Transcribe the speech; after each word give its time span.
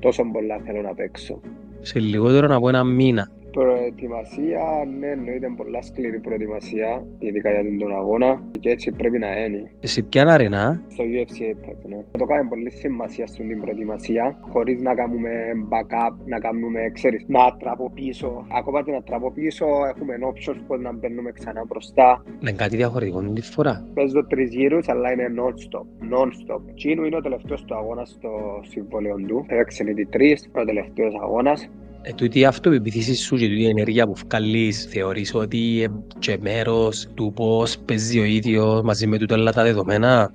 Τόσο 0.00 0.30
πολλά 0.32 0.58
θέλω 0.64 0.82
να 0.82 0.94
παίξω. 0.94 1.40
Σε 1.80 1.98
λιγότερο 1.98 2.56
από 2.56 2.68
ένα 2.68 2.84
μήνα. 2.84 3.30
Προετοιμασία, 3.50 4.64
ναι, 4.98 5.06
εννοείται 5.06 5.52
πολλά 5.56 5.82
σκληρή 5.82 6.18
προετοιμασία, 6.18 7.04
ειδικά 7.18 7.50
για 7.50 7.78
τον 7.78 7.96
αγώνα 7.96 8.42
και 8.60 8.70
έτσι 8.70 8.92
πρέπει 8.92 9.18
να 9.18 9.44
είναι. 9.44 9.70
Σε 9.80 10.02
ποια 10.02 10.26
αρενά, 10.26 10.82
Στο 10.88 11.04
UFC 11.04 11.36
Apex, 11.52 11.76
ναι. 11.88 12.04
Το 12.18 12.24
κάνουμε 12.24 12.48
πολύ 12.48 12.70
σημασία 12.70 13.26
στην 13.26 13.60
προετοιμασία, 13.60 14.38
χωρίς 14.40 14.80
να 14.82 14.94
κάνουμε 14.94 15.30
backup, 15.68 16.14
να 16.26 16.38
κάνουμε, 16.38 16.90
ξέρεις, 16.92 17.24
να 17.26 17.56
τραποποιήσω. 17.56 18.46
Ακόμα 18.58 18.82
και 18.82 18.92
να 18.92 19.02
τραποποιήσω, 19.02 19.66
έχουμε 19.94 20.14
options 20.32 20.60
που 20.66 20.76
να 20.76 20.92
μπαίνουμε 20.92 21.30
ξανά 21.32 21.64
μπροστά. 21.68 22.24
είναι 22.40 22.52
κάτι 22.52 22.76
διαφορετικό 22.76 23.20
την 23.20 23.42
φορά. 23.42 23.84
Παίζω 23.94 24.26
τρεις 24.26 24.54
γύρους, 24.54 24.88
αλλά 24.88 25.12
είναι 25.12 25.26
non-stop. 25.36 25.86
Non-stop. 26.14 26.60
Τσίνου 26.74 27.04
είναι 27.04 27.16
ο 27.16 27.20
τελευταίος 27.20 27.64
του 27.64 27.74
αγώνας 27.74 28.08
στο 28.08 28.30
συμβόλαιο 28.62 29.16
του. 29.16 29.44
Έπαιξε 29.48 29.84
ήδη 29.88 30.06
τρεις, 30.06 30.50
ο 30.52 30.64
τελευταίος 30.64 31.14
αγώνας. 31.22 31.70
Ε, 32.02 32.12
τούτη 32.12 32.38
η 32.38 32.44
αυτοπεποίθηση 32.44 33.14
σου 33.14 33.36
και 33.36 33.46
τούτη 33.48 33.60
η 33.60 33.66
ενέργεια 33.68 34.06
που 34.06 34.14
βγάλεις, 34.28 34.84
θεωρείς 34.90 35.34
ότι 35.34 35.82
ε, 35.82 35.86
και 36.18 36.38
μέρος 36.40 37.08
του 37.14 37.32
πώς 37.36 37.78
παίζει 37.78 38.18
ο 38.20 38.24
ίδιος 38.24 38.82
μαζί 38.82 39.06
με 39.06 39.18
τούτα 39.18 39.34
όλα 39.34 39.52
τα 39.52 39.62
δεδομένα; 39.62 40.32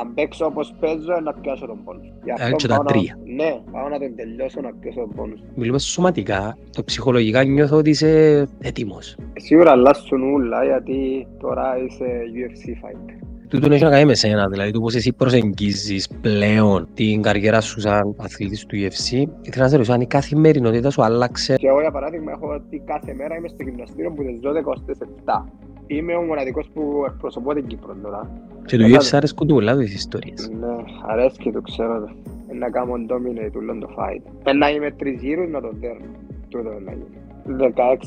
Αν 0.00 0.14
παίξω 0.14 0.46
όπως 0.46 0.74
παίζω, 0.80 1.20
να 1.24 1.32
πιάσω 1.32 1.66
τον 1.66 1.78
πόνο. 1.84 2.00
Γι' 2.24 2.30
Ε, 2.30 2.32
αυτό 2.44 2.56
και 2.56 2.66
τα 2.66 2.74
πάω 2.74 2.82
να- 2.84 2.90
τρία. 2.92 3.18
Ναι, 3.24 3.60
πάω 3.72 3.88
να 3.88 3.98
τον 3.98 4.14
τελειώσω 4.16 4.60
να 4.60 4.70
πιάσω 4.80 5.00
τον 5.00 5.10
πόνο. 5.16 5.34
Μιλούμε 5.54 5.78
σωματικά, 5.78 6.56
το 6.72 6.84
ψυχολογικά 6.84 7.44
νιώθω 7.44 7.76
ότι 7.76 7.90
είσαι 7.90 8.46
έτοιμος. 8.60 9.16
Σίγουρα 9.36 9.70
αλλάσουν 9.70 10.34
όλα, 10.34 10.64
γιατί 10.64 11.26
τώρα 11.40 11.74
είσαι 11.86 12.04
UFC 12.34 12.68
fighter. 12.86 13.26
Τούτον 13.54 13.72
έχει 13.72 13.82
να 13.84 13.90
κάνει 13.90 14.04
με 14.04 14.14
σένα, 14.14 14.48
δηλαδή 14.48 14.70
το 14.70 14.80
πώς 14.80 14.94
εσύ 14.94 15.12
προσεγγίζεις 15.12 16.08
πλέον 16.20 16.88
την 16.94 17.22
καριέρα 17.22 17.60
σου 17.60 17.80
σαν 17.80 18.14
αθλητής 18.18 18.66
του 18.66 18.76
UFC. 18.76 19.24
Ήθελα 19.42 19.62
να 19.64 19.68
σε 19.68 19.74
ρωτήσω 19.76 19.92
αν 19.92 20.00
η 20.00 20.06
καθημερινότητα 20.06 20.90
σου 20.90 21.02
άλλαξε. 21.02 21.56
Και 21.56 21.66
εγώ 21.66 21.80
για 21.80 21.90
παράδειγμα 21.90 22.30
έχω 22.32 22.46
ότι 22.54 22.82
κάθε 22.84 23.14
μέρα 23.14 23.36
είμαι 23.36 23.48
στο 23.48 23.62
γυμναστήριο 23.62 24.10
που 24.10 24.22
τις 24.22 24.38
12 24.42 24.64
ως 24.64 24.84
τις 24.86 24.98
7. 25.24 25.44
Είμαι 25.86 26.14
ο 26.14 26.22
μοναδικός 26.22 26.70
που 26.74 27.04
εκπροσωπώ 27.06 27.54
την 27.54 27.66
Κύπρο 27.66 27.96
τώρα. 28.02 28.30
Και 28.66 28.76
το 28.76 28.82
Καλά. 28.82 28.98
UFC 29.00 29.08
αρέσκουν 29.12 29.46
του 29.46 29.54
πολλά 29.54 29.76
τις 29.76 29.94
ιστορίες. 29.94 30.50
Ναι, 30.60 30.74
αρέσκει 31.06 31.50
το 31.50 31.60
ξέρω 31.60 32.00
το. 32.00 32.10
Ε, 32.50 32.54
Να 32.54 32.70
κάνω 32.70 32.92
dominate 33.08 33.50
του 33.52 33.78
το 33.80 33.88
fight. 33.98 34.22
Ε, 34.44 34.52
Να 34.52 34.70
είμαι 34.70 34.90
τρεις 34.90 35.22
γύρους 35.22 35.50
να 35.50 35.60
τον 35.60 35.76
δέρνω. 35.80 36.06
Τούτο 36.48 36.70
να 36.84 36.92
γίνει. 36.92 37.18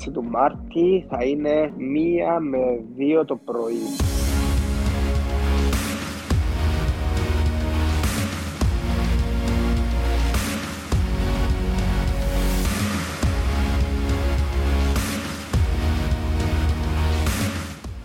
16 0.08 0.11
του 0.14 0.23
Μάρτη 0.23 1.05
θα 1.09 1.23
είναι 1.23 1.71
μία 1.77 2.39
με 2.39 2.80
δύο 2.95 3.25
το 3.25 3.39
πρωί. 3.45 4.16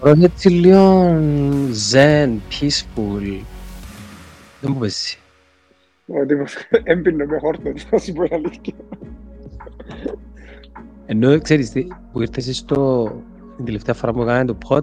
Ωραία 0.02 0.24
έτσι 0.24 0.48
λίγο 0.48 1.06
zen, 1.92 2.28
peaceful. 2.50 3.42
Δεν 4.60 4.72
μου 4.72 4.78
πέσει. 4.78 5.18
Ο 6.06 6.26
τύπος 6.26 6.54
έμπινε 6.82 7.26
με 7.26 7.38
χόρτο, 7.38 7.72
θα 7.90 7.98
σου 7.98 8.12
πω 8.12 8.22
η 8.22 8.28
αλήθεια. 8.32 8.74
Ενώ 11.06 11.40
ξέρεις 11.40 11.70
τι, 11.70 11.86
που 12.12 12.20
ήρθες 12.20 12.56
στο 12.56 13.12
την 13.56 13.64
τελευταία 13.64 13.94
φορά 13.94 14.12
που 14.12 14.22
έκανα 14.22 14.44
το 14.44 14.58
pod, 14.68 14.80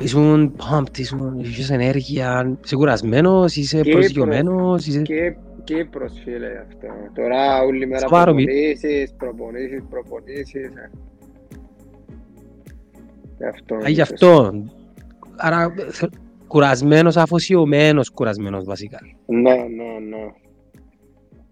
ήσουν 0.00 0.56
pumped, 0.56 0.98
ήσουν, 0.98 1.38
είχες 1.40 1.70
ενέργεια, 1.70 2.56
είσαι 2.64 2.76
κουρασμένος, 2.76 3.56
είσαι 3.56 3.80
Και 3.80 3.90
προσγειωμένος, 3.90 4.86
είσαι... 4.86 5.02
Και 5.02 5.34
Κύπρος 5.64 6.12
φίλε 6.24 6.46
αυτό. 6.68 6.86
Τώρα 7.14 7.62
όλη 7.62 7.86
μέρα 7.86 8.00
Σοβαρό, 8.00 8.34
μη- 8.34 8.44
προπονήσεις, 8.44 9.12
προπονήσεις, 9.16 9.82
προπονήσεις. 9.90 10.70
Ε. 13.42 13.48
Γι' 13.48 13.48
αυτό. 13.48 13.74
Α, 13.76 13.88
γι' 13.88 14.00
αυτό. 14.00 14.62
Άρα, 15.36 15.74
θε- 15.90 16.12
κουρασμένος, 16.46 17.16
αφοσιωμένος 17.16 18.10
κουρασμένος 18.10 18.64
βασικά. 18.64 18.98
Ναι, 19.26 19.54
ναι, 19.54 19.98
ναι. 19.98 20.32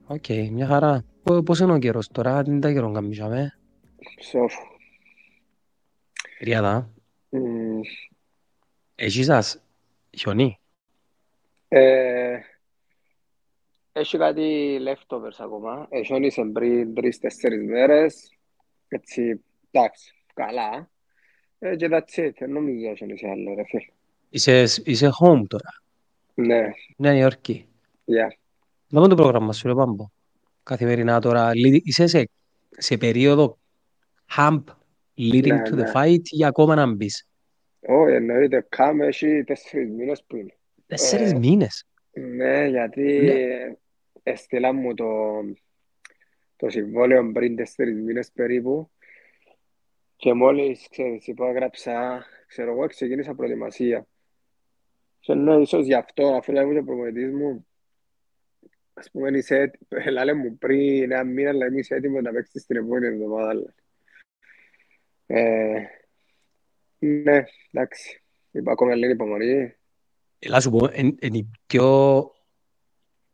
Οκ, 0.06 0.24
μια 0.50 0.66
χαρά. 0.66 1.04
Πο- 1.22 1.42
Πώς 1.42 1.58
είναι 1.60 1.72
ο 1.72 1.78
καιρός 1.78 2.08
τώρα, 2.08 2.42
δεν 2.42 2.60
τα 2.60 2.72
καιρό 2.72 2.92
καμίσαμε. 2.92 3.58
Σοφ. 4.20 4.54
Ριάδα, 6.40 6.90
Μμ. 7.28 7.80
εσύ 8.94 9.24
σας 9.24 9.62
χιονί. 10.16 10.58
Ε, 11.68 12.38
Έχει 13.92 14.18
κάτι 14.18 14.78
leftovers 14.86 15.36
ακόμα. 15.38 15.86
Εχιόνισε 15.90 16.42
πριν 16.52 16.94
τρεις-τέσσερις 16.94 17.64
μέρες. 17.64 18.36
Έτσι, 18.88 19.44
εντάξει, 19.70 20.14
καλά. 20.34 20.90
Ε, 21.62 21.76
και 21.76 21.88
that's 21.90 22.18
it. 22.26 22.30
Δεν 22.38 22.50
νομίζω 22.52 22.78
ότι 22.78 22.88
εχιόνισε 22.92 23.28
άλλο, 23.28 23.54
ρε 23.54 23.64
φίλε. 23.64 23.84
Είσαι, 24.30 24.62
είσαι 24.84 25.08
home 25.20 25.42
τώρα, 25.48 25.70
Ναι, 26.34 26.70
Νέα 26.96 27.14
Υόρκη. 27.16 27.66
yeah. 28.06 28.34
Να 28.88 29.00
πω 29.00 29.08
το 29.08 29.14
πρόγραμμα 29.14 29.52
σου, 29.52 29.68
ρε 29.68 29.74
Πάμπο. 29.74 30.04
Καθημερινά 30.62 31.20
τώρα, 31.20 31.54
λι- 31.54 31.86
είσαι 31.86 32.06
σε, 32.06 32.28
σε 32.70 32.96
περίοδο 32.96 33.58
hump 34.36 34.62
leading 35.16 35.46
Ναι, 35.46 35.62
to 35.64 35.72
the 35.72 35.76
ναι. 35.76 35.90
fight 35.94 36.22
ή 36.30 36.44
ακόμα 36.44 36.74
να 36.74 36.86
μπεις; 36.94 37.28
Όχι, 37.80 38.14
εννοείται. 38.14 38.66
Κάμε 38.68 39.06
έχει 39.06 39.44
τέσσερις 39.44 39.90
μήνες 39.90 40.24
που 40.26 40.36
είναι. 40.36 40.54
Τέσσερις 40.86 41.32
Ε, 41.32 41.38
μήνες; 41.38 41.84
Ναι, 42.12 42.66
γιατί 42.66 43.02
Ναι. 43.02 43.74
έστειλα 44.22 44.72
μου 44.72 44.94
το, 44.94 45.06
το 46.56 46.70
συμβόλαιο 46.70 47.32
πριν 47.32 47.56
τέσσερις 47.56 48.00
μήνες 48.00 48.30
περίπου 48.32 48.90
και 50.20 50.32
μόλις, 50.32 50.88
ξέρεις, 50.90 51.26
υπόγραψα, 51.26 52.24
ξέρω 52.46 52.70
εγώ, 52.72 52.86
ξεκίνησα 52.86 53.34
προετοιμασία. 53.34 54.06
Και 55.20 55.34
ναι, 55.34 55.54
ίσως 55.54 55.84
γι' 55.84 55.94
αυτό, 55.94 56.26
αφού 56.26 56.52
λέει 56.52 56.64
μου 56.64 56.72
και 56.72 56.78
ο 56.78 56.84
προπονητής 56.84 57.32
μου, 57.32 57.66
ας 58.94 59.10
πούμε, 59.10 59.38
είσαι 59.38 59.56
έτοι- 59.56 59.86
λάλε 60.12 60.32
μου 60.34 60.58
πριν 60.58 61.02
ένα 61.02 61.24
μήνα, 61.24 61.48
αλλά 61.50 61.66
είσαι 61.72 61.94
έτοιμος 61.94 62.22
να 62.22 62.32
παίξεις 62.32 62.66
την 62.66 62.76
επόμενη 62.76 63.06
εβδομάδα. 63.06 63.54
λέει. 63.54 63.74
Ε, 65.26 65.84
ναι, 66.98 67.44
εντάξει. 67.70 68.22
Είπα 68.50 68.72
ακόμα 68.72 68.94
λίγη 68.94 69.12
υπομονή. 69.12 69.74
Έλα 70.38 70.60
σου 70.60 70.70
πω, 70.70 70.90
είναι 70.94 71.38
η 71.38 71.50
πιο 71.66 72.30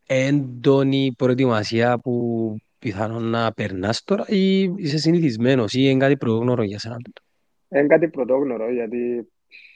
έντονη 0.05 1.13
προετοιμασία 1.17 1.99
που 1.99 2.55
πιθανόν 2.79 3.23
να 3.23 3.53
περνάς 3.53 4.03
τώρα 4.03 4.25
ή 4.27 4.61
είσαι 4.61 4.97
συνηθισμένος 4.97 5.73
ή 5.73 5.79
είναι 5.81 5.99
κάτι 5.99 6.17
πρωτόγνωρο 6.17 6.63
για 6.63 6.79
σένα. 6.79 6.97
τούτο; 7.03 7.21
Είναι 7.69 7.87
κάτι 7.87 8.09
πρωτόγνωρο 8.09 8.71
γιατί 8.71 9.27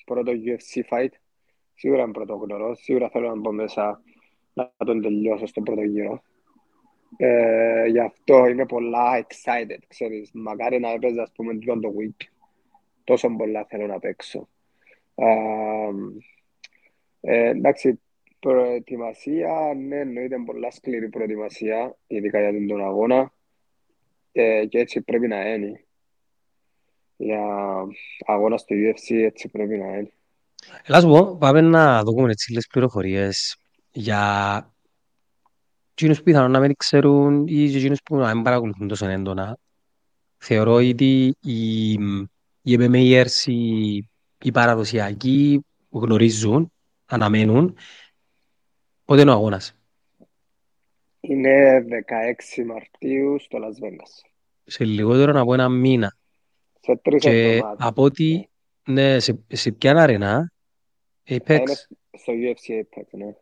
πρώτο 0.05 0.31
UFC 0.31 0.95
fight 0.95 1.11
σίγουρα 1.73 2.01
είναι 2.03 2.11
πρωτόγνωρο. 2.11 2.75
Σίγουρα 2.75 3.09
θέλω 3.09 3.27
να 3.27 3.35
μπω 3.35 3.51
μέσα 3.51 4.01
να 4.53 4.71
τον 4.77 5.01
τελειώσω 5.01 5.45
στον 5.45 5.63
πρώτο 5.63 5.81
γύρο. 5.81 6.23
Ε, 7.17 7.85
γι' 7.85 7.99
αυτό 7.99 8.45
είμαι 8.45 8.65
πολλά 8.65 9.25
excited, 9.25 9.79
ξέρεις. 9.87 10.29
Μακάρι 10.33 10.79
να 10.79 10.89
έπαιζα, 10.89 11.21
ας 11.21 11.31
πούμε, 11.31 11.53
τούτον 11.53 11.81
το 11.81 11.93
week. 11.99 12.25
Τόσο 13.03 13.29
πολλά 13.29 13.65
θέλω 13.69 13.87
να 13.87 13.99
παίξω. 13.99 14.49
Α, 15.15 15.27
ε, 17.21 17.49
εντάξει, 17.49 18.01
προετοιμασία, 18.41 19.73
ναι, 19.87 19.95
εννοείται 19.99 20.35
πολλά 20.45 20.71
σκληρή 20.71 21.09
προετοιμασία, 21.09 21.97
ειδικά 22.07 22.49
για 22.49 22.67
τον 22.67 22.83
αγώνα. 22.83 23.33
Ε, 24.31 24.65
και 24.65 24.79
έτσι 24.79 25.01
πρέπει 25.01 25.27
να 25.27 25.53
είναι. 25.53 25.83
Για 27.17 27.43
αγώνα 28.25 28.57
στο 28.57 28.75
UFC 28.75 29.15
έτσι 29.15 29.49
πρέπει 29.49 29.77
να 29.77 29.87
είναι. 29.87 30.11
Έλα 30.85 30.99
σου 30.99 31.07
πω, 31.07 31.37
πάμε 31.39 31.61
να 31.61 32.03
δούμε 32.03 32.31
έτσι 32.31 32.49
λίγες 32.49 32.67
πληροφορίες 32.67 33.57
για 33.91 34.73
εκείνους 35.91 36.17
που 36.17 36.23
πιθανόν 36.23 36.51
να 36.51 36.59
μην 36.59 36.75
ξέρουν 36.75 37.47
ή 37.47 37.69
και 37.69 37.77
εκείνους 37.77 38.01
που 38.03 38.15
να 38.15 38.33
μην 38.33 38.43
παρακολουθούν 38.43 38.87
τόσο 38.87 39.07
έντονα. 39.07 39.57
Θεωρώ 40.37 40.73
ότι 40.73 41.35
οι, 41.41 41.91
οι 42.61 42.77
MMAers, 42.79 43.45
οι, 43.45 43.95
οι 44.41 44.51
παραδοσιακοί 44.53 45.65
που 45.89 45.99
γνωρίζουν, 45.99 46.71
αναμένουν, 47.05 47.75
πότε 49.11 49.21
είναι 49.23 49.31
ο 49.31 49.33
αγώνας. 49.33 49.75
Είναι 51.19 51.85
16 52.59 52.65
Μαρτίου 52.65 53.39
στο 53.39 53.57
Las 53.61 53.85
Vegas. 53.85 54.29
Σε 54.63 54.83
λιγότερο 54.83 55.39
από 55.41 55.53
ένα 55.53 55.69
μήνα. 55.69 56.17
Σε 56.79 56.95
τρεις 56.95 57.21
Και 57.21 57.29
εβδομάδες. 57.29 57.85
από 57.87 58.03
ό,τι, 58.03 58.43
ναι, 58.85 59.19
σε, 59.19 59.39
σε 59.47 59.71
ποια 59.71 59.95
αρενά, 59.95 60.51
Θα 61.23 61.35
Apex, 61.35 61.49
είναι 61.59 61.73
στο 62.17 62.33
UFC 62.33 62.73
Apex, 62.79 63.05
ναι. 63.11 63.35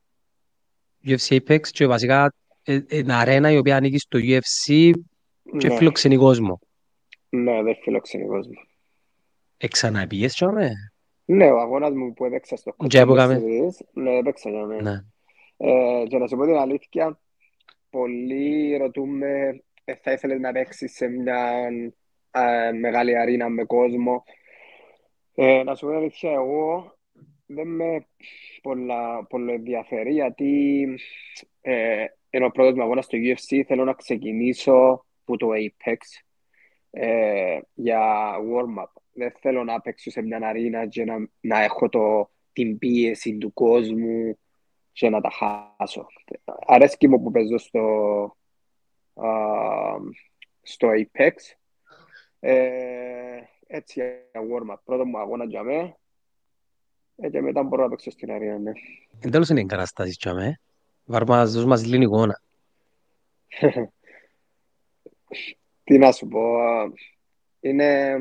UFC 1.05 1.35
Apex 1.35 1.67
και 1.67 1.87
βασικά 1.87 2.33
ε, 2.63 2.75
ε, 2.87 2.97
είναι 2.97 3.13
αρένα 3.13 3.51
η 3.51 3.57
οποία 3.57 3.75
ανήκει 3.75 3.97
στο 3.97 4.19
UFC 4.21 4.91
και 5.57 5.67
Ναι, 5.67 5.75
φιλοξενεί 5.75 6.15
κόσμο. 6.15 6.59
ναι, 7.29 7.63
δεν 7.63 7.75
φιλοξενεί 7.83 8.25
κόσμο. 8.25 8.61
Εξαναπήγες 9.57 10.33
και 10.33 10.45
άμε. 10.45 10.71
Ναι, 11.25 11.51
ο 11.51 11.59
αγώνας 11.59 11.93
μου 11.93 12.13
που 12.13 12.25
έπαιξα 12.25 12.55
στο 12.55 12.75
Και 12.87 13.01
Contender 13.01 13.01
έπαιξαμε. 13.01 13.41
Series, 13.43 13.85
ναι, 13.93 14.17
έπαιξα 14.17 14.49
για 14.49 14.65
μένα. 14.65 15.05
Ναι. 15.59 16.01
Ε, 16.01 16.05
και 16.07 16.17
να 16.17 16.27
σου 16.27 16.35
πω 16.35 16.45
την 16.45 16.55
αλήθεια, 16.55 17.19
πολλοί 17.89 18.77
ρωτούμε 18.77 19.61
ε, 19.83 19.95
θα 19.95 20.11
ήθελες 20.11 20.39
να 20.39 20.51
παίξεις 20.51 20.93
σε 20.93 21.07
μια 21.07 21.69
ε, 22.31 22.71
μεγάλη 22.71 23.17
αρίνα 23.17 23.49
με 23.49 23.63
κόσμο. 23.63 24.23
Ε, 25.35 25.63
να 25.63 25.75
σου 25.75 25.85
πω 25.85 25.91
αλήθεια, 25.91 26.31
εγώ 26.31 26.97
δεν 27.45 27.67
με 27.67 28.07
πολλά, 28.61 29.25
πολύ 29.25 29.51
ενδιαφέρει 29.51 30.13
γιατί 30.13 30.85
ε, 31.61 32.05
είναι 32.29 32.45
ο 32.45 32.51
πρώτος 32.51 32.73
μου 32.73 32.83
αγώνας 32.83 33.05
στο 33.05 33.17
UFC. 33.21 33.63
Θέλω 33.65 33.83
να 33.83 33.93
ξεκινήσω 33.93 35.05
από 35.21 35.37
το 35.37 35.47
Apex 35.49 35.97
ε, 36.91 37.59
για 37.73 38.31
warm-up. 38.37 39.01
Δεν 39.13 39.33
θέλω 39.39 39.63
να 39.63 39.81
παίξω 39.81 40.11
σε 40.11 40.21
μια 40.21 40.39
αρίνα 40.43 40.87
και 40.87 41.05
να, 41.05 41.29
να 41.39 41.63
έχω 41.63 41.89
το, 41.89 42.29
την 42.53 42.77
πίεση 42.77 43.37
του 43.37 43.53
κόσμου 43.53 44.37
και 44.99 45.09
να 45.09 45.21
τα 45.21 45.29
χάσω. 45.29 46.07
Αρέσκει 46.65 47.07
μου 47.07 47.23
που 47.23 47.31
παίζω 47.31 47.57
στο, 47.57 48.37
uh, 49.13 49.99
στο 50.61 50.87
Apex. 50.87 51.31
Ε, 52.39 53.39
έτσι 53.67 53.93
για 53.93 54.41
warm-up. 54.41 54.77
Πρώτο 54.83 55.05
μου 55.05 55.19
αγώνα 55.19 55.45
για 55.45 55.63
μέ. 55.63 55.97
Ε, 57.15 57.29
και 57.29 57.41
μετά 57.41 57.63
μπορώ 57.63 57.83
να 57.83 57.89
παίξω 57.89 58.11
στην 58.11 58.31
αρίνα, 58.31 58.57
ναι. 58.57 58.71
Εν 59.19 59.31
τέλος 59.31 59.49
είναι 59.49 59.59
εγκαταστάσεις 59.59 60.17
για 60.21 60.33
μέ. 60.33 60.59
Βαρμάς, 61.05 61.53
δώσ' 61.53 61.65
μας 61.65 61.85
λίγη 61.85 62.03
εικόνα. 62.03 62.41
Τι 65.83 65.97
να 65.97 66.11
σου 66.11 66.27
πω. 66.27 66.41
Είναι 67.59 68.19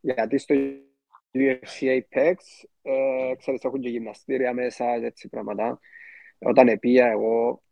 γιατί 0.00 0.38
στο 0.38 0.54
UFC 1.34 2.00
Apex 2.00 2.34
ε, 2.82 3.34
ξέρεις 3.36 3.64
έχουν 3.64 3.80
και 3.80 3.88
γυμναστήρια 3.88 4.52
μέσα 4.52 4.98
και 4.98 5.06
έτσι 5.06 5.28
πράγματα. 5.28 5.80
Όταν 6.38 6.68
επία 6.68 7.06
εγώ 7.06 7.62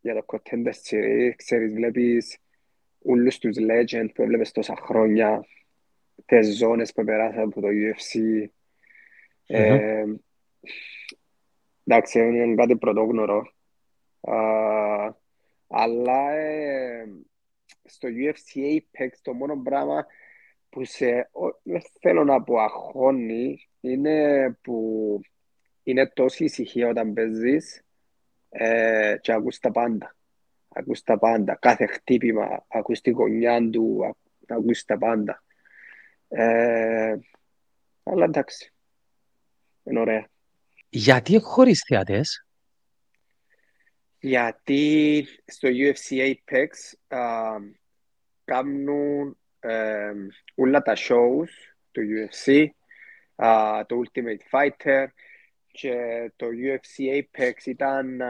για 0.00 0.14
το 0.14 0.24
Contender 0.26 0.72
Series, 0.90 1.32
ξέρεις, 1.36 1.72
βλέπεις 1.72 2.38
όλους 3.02 3.38
τους 3.38 3.56
legends 3.58 4.08
που 4.14 4.22
έβλεπες 4.22 4.52
τόσα 4.52 4.76
χρόνια, 4.76 5.46
τις 6.26 6.56
ζώνες 6.56 6.92
που 6.92 7.04
περάσαν 7.04 7.42
από 7.42 7.60
το 7.60 7.68
UFC. 7.68 8.44
Ε, 9.46 10.04
εντάξει, 11.84 12.18
είναι 12.18 12.54
κάτι 12.54 12.76
πρωτόγνωρο. 12.76 13.52
Uh, 14.20 15.10
αλλά 15.68 16.32
ε, 16.32 17.04
στο 17.84 18.08
UFC 18.08 18.58
Apex 18.58 19.10
το 19.22 19.32
μόνο 19.32 19.56
πράγμα 19.56 20.06
που 20.72 20.84
σε, 20.84 21.30
δεν 21.62 21.82
θέλω 22.00 22.24
να 22.24 22.42
πω 22.42 22.58
αγχώνει, 22.58 23.68
είναι 23.80 24.50
που 24.62 25.20
είναι 25.82 26.06
τόση 26.06 26.44
ησυχία 26.44 26.88
όταν 26.88 27.12
παίζεις 27.12 27.82
ε, 28.48 29.16
και 29.20 29.32
ακούς 29.32 29.58
τα 29.58 29.70
πάντα. 29.70 30.16
Ακούς 30.68 31.02
τα 31.02 31.18
πάντα. 31.18 31.54
Κάθε 31.54 31.86
χτύπημα, 31.86 32.64
ακούς 32.68 33.00
τη 33.00 33.10
γωνιά 33.10 33.70
του, 33.70 34.16
ακούς 34.46 34.84
τα 34.84 34.98
πάντα. 34.98 35.42
Ε, 36.28 37.16
αλλά 38.02 38.24
εντάξει. 38.24 38.72
Είναι 39.82 40.00
ωραία. 40.00 40.28
Γιατί 40.88 41.38
χωρίς 41.38 41.82
θεατές; 41.86 42.46
Γιατί 44.18 45.26
στο 45.44 45.68
UFC 45.72 46.34
Apex 46.34 46.68
α, 47.16 47.56
κάνουν 48.44 49.28
ε, 49.28 49.41
όλα 50.54 50.82
τα 50.82 50.96
shows 50.96 51.48
του 51.90 52.02
UFC, 52.02 52.66
α, 53.34 53.80
το 53.86 54.02
Ultimate 54.04 54.58
Fighter 54.58 55.06
και 55.72 55.96
το 56.36 56.46
UFC 56.46 57.22
Apex 57.22 57.66
ήταν 57.66 58.22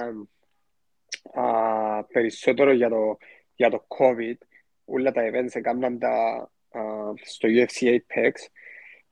α, 1.33 2.05
περισσότερο 2.05 2.73
για 2.73 2.89
το, 2.89 3.19
για 3.55 3.71
το 3.71 3.87
COVID. 3.89 4.37
Όλα 4.85 5.13
τα 5.13 5.23
events 5.31 5.55
έκαναν 5.55 5.99
τα, 5.99 6.51
στο 7.23 7.49
UFC 7.49 7.99
Apex 7.99 8.33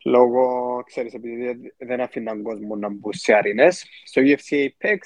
λόγω, 0.05 0.83
ξέρεις, 0.87 1.15
επειδή 1.15 1.73
δεν 1.77 2.01
αφήναν 2.01 2.43
κόσμο 2.43 2.77
να 2.77 2.89
μπουν 2.89 3.13
σε 3.13 3.35
αρινές. 3.35 3.87
Στο 4.05 4.23
UFC 4.25 4.69
Apex 4.69 4.99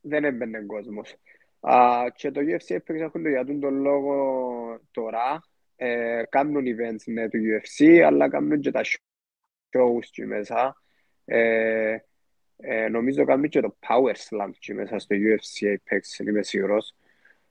δεν 0.00 0.24
έμπαινε 0.24 0.64
κόσμος. 0.66 1.16
Uh, 1.60 2.08
και 2.14 2.30
το 2.30 2.40
UFC 2.40 2.76
Apex 2.76 2.94
έχουν 2.94 3.22
το 3.22 3.28
για 3.28 3.44
τον 3.44 3.74
λόγο 3.74 4.80
τώρα. 4.90 5.42
Ε, 5.80 6.22
κάνουν 6.28 6.64
events 6.64 7.02
με 7.06 7.28
το 7.28 7.38
UFC, 7.38 7.98
αλλά 7.98 8.28
κάνουν 8.28 8.60
και 8.60 8.70
τα 8.70 8.80
shows 8.84 10.04
και 10.10 10.26
μέσα. 10.26 10.82
Ε, 11.24 11.96
ε, 12.56 12.88
νομίζω 12.88 13.24
κάνουν 13.24 13.48
και 13.48 13.60
το 13.60 13.76
Power 13.88 14.14
Slam 14.14 14.50
και 14.58 14.74
μέσα 14.74 14.98
στο 14.98 15.16
UFC 15.16 15.66
Apex, 15.66 16.26
είμαι 16.26 16.42
σίγουρος. 16.42 16.94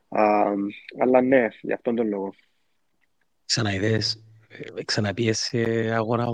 Uh, 0.09 0.55
αλλά 0.99 1.21
ναι, 1.21 1.47
γι' 1.61 1.73
αυτόν 1.73 1.95
τον 1.95 2.07
λόγο. 2.07 2.33
Ξαναειδές, 3.45 4.23
ε, 4.49 4.83
ξαναπίες 4.83 5.39
σε 5.39 5.57
αγώνα 5.93 6.25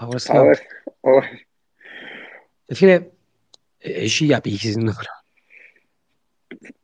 Power 0.00 0.16
Slam. 0.18 0.34
Power, 0.34 0.54
όχι. 1.00 1.46
Ε, 2.66 2.74
φίλε, 2.74 3.06
έχει 3.78 4.24
για 4.24 4.40
πήχης 4.40 4.74
είναι 4.74 4.84
το 4.84 4.92
πράγμα. 4.92 5.24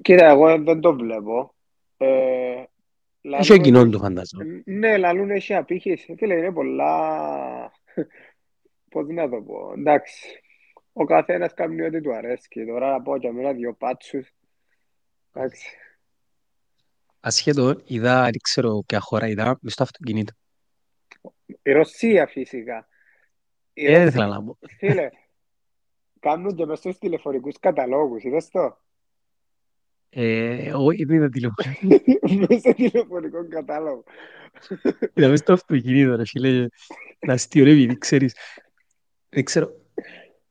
Κοίτα, 0.02 0.26
εγώ 0.26 0.62
δεν 0.62 0.80
το 0.80 0.94
βλέπω. 0.94 1.54
Ε, 1.96 2.64
Έχει 3.20 3.52
ο 3.52 3.56
κοινό 3.56 3.88
του 3.88 3.98
φαντάζομαι. 3.98 4.62
Ναι, 4.64 4.96
λαλούν 4.96 5.30
έχει 5.30 5.54
απήχηση. 5.54 6.14
Φίλε, 6.18 6.34
είναι 6.34 6.52
πολλά... 6.52 7.72
Πώς 8.90 9.06
να 9.08 9.28
το 9.28 9.42
πω. 9.42 9.72
Εντάξει. 9.76 10.40
Ο 10.92 11.04
καθένας 11.04 11.54
κάνει 11.54 11.82
ό,τι 11.82 12.00
του 12.00 12.14
αρέσει. 12.14 12.48
Τώρα 12.66 12.90
να 12.90 13.02
πω 13.02 13.18
και 13.18 13.26
εμένα 13.26 13.52
δυο 13.52 13.74
πάτσους. 13.74 14.30
Εντάξει. 15.32 15.76
Ασχέτω, 17.20 17.80
είδα, 17.84 18.22
δεν 18.22 18.40
ξέρω 18.42 18.82
ποια 18.86 19.00
χώρα 19.00 19.28
είδα, 19.28 19.58
μες 19.60 19.72
στο 19.72 19.82
αυτοκίνητο. 19.82 20.32
Η 21.62 21.72
Ρωσία 21.72 22.26
φυσικά. 22.26 22.88
Η 23.72 23.84
Ε, 23.86 23.88
δεν 23.90 24.04
Ρωσία- 24.04 24.08
ήθελα 24.08 24.26
να 24.38 24.44
πω. 24.44 24.58
Φίλε, 24.78 25.08
κάνουν 26.20 26.54
και 26.54 26.66
μες 26.66 26.78
στους 26.78 26.98
τηλεφορικούς 26.98 27.58
καταλόγους. 27.58 28.22
Είδες 28.24 28.48
το; 28.48 28.78
Ε, 30.12 30.72
όχι, 30.74 31.04
δεν 31.04 31.16
είδα 31.16 31.28
τηλεόραση. 31.28 31.78
Μες 32.48 32.58
στο 32.60 32.74
τηλεφορικό 32.74 33.48
κατάλογο. 33.48 34.04
Είδα 35.14 35.28
μες 35.28 35.38
στο 35.38 35.52
αυτοκίνητο, 35.52 36.16
ρε 36.16 36.24
φίλε. 36.26 36.66
Να 37.26 37.32
αστείο, 37.32 37.64
ρε, 37.64 37.70
επειδή 37.70 37.98
ξέρεις. 37.98 38.34
Δεν 39.28 39.44
ξέρω. 39.44 39.72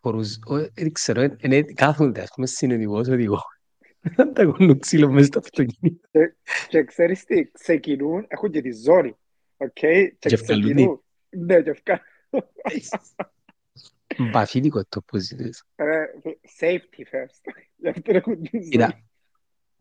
Φορούς, 0.02 0.40
ω- 0.46 0.70
δεν 0.74 0.92
ξέρω, 0.92 1.22
ε, 1.22 1.38
ε, 1.40 1.62
κάθονται, 1.62 2.22
ας 2.22 2.30
πούμε, 2.36 2.48
συνενικός 2.48 3.08
οδηγό. 3.08 3.40
Να 4.16 4.32
τα 4.32 4.46
κονούν 4.46 4.80
ξύλο 4.80 5.12
μες 5.12 5.26
στο 5.26 5.40
αυτοκίνητο. 5.40 6.10
Και 6.68 6.84
ξέρεις 6.84 7.24
τι, 7.24 7.52
ξεκινούν, 7.52 8.26
έχουν 8.28 8.52
και 8.52 8.62
τη 8.62 8.72
ζώνη. 8.72 9.16
Οκ, 9.58 9.74
και 9.74 10.16
Και 10.20 10.34
ευκαλούν 10.34 10.62
τι. 10.64 10.74
ξεκινούν. 10.74 11.04
Ναι, 11.30 11.62
και 11.62 11.70
ευκαλούν. 11.70 12.04
Μπαφίδικο 14.32 14.84
το 14.90 15.02
πώς 15.02 15.30
είναι. 15.30 15.50
Ε, 15.76 15.86
Safety 16.60 17.02
first. 17.12 17.54
Γι' 17.82 17.88
αυτό 17.90 18.16
έχουν 18.16 18.42
τη 18.42 18.50
ζώνη. 18.52 18.70
Κοίτα, 18.70 19.00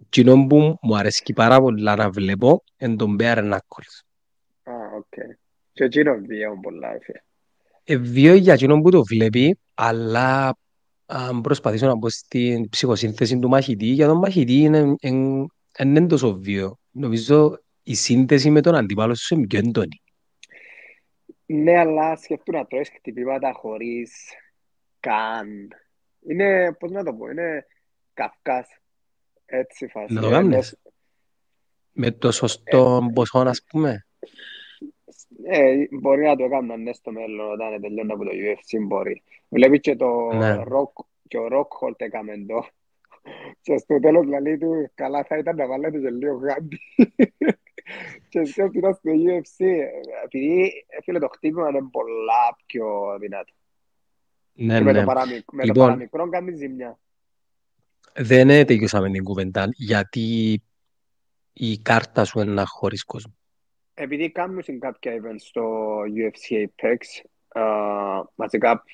κοινό 0.09 0.47
που 0.47 0.79
μου 0.83 0.97
αρέσει 0.97 1.33
πάρα 1.33 1.61
πολλά 1.61 1.97
να 1.97 2.11
βλέπω 2.11 2.65
είναι 2.79 2.97
τον 2.97 3.17
Bare 3.21 3.39
Knuckles. 3.39 4.05
Α, 4.63 4.73
οκ. 4.97 5.15
Και 5.73 5.85
εκείνο 5.85 6.15
βιαίων 6.15 6.61
πολλά, 6.61 6.95
έφυγε. 6.95 7.23
Ε, 7.85 7.97
βίαιο 7.97 8.35
για 8.35 8.53
εκείνον 8.53 8.83
που 8.83 8.91
το 8.91 9.05
βλέπει, 9.05 9.59
αλλά 9.75 10.57
αν 11.07 11.41
προσπαθήσω 11.41 11.87
να 11.87 11.97
μπω 11.97 12.09
στην 12.11 12.69
ψυχοσύνθεση 12.69 13.39
του 13.39 13.49
μαχητή, 13.49 13.87
για 13.87 14.07
τον 14.07 14.19
μαχητή 14.19 14.55
είναι, 14.55 14.95
είναι, 15.01 15.47
είναι 15.79 16.07
τόσο 16.07 16.39
βίαιο. 16.39 16.79
Νομίζω 16.91 17.59
η 17.83 17.95
σύνθεση 17.95 18.51
με 18.51 18.61
τον 18.61 18.75
αντίπαλο 18.75 19.15
σου 19.15 19.35
είναι 19.35 19.47
πιο 19.47 19.59
έντονη. 19.59 20.03
Ναι, 21.47 21.79
αλλά 21.79 22.17
σκεφτούν 22.17 22.55
να 22.55 22.67
τρώεις 22.67 22.89
χτυπήματα 22.89 23.53
χωρίς 23.53 24.13
καν. 25.01 25.69
Είναι, 26.29 26.73
πώς 26.79 26.91
να 26.91 27.05
το 27.05 27.15
πω, 27.15 27.29
είναι 27.29 27.67
Καυκάς. 28.15 28.69
Έτσι 29.51 29.87
φάση. 29.87 30.13
Να 30.15 30.21
το 30.21 30.27
Ε, 30.29 30.31
κάνεις. 30.31 30.73
ενώ- 30.73 30.93
Με 31.93 32.11
το 32.11 32.31
σωστό 32.33 33.11
ποσό, 33.15 33.39
ας 33.39 33.65
πούμε. 33.69 34.07
Ε, 35.43 35.75
μπορεί 35.91 36.23
να 36.23 36.37
το 36.37 36.45
έκαναν 36.45 36.83
ναι, 36.83 36.93
στο 36.93 37.11
μέλλον 37.13 37.53
όταν 37.53 37.81
τελειώνει 37.81 38.13
από 38.13 38.25
το 38.25 38.31
UFC 38.33 38.79
μπορεί. 38.87 39.23
Βλέπεις 39.49 39.81
και 39.81 39.97
το 39.97 40.33
Ναι. 40.33 40.63
Rock, 40.73 41.05
και 41.29 41.39
ο 41.39 41.47
Rockhold 41.53 41.95
έκαμε 42.01 42.33
το. 42.49 42.67
Και 43.61 43.77
στο 43.79 44.01
τέλος 44.01 44.25
δηλαδή 44.25 44.59
του, 44.59 44.91
καλά 44.95 45.25
θα 45.25 45.39
ήταν 45.39 45.57
να 45.57 45.67
βάλετε 45.67 45.99
και 45.99 46.11
λίγο 46.11 46.35
γάντι. 46.37 46.79
Και 48.29 48.45
σκέφτηκα 48.45 48.93
στο 48.93 49.11
UFC, 49.11 49.67
επειδή 50.25 50.73
φίλε 51.03 51.19
το 51.19 51.29
χτύπημα 51.29 51.69
είναι 51.69 51.89
πολλά 51.93 52.57
πιο 52.67 53.17
δυνατό. 53.21 53.53
Ναι, 54.53 54.79
Και 54.79 54.85
με 54.85 54.93
το 54.93 54.99
ναι. 54.99 55.05
παραμικ- 55.05 55.53
με 55.53 55.61
το 55.61 55.67
Λοιπόν. 55.67 55.85
παραμικρό 55.85 56.29
κάνει 56.29 56.53
ζημιά. 56.53 56.99
Δεν 58.21 58.51
ε, 58.51 58.65
τελειώσαμε 58.65 59.11
την 59.11 59.25
κουβέντα, 59.25 59.69
γιατί 59.73 60.63
η 61.53 61.79
κάρτα 61.79 62.25
σου 62.25 62.41
είναι 62.41 62.63
χωρίς 62.67 63.05
κόσμο. 63.05 63.37
Επειδή 63.95 64.31
κάνουν 64.31 64.63
σε 64.63 64.73
κάποια 64.73 65.13
events 65.13 65.41
στο 65.41 65.99
UFC 66.01 66.67
Apex, 66.67 67.25
α, 67.61 67.63
μαζικά 68.35 68.85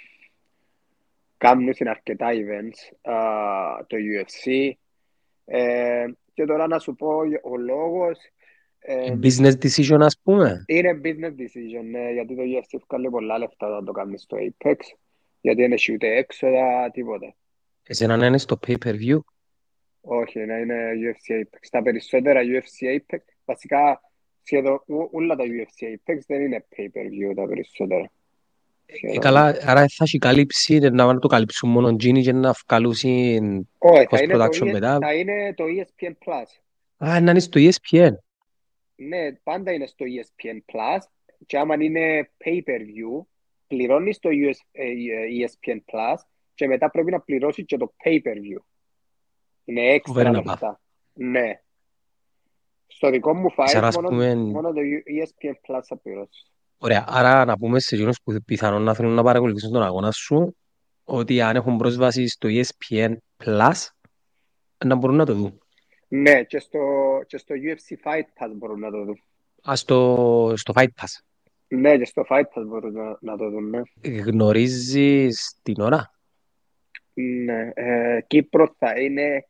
κάνουν 1.37 1.75
σε 1.75 1.89
αρκετά 1.89 2.29
events 2.31 3.11
α, 3.11 3.17
το 3.87 3.97
UFC, 3.97 4.71
ε, 5.45 6.05
και 6.35 6.45
τώρα 6.45 6.67
να 6.67 6.79
σου 6.79 6.95
πω 6.95 7.09
ο 7.43 7.57
λόγος 7.57 8.19
ε, 8.79 9.19
Business 9.23 9.55
decision, 9.63 10.01
ας 10.01 10.21
πούμε. 10.23 10.65
είναι 10.67 11.01
business 11.05 11.41
decision, 11.41 11.85
ναι, 11.91 12.13
γιατί 12.13 12.35
το 12.35 12.43
UFC 12.43 12.81
βγάλει 12.89 13.11
πολλά 13.11 13.39
λεφτά 13.39 13.67
όταν 13.67 13.85
το 13.85 13.93
κάνεις 13.93 14.23
στο 14.23 14.37
Apex, 14.37 14.77
γιατί 15.41 15.61
δεν 15.61 15.73
έχει 15.73 15.93
ούτε 15.93 16.17
έξοδα, 16.17 16.91
τίποτα. 16.93 17.35
Εσένα 17.87 18.17
να 18.17 18.27
είναι 18.27 18.39
στο 18.39 18.59
pay-per-view; 18.67 19.19
Όχι, 20.01 20.39
να 20.39 20.59
είναι 20.59 20.91
UFC 20.95 21.33
Apex. 21.43 21.67
Τα 21.71 21.83
περισσότερα 21.83 22.41
UFC 22.43 22.99
Apex, 22.99 23.19
βασικά 23.45 24.01
σχεδόν 24.43 24.83
ού- 24.87 25.09
όλα 25.13 25.37
τα 25.37 25.45
UFC 25.45 25.87
Apex 25.95 26.19
δεν 26.27 26.41
είναι 26.41 26.65
pay-per-view 26.77 27.35
τα 27.35 27.47
περισσότερα. 27.47 28.11
Ε, 28.87 28.95
Σχεδόν. 28.97 29.19
καλά, 29.21 29.45
άρα 29.63 29.81
θα 29.89 30.05
έχει 30.05 30.19
κάλυψη, 30.19 30.79
να 30.79 30.91
να 31.13 31.19
το 31.19 31.29
καλύψουν 31.29 31.71
μόνο 31.71 31.89
εκείνοι 31.89 32.23
και 32.23 32.33
να 32.33 32.55
βγάλουν 32.67 32.91
Όχι, 33.79 34.07
θα 34.11 34.19
είναι, 34.23 34.33
το, 34.33 34.45
post-production 34.45 34.69
E- 34.69 34.73
μετά. 34.73 34.99
θα 35.01 35.15
είναι 35.15 35.55
το 35.57 35.65
ESPN 35.65 36.11
Plus. 36.25 36.47
Α, 37.09 37.21
να 37.21 37.31
είναι 37.31 37.41
στο 37.41 37.61
E 37.61 37.69
ESPN. 37.71 38.11
Ναι, 38.97 39.33
πάντα 39.33 39.73
είναι 39.73 39.87
στο 39.87 40.05
E 40.09 40.21
ESPN 40.21 40.57
Plus 40.73 40.99
και 41.47 41.59
άμα 41.59 41.75
είναι 41.83 42.31
pay-per-view, 42.45 43.25
πληρώνεις 43.67 44.19
το 44.19 44.29
US, 44.33 44.57
ε, 44.73 44.83
ε, 44.85 44.93
ESPN 45.47 45.77
Plus 45.93 46.17
και 46.55 46.67
μετά 46.67 46.91
πρέπει 46.91 47.11
να 47.11 47.21
πληρώσεις 47.21 47.65
και 47.67 47.77
το 47.77 47.93
pay-per-view. 48.05 48.63
Είναι 49.65 49.81
έξτρα 49.81 50.13
Φοβερή 50.13 50.31
να 50.31 50.43
πάθω. 50.43 50.67
λεφτά. 50.67 50.81
Ναι. 51.13 51.59
Στο 52.87 53.11
δικό 53.11 53.35
μου 53.35 53.49
Άρα, 53.57 53.81
file 53.81 53.83
ας 53.85 53.95
μόνο, 53.95 54.09
πούμε, 54.09 54.35
μόνο 54.35 54.73
το 54.73 54.81
ESPN 55.07 55.51
Plus 55.51 55.81
θα 55.87 55.97
πληρώσεις. 55.97 56.53
ωραία, 56.79 57.05
άρα 57.09 57.45
να 57.45 57.57
πούμε 57.59 57.81
σε 57.81 57.95
εκείνους 57.95 58.21
που 58.25 58.37
πιθανόν 58.45 58.83
να 58.83 58.95
θέλουν 58.95 59.13
να 59.15 59.23
παρακολουθήσουν 59.23 59.73
τον 59.73 59.83
αγώνα 59.83 60.11
σου, 60.11 60.57
ότι 61.05 61.41
αν 61.41 61.57
έχουν 61.57 61.77
πρόσβαση 61.77 62.29
στο 62.29 62.49
E 62.51 62.63
ESPN 62.63 63.17
Plus, 63.45 63.73
να 64.85 64.95
μπορούν 64.95 65.17
να 65.17 65.25
το 65.27 65.35
δουν. 65.35 65.59
Ναι, 66.09 66.43
και 66.45 66.59
στο, 66.59 66.81
και 67.27 67.39
στο 67.39 67.55
UFC 67.55 68.09
Fight 68.09 68.45
Pass 68.45 68.51
μπορούν 68.57 68.79
να 68.81 68.91
το 68.91 69.05
δουν. 69.05 69.23
Α, 69.71 69.77
στο, 69.77 70.53
στο 70.57 70.73
Fight 70.77 70.83
Pass. 71.01 71.23
Ναι, 71.69 71.97
και 71.99 72.05
στο 72.05 72.25
Fight 72.29 72.41
Pass 72.55 72.65
μπορούν 72.67 72.93
να, 72.93 73.17
να 73.21 73.37
το 73.37 73.51
δουν, 73.51 73.69
ναι. 73.69 73.81
Γνωρίζεις 74.21 75.59
την 75.63 75.81
ώρα; 75.81 76.14
Ναι, 77.15 77.71
ε, 77.75 78.21
Κύπρο 78.27 78.75
θα 78.79 79.01
είναι 79.01 79.47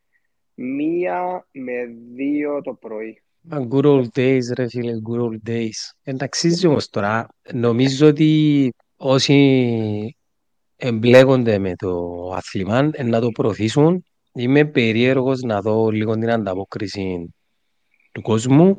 μία 0.54 1.46
με 1.52 1.72
δύο 2.14 2.60
το 2.60 2.74
πρωί. 2.74 3.22
Α, 3.48 3.58
Good 3.70 3.84
old 3.84 4.06
days, 4.14 4.42
ρε 4.56 4.68
φίλε, 4.68 4.92
good 5.08 5.20
old 5.20 5.50
days. 5.50 5.92
Εντάξει, 6.02 6.66
όμως 6.66 6.88
τώρα, 6.88 7.26
νομίζω 7.52 8.06
ότι 8.06 8.72
όσοι 8.96 10.16
εμπλέκονται 10.76 11.58
με 11.58 11.74
το 11.76 12.30
αθλημά 12.34 12.90
ε, 12.92 13.02
να 13.02 13.20
το 13.20 13.30
προωθήσουν. 13.30 14.04
Είμαι 14.32 14.64
περίεργος 14.64 15.40
να 15.40 15.60
δω 15.60 15.90
λίγο 15.90 16.14
την 16.14 16.30
ανταπόκριση 16.30 17.34
του 18.12 18.22
κόσμου 18.22 18.76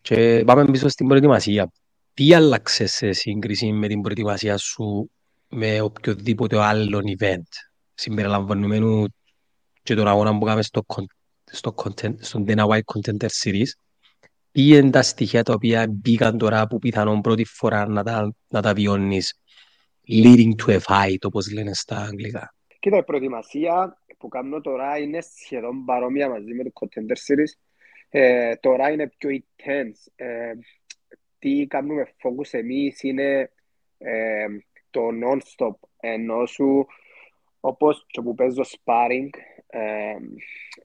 και 0.00 0.42
πάμε 0.46 0.64
πίσω 0.64 0.88
στην 0.88 1.06
προετοιμασία. 1.06 1.70
Τι 2.14 2.34
άλλαξες 2.34 2.92
σε 2.92 3.12
σύγκριση 3.12 3.72
με 3.72 3.88
την 3.88 4.00
προετοιμασία 4.00 4.56
σου 4.56 5.10
με 5.48 5.80
οποιοδήποτε 5.80 6.62
άλλο 6.62 7.00
event; 7.18 7.48
Συμπεριλαμβανομένου 7.96 9.06
και 9.82 9.94
τον 9.94 10.08
αγώνα 10.08 10.38
που 10.38 10.44
κάναμε 10.44 10.62
στο, 10.62 10.82
con- 10.86 11.14
στο, 11.44 11.74
content, 11.76 12.14
στο 12.18 12.44
Dana 12.46 12.66
White 12.66 12.80
Contender 12.94 13.28
Series 13.42 13.70
τι 14.52 14.62
είναι 14.62 14.90
τα 14.90 15.02
στοιχεία 15.02 15.42
τα 15.42 15.52
οποία 15.52 15.86
μπήκαν 15.88 16.38
τώρα 16.38 16.66
που 16.66 16.78
πιθανόν 16.78 17.20
πρώτη 17.20 17.44
φορά 17.44 17.88
να 17.88 18.02
τα, 18.02 18.34
να 18.48 18.62
τα 18.62 18.74
βιώνεις 18.74 19.40
leading 20.08 20.52
to 20.66 20.78
a 20.78 20.78
fight 20.78 21.18
όπως 21.22 21.52
λένε 21.52 21.74
στα 21.74 21.96
αγγλικά; 21.96 22.54
Κοίτα, 22.78 22.96
η 22.96 23.04
προετοιμασία 23.04 24.02
που 24.18 24.28
κάνω 24.28 24.60
τώρα 24.60 24.98
είναι 24.98 25.20
σχεδόν 25.20 25.84
παρόμοια 25.84 26.28
μαζί 26.28 26.54
με 26.54 26.62
το 26.62 26.70
Contender 26.74 27.16
Series. 27.16 27.60
Ε, 28.08 28.56
τώρα 28.56 28.90
είναι 28.90 29.12
πιο 29.18 29.30
intense. 29.30 30.12
Ε, 30.16 30.52
τι 31.38 31.66
κάνουμε 31.66 32.02
focus 32.02 32.48
εμείς 32.50 33.02
είναι 33.02 33.50
ε, 33.98 34.46
το 34.90 35.00
non-stop 35.00 35.74
ενώ 36.00 36.46
σου 36.46 36.86
όπως 37.66 38.04
και 38.06 38.20
που 38.20 38.34
παίζω 38.34 38.62
sparring 38.62 39.28
ε, 39.66 40.16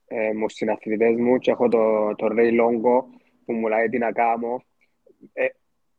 ε, 0.07 0.33
μου 0.33 0.49
συναθλητές 0.49 1.15
μου 1.15 1.37
και 1.37 1.51
έχω 1.51 1.67
το, 1.67 2.15
το 2.15 2.27
Ray 2.31 2.59
Longo 2.61 3.03
που 3.45 3.53
μου 3.53 3.67
λέει 3.67 3.89
τι 3.89 3.97
να 3.97 4.11
κάνω. 4.11 4.63
Ε, 5.33 5.47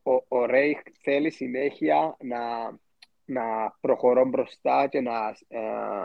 ο, 0.02 0.12
ο 0.12 0.44
Ray 0.48 0.72
θέλει 1.02 1.30
συνέχεια 1.30 2.16
να, 2.20 2.40
να 3.24 3.76
προχωρώ 3.80 4.24
μπροστά 4.24 4.86
και 4.86 5.00
να, 5.00 5.36
ε, 5.48 5.60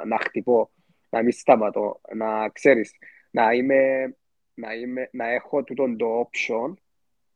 να 0.05 0.17
χτυπώ, 0.17 0.72
να 1.10 1.22
μην 1.22 1.31
σταματώ, 1.31 2.01
να 2.15 2.50
ξέρεις, 2.50 2.91
να 3.31 3.53
είμαι, 3.53 4.15
να 4.53 4.74
είμαι, 4.74 5.10
να 5.12 5.27
έχω 5.27 5.63
τούτον 5.63 5.98
το 5.98 6.29
option 6.29 6.74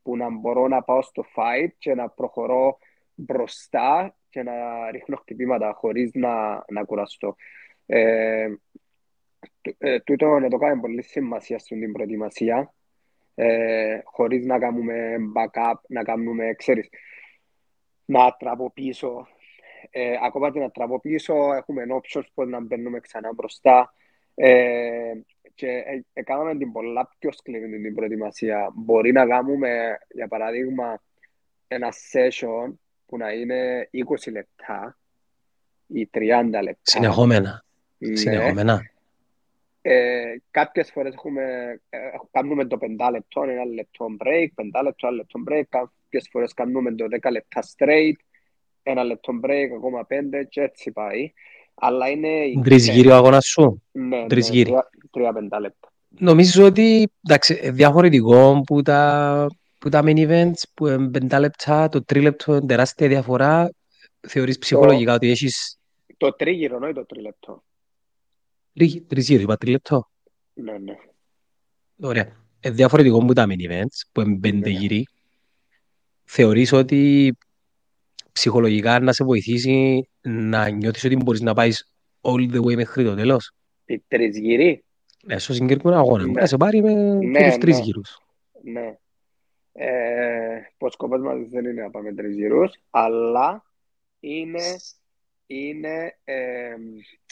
που 0.02 0.16
να 0.16 0.30
μπορώ 0.30 0.68
να 0.68 0.82
πάω 0.82 1.02
στο 1.02 1.24
fight 1.36 1.68
και 1.78 1.94
να 1.94 2.08
προχωρώ 2.08 2.78
μπροστά 3.14 4.16
και 4.32 4.42
να 4.42 4.90
ρίχνω 4.90 5.16
χτυπήματα 5.16 5.72
χωρίς 5.72 6.10
να, 6.14 6.64
να 6.68 6.84
κουραστώ. 6.84 7.36
Ε, 7.86 8.48
τού- 9.60 9.76
ε, 9.78 10.00
τούτο 10.00 10.38
να 10.38 10.48
το 10.48 10.56
κάνουμε 10.56 10.80
πολύ 10.80 11.02
σημασία 11.02 11.58
στην 11.58 11.92
προετοιμασία, 11.92 12.74
ε, 13.34 14.00
χωρίς 14.04 14.46
να 14.46 14.58
κάνουμε 14.58 15.16
backup, 15.36 15.74
να 15.88 16.02
κάνουμε, 16.02 16.54
ξέρεις, 16.54 16.88
να 18.04 18.36
τραβώ 18.36 18.70
πίσω. 18.70 19.26
Ε, 19.90 20.14
ακόμα 20.22 20.52
και 20.52 20.58
να 20.58 20.70
τραβώ 20.70 21.00
πίσω, 21.00 21.52
έχουμε 21.52 21.84
options 21.88 22.26
που 22.34 22.44
να 22.44 22.60
μπαίνουμε 22.60 23.00
ξανά 23.00 23.32
μπροστά. 23.32 23.94
Ε, 24.34 25.12
και 25.54 25.68
ε, 25.68 26.04
ε, 26.12 26.22
κάναμε 26.22 26.56
την 26.56 26.72
πολλά 26.72 27.10
πιο 27.18 27.32
σκληρή 27.32 27.80
την 27.82 27.94
προετοιμασία. 27.94 28.70
Μπορεί 28.74 29.12
να 29.12 29.26
κάνουμε, 29.26 29.98
για 30.08 30.28
παράδειγμα, 30.28 31.02
ένα 31.68 31.92
session 32.12 32.72
που 33.12 33.18
να 33.18 33.32
είναι 33.32 33.88
20 34.26 34.32
λεπτά 34.32 34.98
ή 35.86 36.08
30 36.14 36.18
λεπτά. 36.62 36.78
Συνεχόμενα. 36.82 37.64
Ναι. 37.98 38.16
Συνεχόμενα. 38.16 38.90
Ε, 39.82 40.22
κάποιες 40.50 40.90
φορές 40.90 41.14
έχουμε, 41.14 41.42
ε, 41.88 41.98
κάνουμε 42.30 42.64
το 42.64 42.78
5 42.80 43.10
λεπτό, 43.10 43.42
ένα 43.42 43.64
λεπτό 43.64 44.06
break, 44.24 44.46
5 44.54 44.82
λεπτό, 44.82 45.06
ένα 45.06 45.16
λεπτό 45.16 45.40
break, 45.50 45.62
κάποιες 45.68 46.28
φορές 46.30 46.54
κάνουμε 46.54 46.94
το 46.94 47.04
10 47.10 47.30
λεπτά 47.30 47.62
straight, 47.76 48.16
ένα 48.82 49.02
λεπτό 49.04 49.32
break, 49.42 49.68
ακόμα 49.76 50.06
5 50.06 50.44
και 50.48 50.60
έτσι 50.60 50.90
πάει. 50.92 51.32
Αλλά 51.74 52.08
είναι... 52.08 52.28
Τρεις 52.62 52.88
γύρι 52.88 53.08
ο 53.08 53.14
αγώνας 53.14 53.46
σου; 53.46 53.82
Ναι, 53.92 54.26
τρεις 54.26 54.48
ναι, 54.48 54.54
γύρι. 54.56 54.70
τρία- 54.70 54.90
τρία-πέντα 55.10 55.60
λεπτά. 55.60 55.88
Νομίζω 56.08 56.64
ότι 56.64 57.10
εντάξει, 57.26 57.58
ε, 57.62 57.70
διαφορετικό 57.70 58.62
που 58.66 58.82
τα, 58.82 59.46
που 59.82 59.88
τα 59.88 60.00
main 60.04 60.16
events 60.28 60.62
που 60.74 60.86
είναι 60.86 61.10
πεντά 61.10 61.40
λεπτά, 61.40 61.88
το 61.88 62.04
τρίλεπτο 62.04 62.52
είναι 62.56 62.66
τεράστια 62.66 63.08
διαφορά. 63.08 63.70
Θεωρείς 64.20 64.58
ψυχολογικά 64.58 65.14
ότι 65.14 65.30
έχεις 65.30 65.78
Το 66.16 66.32
τρίγυρο, 66.32 66.78
όχι 66.82 66.92
το 66.92 67.06
τρίλεπτο. 67.06 67.62
τρι- 68.74 69.06
τρεις 69.08 69.28
γύρους, 69.28 69.42
είπα 69.42 69.56
τρίλεπτο. 69.56 70.08
Ναι, 70.54 70.78
ναι. 70.78 70.94
Ωραία. 72.00 72.32
Ε, 72.60 72.70
διαφορετικό 72.70 73.24
που 73.24 73.32
τα 73.32 73.46
main 73.48 73.70
events 73.70 74.00
που 74.12 74.20
είναι 74.20 74.38
πέντε 74.38 74.70
Ναι. 74.70 74.78
γύρι. 74.78 75.06
Θεωρείς 76.24 76.72
ότι 76.72 77.32
ψυχολογικά 78.32 79.00
να 79.00 79.12
σε 79.12 79.24
βοηθήσει 79.24 80.08
να 80.20 80.68
νιώθεις 80.68 81.04
ότι 81.04 81.16
μπορείς 81.16 81.40
να 81.40 81.54
πάεις 81.54 81.92
all 82.20 82.52
the 82.54 82.60
way 82.62 82.74
μέχρι 82.76 83.04
το 83.04 83.14
τέλος; 83.14 83.52
Οι 83.84 83.98
τρεις 84.08 84.38
γύροι, 84.38 84.84
Ναι, 85.24 85.38
στο 85.38 85.52
συγκεκριμένο 85.52 85.98
αγώνα. 86.00 86.18
Ναι. 86.22 86.28
Μπορεί 86.28 86.40
να 86.40 86.46
σε 86.46 86.56
πάρει 86.56 86.82
με 86.82 86.92
Ναι, 87.14 87.38
και 87.42 87.48
τους 87.48 87.58
τρεις 87.58 87.76
ναι. 87.78 87.82
γύρους. 87.84 88.18
ναι. 88.62 88.96
Ε, 89.72 90.60
ο 90.78 90.90
σκοπός 90.90 91.20
μας 91.20 91.48
δεν 91.48 91.64
είναι 91.64 91.82
να 91.82 91.90
πάμε 91.90 92.14
τρεις 92.14 92.34
γύρους, 92.34 92.72
αλλά 92.90 93.64
είναι, 94.20 94.76
είναι 95.46 96.18
ε, 96.24 96.74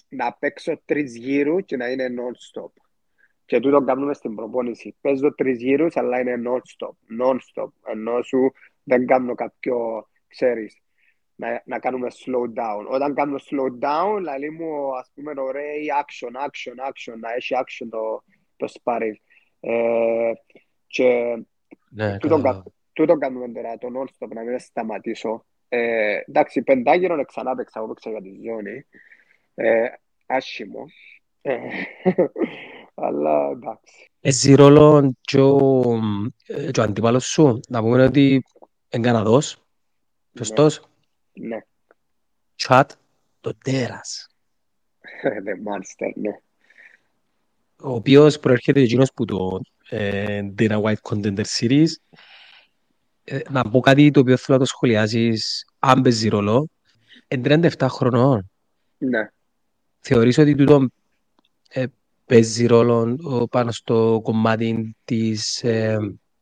να 0.08 0.32
παίξω 0.32 0.80
τρεις 0.84 1.16
γύρους 1.16 1.64
και 1.64 1.76
να 1.76 1.90
είναι 1.90 2.06
non-stop. 2.18 2.70
Και 3.44 3.60
τούτο 3.60 3.84
κάνουμε 3.84 4.14
στην 4.14 4.34
προπόνηση. 4.34 4.96
Παίζω 5.00 5.34
τρεις 5.34 5.58
γύρους, 5.62 5.96
αλλά 5.96 6.20
είναι 6.20 6.42
non-stop. 6.46 7.22
Non-stop. 7.22 7.68
Ενώ 7.86 8.22
σου 8.22 8.52
δεν 8.82 9.06
κάνω 9.06 9.34
κάποιο, 9.34 10.08
ξέρεις, 10.26 10.80
να, 11.34 11.62
να 11.66 11.78
κάνουμε 11.78 12.08
slow 12.10 12.60
down. 12.60 12.86
Όταν 12.88 13.14
κάνουμε 13.14 13.38
slow 13.50 13.84
down, 13.84 14.16
δηλαδή 14.16 14.50
μου, 14.50 14.96
ας 14.96 15.10
πούμε, 15.14 15.32
ωραία 15.36 16.04
action, 16.04 16.46
action, 16.46 16.88
action, 16.88 17.18
να 17.18 17.32
έχει 17.32 17.54
action 17.58 17.86
το, 17.90 18.24
το 18.56 18.72
sparring. 18.82 19.14
Ε, 19.60 20.32
και 20.86 21.36
Ναι, 21.92 22.18
τούτο, 22.18 22.36
κατάλαβα. 22.36 22.62
κα- 22.62 22.70
τούτο 22.92 23.16
κάνουμε 23.16 23.48
τώρα, 23.48 23.78
το 23.78 23.88
non-stop, 23.96 24.28
να 24.28 24.42
μην 24.42 24.58
σταματήσω. 24.58 25.44
Ε, 25.68 26.20
εντάξει, 26.28 26.62
πεντάγυρο 26.62 27.24
ξανά 27.24 27.54
παίξα, 27.54 27.78
εγώ 27.78 27.88
παίξα 27.88 28.10
για 28.10 28.20
τη 28.22 28.30
ζώνη. 28.48 28.86
Ε, 29.54 29.86
άσχημο. 30.26 30.84
Ε, 31.42 31.58
αλλά 32.94 33.48
εντάξει. 33.50 34.10
Έχει 34.20 34.54
ρόλο 34.54 35.14
και 35.20 35.40
ο, 35.40 35.80
ε, 36.46 36.70
και 36.70 36.80
ο 36.80 36.82
αντίπαλος 36.82 37.26
σου. 37.26 37.60
Να 37.68 37.80
πούμε 37.80 38.04
ότι 38.04 38.42
είναι 38.90 39.06
Καναδός. 39.06 39.62
Σωστός. 40.38 40.82
Ναι, 41.32 41.58
Τσάτ 42.56 42.90
το 43.40 43.54
τέρας. 43.64 44.28
the 45.46 45.68
monster, 45.68 46.12
ναι. 46.14 46.40
Ο 47.82 47.90
οποίος 47.94 48.38
προέρχεται 48.38 48.80
εκείνος 48.80 49.12
που 49.14 49.24
το 49.24 49.60
ε, 49.90 50.40
Dana 50.58 50.82
White 50.82 51.02
Contender 51.02 51.44
Series. 51.58 51.88
Ε, 53.24 53.38
να 53.50 53.62
πω 53.62 53.80
κάτι 53.80 54.10
το 54.10 54.20
οποίο 54.20 54.36
θέλω 54.36 54.58
να 54.58 54.64
το 54.64 54.70
σχολιάσεις, 54.70 55.64
αν 55.78 56.02
παίζει 56.02 56.28
ρόλο. 56.28 56.68
Εν 57.28 57.42
37 57.44 57.86
χρονών. 57.88 58.50
Ναι. 58.98 59.28
Θεωρείς 60.00 60.38
ότι 60.38 60.54
τούτο 60.54 60.88
ε, 61.68 61.84
παίζει 62.26 62.66
ρόλο 62.66 63.16
ε, 63.40 63.44
πάνω 63.50 63.72
στο 63.72 64.20
κομμάτι 64.22 64.96
της, 65.04 65.62
ε, 65.62 65.96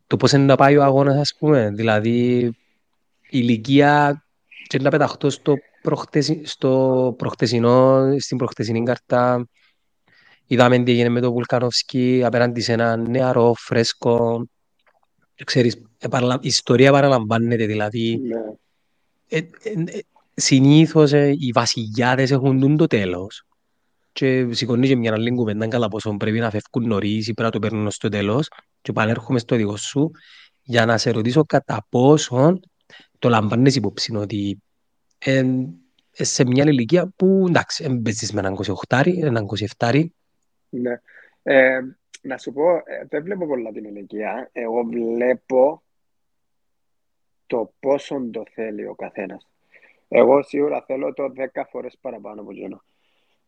το 0.07 0.17
πώς 0.17 0.33
είναι 0.33 0.45
να 0.45 0.57
πάει 0.57 0.77
ο 0.77 0.83
αγώνας, 0.83 1.17
ας 1.17 1.35
πούμε. 1.39 1.71
Δηλαδή, 1.71 2.39
η 2.39 2.57
ηλικία 3.29 4.25
και 4.67 4.79
να 4.79 4.91
πεταχτώ 4.91 5.31
στο, 5.31 5.57
προχτεσι, 5.83 6.43
στο 6.45 7.15
προχτεσινό, 7.19 8.09
στην 8.19 8.37
προχτεσινή 8.37 8.83
καρτά. 8.83 9.49
Είδαμε 10.51 10.83
τι 10.83 10.91
έγινε 10.91 11.09
με 11.09 11.21
τον 11.21 11.33
Βουλκανόφσκι 11.33 12.23
απέναντι 12.25 12.61
σε 12.61 12.73
ένα 12.73 12.97
νεαρό, 12.97 13.55
φρέσκο. 13.59 14.47
Ξέρεις, 15.45 15.75
η 15.75 16.39
ιστορία 16.41 16.93
παραλαμβάνεται, 16.93 17.67
δηλαδή. 17.67 18.21
Ναι. 18.23 18.39
Ε, 19.29 19.39
ε, 19.39 19.99
ε, 19.99 20.01
συνήθως 20.35 21.13
ε, 21.13 21.35
οι 21.39 21.51
βασιλιάδες 21.53 22.31
έχουν 22.31 22.77
το 22.77 22.87
τέλος 22.87 23.43
και 24.13 24.49
σηκώνει 24.51 24.87
και 24.87 24.97
μια 24.97 25.13
άλλη 25.13 25.35
κουβέντα 25.35 25.69
καλά 25.69 25.89
πόσο 25.89 26.17
πρέπει 26.17 26.39
να 26.39 26.51
φεύγουν 26.51 26.89
νωρίς 26.89 27.29
ή 27.29 27.35
πρέπει 27.35 27.43
να 27.43 27.51
το 27.51 27.59
παίρνουν 27.59 27.91
στο 27.91 28.09
τέλος 28.09 28.49
και 28.83 28.91
επανέρχομαι 28.91 29.39
στο 29.39 29.57
δικό 29.57 29.77
σου 29.77 30.11
για 30.63 30.87
να 30.87 30.99
σε 30.99 31.11
ρωτήσω 31.11 31.45
κατά 31.45 31.87
πόσο 31.89 32.61
το 33.19 33.29
λαμβάνεις 33.29 33.77
υπόψη 33.77 34.17
ότι 34.17 34.63
ε, 35.19 35.45
σε 36.11 36.45
μια 36.45 36.65
ηλικία 36.65 37.13
που 37.17 37.45
εντάξει, 37.49 37.85
έμπαιζες 37.85 38.33
με 38.33 38.41
έναν 38.41 38.57
28, 38.89 39.03
έναν 39.07 39.47
27. 39.77 40.05
Ναι. 40.69 41.01
Ε, 41.43 41.81
να 42.23 42.39
σου 42.39 42.53
πω, 42.53 42.71
ε, 42.71 43.05
δεν 43.09 43.23
βλέπω 43.23 43.47
πολλά 43.47 43.73
την 43.73 43.85
ηλικία. 43.85 44.51
Εγώ 44.53 44.83
βλέπω 44.83 45.83
το 47.47 47.73
πόσο 47.81 48.29
το 48.31 48.43
θέλει 48.53 48.87
ο 48.87 48.95
καθένας. 48.95 49.49
Εγώ 50.09 50.43
σίγουρα 50.43 50.83
θέλω 50.87 51.13
το 51.13 51.33
10 51.37 51.65
φορές 51.71 51.99
παραπάνω 52.01 52.41
από 52.41 52.51
εκείνο. 52.51 52.83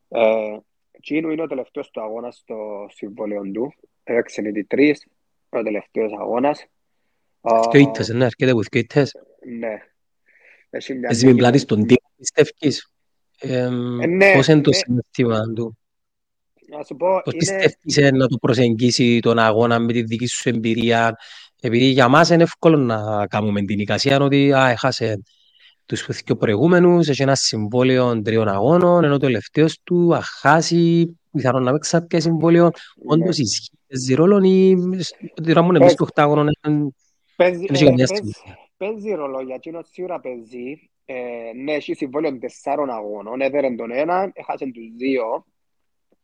Ε, 0.08 0.58
Κίνου 1.00 1.30
είναι 1.30 1.42
ο 1.42 1.46
τελευταίος 1.46 1.90
του 1.90 2.00
αγώνας 2.00 2.36
στο 2.36 2.86
συμβόλαιο 2.90 3.42
του. 3.42 3.74
Έπαιξε 4.04 4.52
οι 4.54 4.64
τρεις, 4.64 5.06
ο 5.48 5.62
τελευταίος 5.62 6.12
αγώνας. 6.12 6.66
Δύο 7.70 7.80
ήττες, 7.80 8.08
ναι, 8.08 8.24
αρκετά 8.24 8.52
που 8.52 8.62
δύο 8.70 8.80
ήττες. 8.80 9.16
Ναι. 9.58 9.82
Εσύ 10.70 11.26
μην 11.26 11.36
πλάτης 11.36 11.64
τον 11.64 11.86
τύπο, 11.86 12.10
πιστεύεις; 12.16 12.92
Ναι, 14.08 14.32
πώς 14.34 14.46
είναι 14.46 14.60
το 14.60 14.70
ναι. 14.70 14.76
συναισθήμα 14.76 15.52
του; 15.54 15.78
Να 16.70 16.84
σου 16.84 16.96
πω, 16.96 17.20
Πώς 17.24 17.32
είναι... 17.32 17.72
πιστεύεις 17.74 18.18
να 18.18 18.26
το 18.26 18.36
προσεγγίσει 18.36 19.18
τον 19.20 19.38
αγώνα 19.38 19.78
με 19.78 19.92
τη 19.92 20.02
δική 20.02 20.26
σου 20.26 20.48
εμπειρία; 20.48 21.16
Επειδή 21.60 21.84
για 21.84 22.08
μας 22.08 22.30
είναι 22.30 22.42
εύκολο 22.42 22.76
να 22.76 23.26
κάνουμε 23.26 23.62
την 23.62 23.78
εικασία 23.78 24.20
ότι 24.20 24.52
α, 24.52 24.68
έχασε 24.68 25.22
τους 25.86 26.22
πιο 26.24 26.36
προηγούμενους, 26.36 27.08
έχει 27.08 27.22
ένα 27.22 27.34
συμβόλαιο 27.34 28.22
τριών 28.22 28.48
αγώνων, 28.48 29.04
ενώ 29.04 29.12
το 29.12 29.26
τελευταίος 29.26 29.80
του 29.84 30.14
αχάσει, 30.14 31.18
πιθανόν 31.32 31.62
να 31.62 31.72
παίξει 31.72 31.90
κάποιο 31.90 32.20
συμβόλαιο. 32.20 32.64
Ναι. 32.64 32.70
Όντως 33.04 33.38
ισχύει, 33.38 33.70
παίζει 33.86 34.14
ρόλο 34.14 34.40
ή 34.44 34.76
ότι 35.38 35.52
ράμουν 35.52 35.74
εμείς 35.74 35.94
το 35.94 36.04
οκτάγωνο 36.04 36.44
Παίζει, 37.36 37.66
έχει 37.68 37.82
ε, 37.82 37.86
καμιά 37.86 38.06
παίζει, 38.06 38.32
στιγμή. 38.32 38.32
παίζει 38.76 39.10
ρόλο, 39.14 39.40
γιατί 39.40 39.68
είναι 39.68 39.80
σίγουρα 39.90 40.20
παίζει. 40.20 40.90
Ε, 41.04 41.14
ναι, 41.62 41.72
έχει 41.72 41.94
συμβόλαιο 41.94 42.38
τεσσάρων 42.38 42.90
αγώνων, 42.90 43.40
έδερε 43.40 43.74
τον 43.74 43.90
έναν, 43.90 44.30
έχασε 44.34 44.64
τους 44.64 44.94
δύο. 44.96 45.44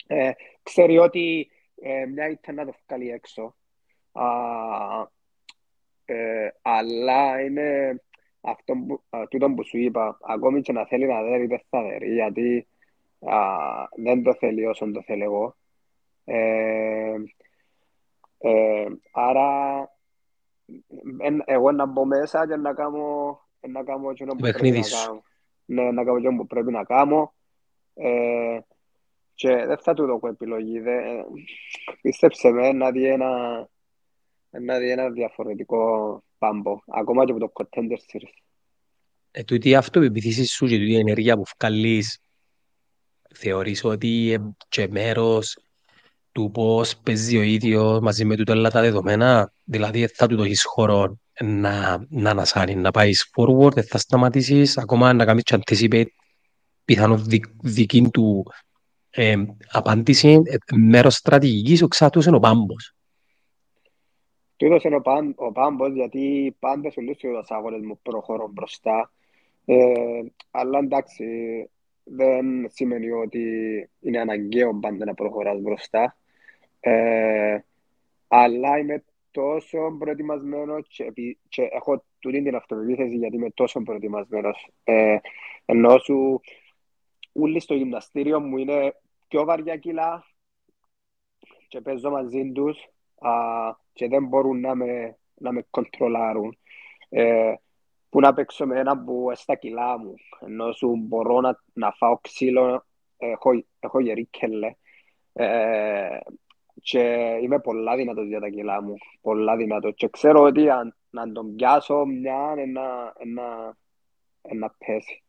Ε, 0.06 0.30
ξέρει 0.62 0.98
ότι 0.98 1.50
ε, 1.80 2.06
μια 2.06 2.28
ήταν 2.28 2.54
να 2.54 2.64
το 2.64 2.74
βγάλει 2.86 3.10
έξω. 3.10 3.56
Α, 4.12 4.26
ε, 6.04 6.48
αλλά 6.62 7.40
είναι 7.40 8.00
αυτό 8.40 8.74
που, 8.86 9.02
α, 9.10 9.28
τούτο 9.28 9.50
που 9.50 9.64
σου 9.64 9.78
είπα, 9.78 10.18
ακόμη 10.22 10.60
και 10.60 10.72
να 10.72 10.86
θέλει 10.86 11.06
να 11.06 11.22
δέρει, 11.22 11.46
δεν 11.46 11.62
θα 11.70 11.82
δέρει, 11.82 12.12
γιατί 12.12 12.66
α, 13.20 13.38
δεν 13.96 14.22
το 14.22 14.34
θέλει 14.34 14.66
όσο 14.66 14.90
το 14.90 15.02
θέλω 15.02 15.24
εγώ. 15.24 15.56
Ε, 16.24 17.14
ε, 18.38 18.86
άρα, 19.12 19.80
εν, 21.18 21.42
εγώ 21.44 21.72
να 21.72 21.86
μπω 21.86 22.04
μέσα 22.04 22.46
και 22.46 22.56
να 22.56 22.74
κάνω, 22.74 23.40
να 23.68 23.82
κάνω 23.82 24.10
εκείνο 24.10 24.32
που 24.32 24.38
πρέπει 24.38 24.52
παιχνίδι 24.52 24.78
να 24.78 24.84
σου. 24.84 25.06
κάνω. 25.06 25.22
Ναι, 25.64 25.90
να 25.90 26.04
κάνω 26.04 26.16
εκείνο 26.16 26.36
που 26.36 26.46
πρέπει 26.46 26.70
να 26.70 26.84
κάνω. 26.84 27.34
Ε, 29.36 29.48
και 29.56 29.66
δεν 29.66 29.78
θα 29.78 29.94
του 29.94 30.06
δω 30.06 30.28
επιλογή. 30.28 30.80
Δε, 30.80 30.92
πίστεψε 32.00 32.50
με, 32.50 32.72
να 32.72 32.90
δει 32.90 33.04
ένα, 33.04 33.30
να 34.50 34.78
δει 34.78 34.90
ένα 34.90 35.10
διαφορετικό 35.10 36.22
πάμπο, 36.38 36.78
ακόμα 36.86 37.24
και 37.24 37.32
από 37.32 37.40
το 37.40 37.52
Contender 37.54 37.96
Series. 37.96 38.42
Ε, 39.30 39.42
τούτη 39.42 39.68
η 39.68 39.74
αυτοπεποίθηση 39.74 40.46
σου 40.46 40.66
και 40.66 40.78
τούτη 40.78 40.90
η 40.90 40.98
ενέργεια 40.98 41.36
που 41.36 41.42
βγάλεις, 41.58 42.18
θεωρείς 43.34 43.84
ότι 43.84 44.32
ε, 44.32 44.38
και 44.68 44.88
μέρος 44.88 45.58
του 46.32 46.50
πώς 46.50 46.96
παίζει 46.96 47.36
ο 47.36 47.42
ίδιος 47.42 48.00
μαζί 48.00 48.24
με 48.24 48.36
τούτα 48.36 48.52
όλα 48.52 48.70
τα 48.70 48.80
δεδομένα, 48.80 49.52
δηλαδή 49.64 50.06
θα 50.06 50.26
του 50.26 50.36
δώσεις 50.36 50.64
χώρο 50.64 51.18
να, 51.40 52.06
να 52.08 52.30
ανασάνει, 52.30 52.74
να 52.74 52.90
πάεις 52.90 53.30
forward, 53.36 53.72
δεν 53.72 53.84
θα 53.84 53.98
σταματήσεις, 53.98 54.78
ακόμα 54.78 55.12
να 55.12 55.24
κάνεις 55.24 55.42
και 55.42 55.58
anticipate 55.58 56.06
πιθανόν 56.84 57.24
δι, 57.24 57.42
δική 57.62 58.08
του 58.12 58.44
ε, 59.16 59.36
απάντηση, 59.72 60.42
ε, 60.44 60.56
μέρος 60.76 61.14
στρατηγικής, 61.14 61.82
ο 61.82 61.88
ξάτος 61.88 62.26
είναι 62.26 62.36
ο 62.36 62.40
πάμπος. 62.40 62.94
Τούτος 64.56 64.82
είναι 64.82 64.96
ο, 64.96 65.00
παν, 65.00 65.34
ο 65.36 65.52
πάμπος, 65.52 65.92
γιατί 65.92 66.56
πάντα 66.58 66.90
σου 66.90 67.00
λύσει 67.00 67.28
τους 67.28 67.50
αγώνες 67.50 67.80
μου 67.82 67.98
προχωρώ 68.02 68.48
μπροστά. 68.52 69.12
Ε, 69.64 70.22
αλλά 70.50 70.78
εντάξει, 70.78 71.24
δεν 72.04 72.66
σημαίνει 72.68 73.10
ότι 73.10 73.44
είναι 74.00 74.20
αναγκαίο 74.20 74.74
πάντα 74.74 75.04
να 75.04 75.14
προχωράς 75.14 75.60
μπροστά. 75.60 76.16
Ε, 76.80 77.58
αλλά 78.28 78.78
είμαι 78.78 79.04
τόσο 79.30 79.96
προετοιμασμένος 79.98 80.86
και, 80.88 81.04
επί- 81.04 81.38
και 81.48 81.68
έχω 81.72 82.04
τούτη 82.18 82.42
την 82.42 82.54
αυτοπεποίθηση 82.54 83.16
γιατί 83.16 83.36
είμαι 83.36 83.50
τόσο 83.50 83.82
προετοιμασμένος. 83.82 84.68
Ε, 84.84 85.16
ενώ 85.64 85.98
σου 85.98 86.40
όλοι 87.32 87.60
στο 87.60 87.74
γυμναστήριο 87.74 88.40
μου 88.40 88.56
είναι 88.56 88.94
πιο 89.36 89.44
βαριά 89.44 89.76
κιλά 89.76 90.24
και 91.68 91.80
παίζω 91.80 92.10
μαζί 92.10 92.52
τους 92.54 92.78
α, 93.18 93.30
και 93.92 94.08
δεν 94.08 94.24
μπορούν 94.26 94.60
να 94.60 94.74
με, 94.74 95.18
να 95.34 95.52
με 95.52 95.66
κοντρολάρουν. 95.70 96.58
Ε, 97.08 97.54
που 98.08 98.20
να 98.20 98.34
παίξω 98.34 98.66
με 98.66 98.78
ένα 98.78 98.98
που 98.98 99.30
στα 99.34 99.54
κιλά 99.54 99.98
μου, 99.98 100.14
ενώ 100.46 100.72
σου 100.72 100.96
μπορώ 100.96 101.40
να, 101.40 101.62
να 101.72 101.92
φάω 101.92 102.18
ξύλο, 102.18 102.84
έχω, 103.16 103.50
έχω 103.80 104.00
γερή 104.00 104.26
κελέ. 104.30 104.74
Ε, 105.32 106.18
και 106.82 107.00
είμαι 107.42 107.58
πολλά 107.58 107.96
δυνατός 107.96 108.26
για 108.26 108.40
τα 108.40 108.48
κιλά 108.48 108.82
μου, 108.82 108.94
πολλά 109.20 109.56
δυνατός. 109.56 109.94
Και 109.96 110.08
ξέρω 110.08 110.42
ότι 110.42 110.70
αν, 110.70 110.96
αν 111.10 111.32
τον 111.32 111.54
πιάσω 111.54 112.04
μια, 112.04 112.54
ένα, 112.56 113.12
ένα, 113.18 113.76
ένα 114.42 114.74
πέσει. 114.78 115.22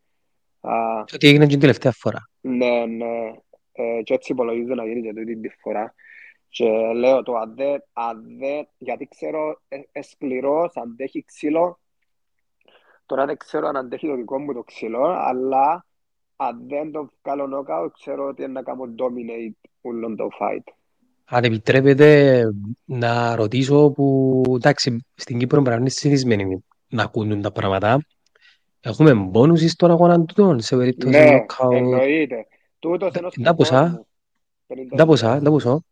Α, 0.61 1.03
Και 1.05 1.17
τι 1.17 1.27
έγινε 1.27 1.43
και 1.43 1.51
την 1.51 1.59
τελευταία 1.59 1.91
φορά. 1.91 2.29
ναι, 2.41 2.85
ναι. 2.85 3.33
Ε, 3.79 4.01
και 4.01 4.13
έτσι 4.13 4.31
υπολογίζω 4.31 4.73
να 4.73 4.85
γίνει 4.85 5.01
και 5.01 5.13
τούτη 5.13 5.39
τη 5.39 5.49
φορά. 5.61 5.93
Και 6.49 6.69
λέω 6.95 7.23
το 7.23 7.35
αν 7.35 7.55
δεν, 7.55 7.83
αν 7.93 8.23
δεν 8.39 8.67
γιατί 8.77 9.07
ξέρω 9.07 9.61
ε, 9.67 9.79
ε, 9.91 10.01
σκληρός, 10.01 10.71
αντέχει 10.75 11.23
ξύλο. 11.23 11.79
Τώρα 13.05 13.25
δεν 13.25 13.37
ξέρω 13.37 13.67
αν 13.67 13.77
αντέχει 13.77 14.07
το 14.07 14.15
δικό 14.15 14.39
μου 14.39 14.53
το 14.53 14.63
ξύλο, 14.63 15.03
αλλά 15.03 15.85
αν 16.35 16.67
δεν 16.67 16.91
το 16.91 17.09
βγάλω 17.23 17.47
νόκαου, 17.47 17.91
ξέρω 17.91 18.27
ότι 18.27 18.43
είναι 18.43 18.51
να 18.51 18.63
κάνω 18.63 18.83
dominate 18.97 19.69
όλον 19.81 20.15
το 20.15 20.27
fight. 20.39 20.73
Αν 21.25 21.43
επιτρέπετε 21.43 22.41
να 22.85 23.35
ρωτήσω 23.35 23.91
που, 23.91 24.43
εντάξει, 24.55 25.05
στην 25.15 25.37
Κύπρο 25.37 25.61
πρέπει 25.61 25.75
να 25.75 25.81
είναι 25.81 25.89
συνηθισμένοι 25.89 26.63
να 26.87 27.03
ακούν 27.03 27.41
τα 27.41 27.51
πράγματα. 27.51 28.05
Έχουμε 28.81 29.13
μπόνους 29.13 29.71
στον 29.71 29.91
αγώνα 29.91 30.25
τούτον, 30.25 30.59
σε 30.59 30.75
περίπτωση 30.75 31.19
Ναι, 31.19 31.31
νοκάου. 31.31 31.71
εννοείται. 31.71 32.47
Τούτος 32.79 33.13
είναι 33.15 33.27
ο 33.27 33.29
Τα 33.29 33.41
σκοπός 33.43 33.55
ποσά, 33.69 34.05
μου. 34.67 34.87
τα 34.95 35.05
ποσά, 35.05 35.41
τα 35.41 35.49
ποσά. 35.49 35.83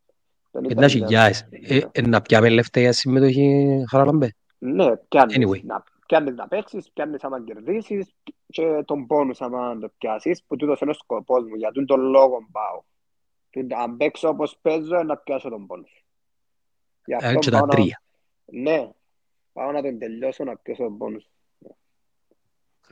50.000. 0.52 0.69
Εντά 0.71 0.88
χιλιάες. 0.88 1.48
Ε, 1.50 1.80
ε, 1.91 2.02
να 2.02 2.21
πιάμε 2.21 2.48
ελεύθερα 2.48 2.91
συμμετοχή 2.91 3.78
Χαραλαμπέ. 3.89 4.34
Ναι, 4.58 4.95
πιάνεις 4.95 5.36
Anyway. 5.38 5.62
να, 5.63 5.84
πιάνεις 6.08 6.36
να 6.36 6.48
παίξεις, 6.48 6.91
πιάνεις 6.93 7.24
άμα 7.24 7.43
κερδίσεις 7.43 8.15
και 8.48 8.84
τον 8.86 9.06
πόνους 9.06 9.41
άμα 9.41 9.78
το 9.78 9.91
πιάσεις, 9.98 10.43
που 10.48 10.56
τούτος 10.56 10.80
είναι 10.80 10.91
ο 10.91 10.93
σκοπός 10.93 11.43
μου, 11.43 11.56
για 11.56 11.71
τον 11.86 12.02
λόγο 12.02 12.48
πάω. 12.52 12.82
Και 13.50 13.65
Αν 13.76 13.98
παίξω 13.98 14.30
όπως 14.30 14.58
παίζω, 14.62 15.04
να 15.04 15.17
πιάσω 15.17 15.50
τον 15.50 15.65
πόνους. 15.65 16.06
Γι' 17.06 17.13
Ε, 17.13 17.15
αυτό 17.15 17.39
και 17.39 17.50
πάω 17.50 17.60
τα 17.60 17.65
να... 17.65 17.74
τρία. 17.74 18.02
Ναι, 18.45 18.89
πάω 19.54 19.71
να 19.71 19.82
τον 19.82 19.98
τελειώσω 20.00 20.43
να 20.43 20.58
πιάσω 20.58 20.84
τον 20.84 20.98
πόνους. 20.98 21.30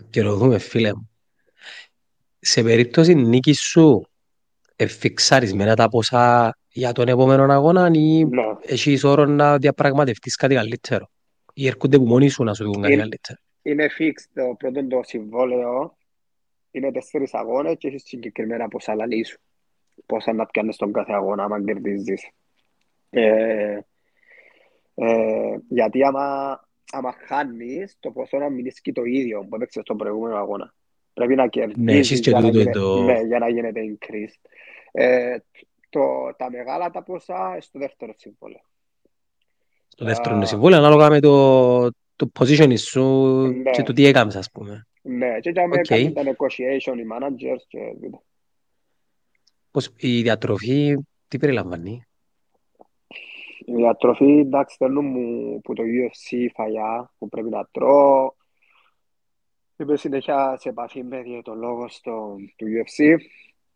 Και 0.10 0.22
ρωτούμε, 0.22 0.58
φίλε 0.58 0.94
μου, 0.94 1.10
σε 2.46 2.64
περίπτωση 2.64 3.14
νίκης 3.16 3.62
σου, 3.62 4.08
εφιξαρισμένα 4.76 5.76
τα 5.76 5.88
ποσά 5.90 6.58
για 6.70 6.92
τον 6.92 7.08
επόμενο 7.08 7.54
αγώνα 7.54 7.90
ή 7.94 8.26
Ναι. 8.26 8.44
έχεις 8.62 9.04
όρο 9.04 9.26
να 9.26 9.58
διαπραγματευτείς 9.58 10.36
κάτι 10.36 10.56
καλύτερο; 10.56 11.10
Ή 11.54 11.68
έρχονται 11.68 11.98
που 11.98 12.06
μόνοι 12.06 12.30
σου 12.30 12.44
να 12.44 12.54
σου 12.54 12.64
δουν 12.64 12.82
κάτι 12.82 12.94
Είναι, 12.94 13.02
καλύτερο; 13.02 13.40
είναι 13.62 13.88
fix 14.00 14.14
το 14.34 14.56
πρώτο 14.58 14.88
το 14.88 15.00
συμβόλαιο. 15.04 15.98
Είναι 16.72 16.92
τέσσερις 16.92 17.34
αγώνες 17.34 17.76
και 17.78 17.88
έχεις 17.88 18.04
συγκεκριμένα 18.06 18.68
πόσα 18.68 18.96
λαλεί 18.96 19.26
σου. 19.26 19.38
Πόσα 20.06 20.34
να 20.34 20.46
πιάνεις 20.46 20.76
τον 20.76 20.92
κάθε 20.92 21.14
αγώνα 21.14 21.44
άμα 21.44 21.64
κερδίζεις. 21.64 22.30
Ε, 23.10 23.78
ε, 24.96 25.58
γιατί 25.68 26.04
άμα, 26.04 26.60
άμα 26.92 27.14
χάνεις, 27.28 27.96
το 28.00 28.12
ποσό 28.12 28.38
να 28.38 28.50
μην 28.50 28.66
ισχύει 28.66 28.92
το 28.92 29.04
ίδιο 29.04 29.40
που 29.50 29.56
έπαιξες 29.56 29.82
στον 29.84 29.98
προηγούμενο 29.98 30.36
αγώνα. 30.38 30.74
Πρέπει 31.14 31.36
να 31.36 31.44
Ναι, 31.44 31.50
κερδίζεις 31.50 31.98
έχεις 32.12 32.20
και 32.20 32.30
για 32.30 32.40
να, 32.40 32.46
τούτο 32.46 32.60
γίνε, 32.60 32.72
το... 32.72 33.04
ναι, 33.04 33.20
για 33.22 33.40
να 33.40 33.50
γίνεται 33.50 33.82
increase. 33.82 34.50
Ε, 34.92 35.38
το, 35.90 36.00
τα 36.38 36.52
μεγάλα 36.52 36.90
τα 36.90 37.04
ποσά 37.04 37.58
στο 37.60 37.80
δεύτερο 37.80 38.14
συμβόλαιο. 38.18 38.62
Το 39.96 40.06
δεύτερο 40.06 40.36
είναι 40.36 40.44
Α, 40.44 40.48
συμβόλαιο, 40.48 40.80
ανάλογα 40.80 41.10
με 41.10 41.20
το, 41.20 41.90
το 42.16 42.32
position 42.40 42.78
σου 42.78 43.02
και 43.64 43.80
ναι, 43.80 43.84
το 43.84 43.94
τι 43.94 44.06
έκαμες, 44.06 44.36
ας 44.36 44.52
πούμε. 44.52 44.88
ναι. 45.02 45.40
Και 45.40 45.50
για 45.50 45.68
με 45.68 45.76
Οκ. 45.78 45.82
κάνουν 45.84 46.14
τα 46.14 46.22
negotiation 46.24 46.98
οι 46.98 47.06
managers 47.14 47.62
και 47.68 47.80
τούτα. 48.02 48.22
Πώς, 49.72 49.94
η 49.98 50.22
διατροφή 50.22 50.98
τι 51.28 51.38
περιλαμβάνει; 51.38 52.04
Η 53.66 53.74
διατροφή, 53.76 54.40
εντάξει, 54.40 54.76
στέλνουν 54.76 55.06
μου 55.06 55.60
που 55.62 55.74
το 55.74 55.84
UFC 55.84 56.48
φαγιά 56.54 57.12
που 57.18 57.30
πρέπει 57.30 57.50
να 57.50 57.68
τρώω. 57.72 58.34
Είμαι 59.84 59.96
συνέχεια 59.98 60.58
σε 60.60 60.70
επαφή 60.70 61.04
με 61.04 61.22
διαιτολόγο 61.22 61.90
στο, 61.90 62.36
του 62.56 62.66
UFC 62.68 63.18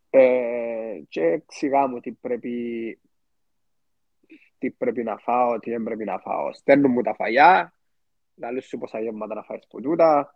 ε, 0.10 1.00
και 1.10 1.22
εξηγά 1.22 1.88
μου 1.88 2.00
τι 2.00 2.12
πρέπει, 2.12 3.00
τι 4.58 4.72
πρέπει 4.72 5.04
να 5.04 5.18
φάω, 5.18 5.60
τι 5.60 5.70
δεν 5.72 5.84
πρέπει 5.84 6.04
να 6.04 6.20
φάω. 6.20 6.54
Στέλνουν 6.54 6.92
μου 6.92 7.02
τα 7.02 7.14
φαγιά, 7.16 7.74
λαλούς 8.36 8.66
σου 8.66 8.78
πόσα 8.78 9.00
γεύματα 9.00 9.36
να 9.36 9.44
φάεις 9.44 9.68
που 9.70 9.82
τούτα 9.82 10.36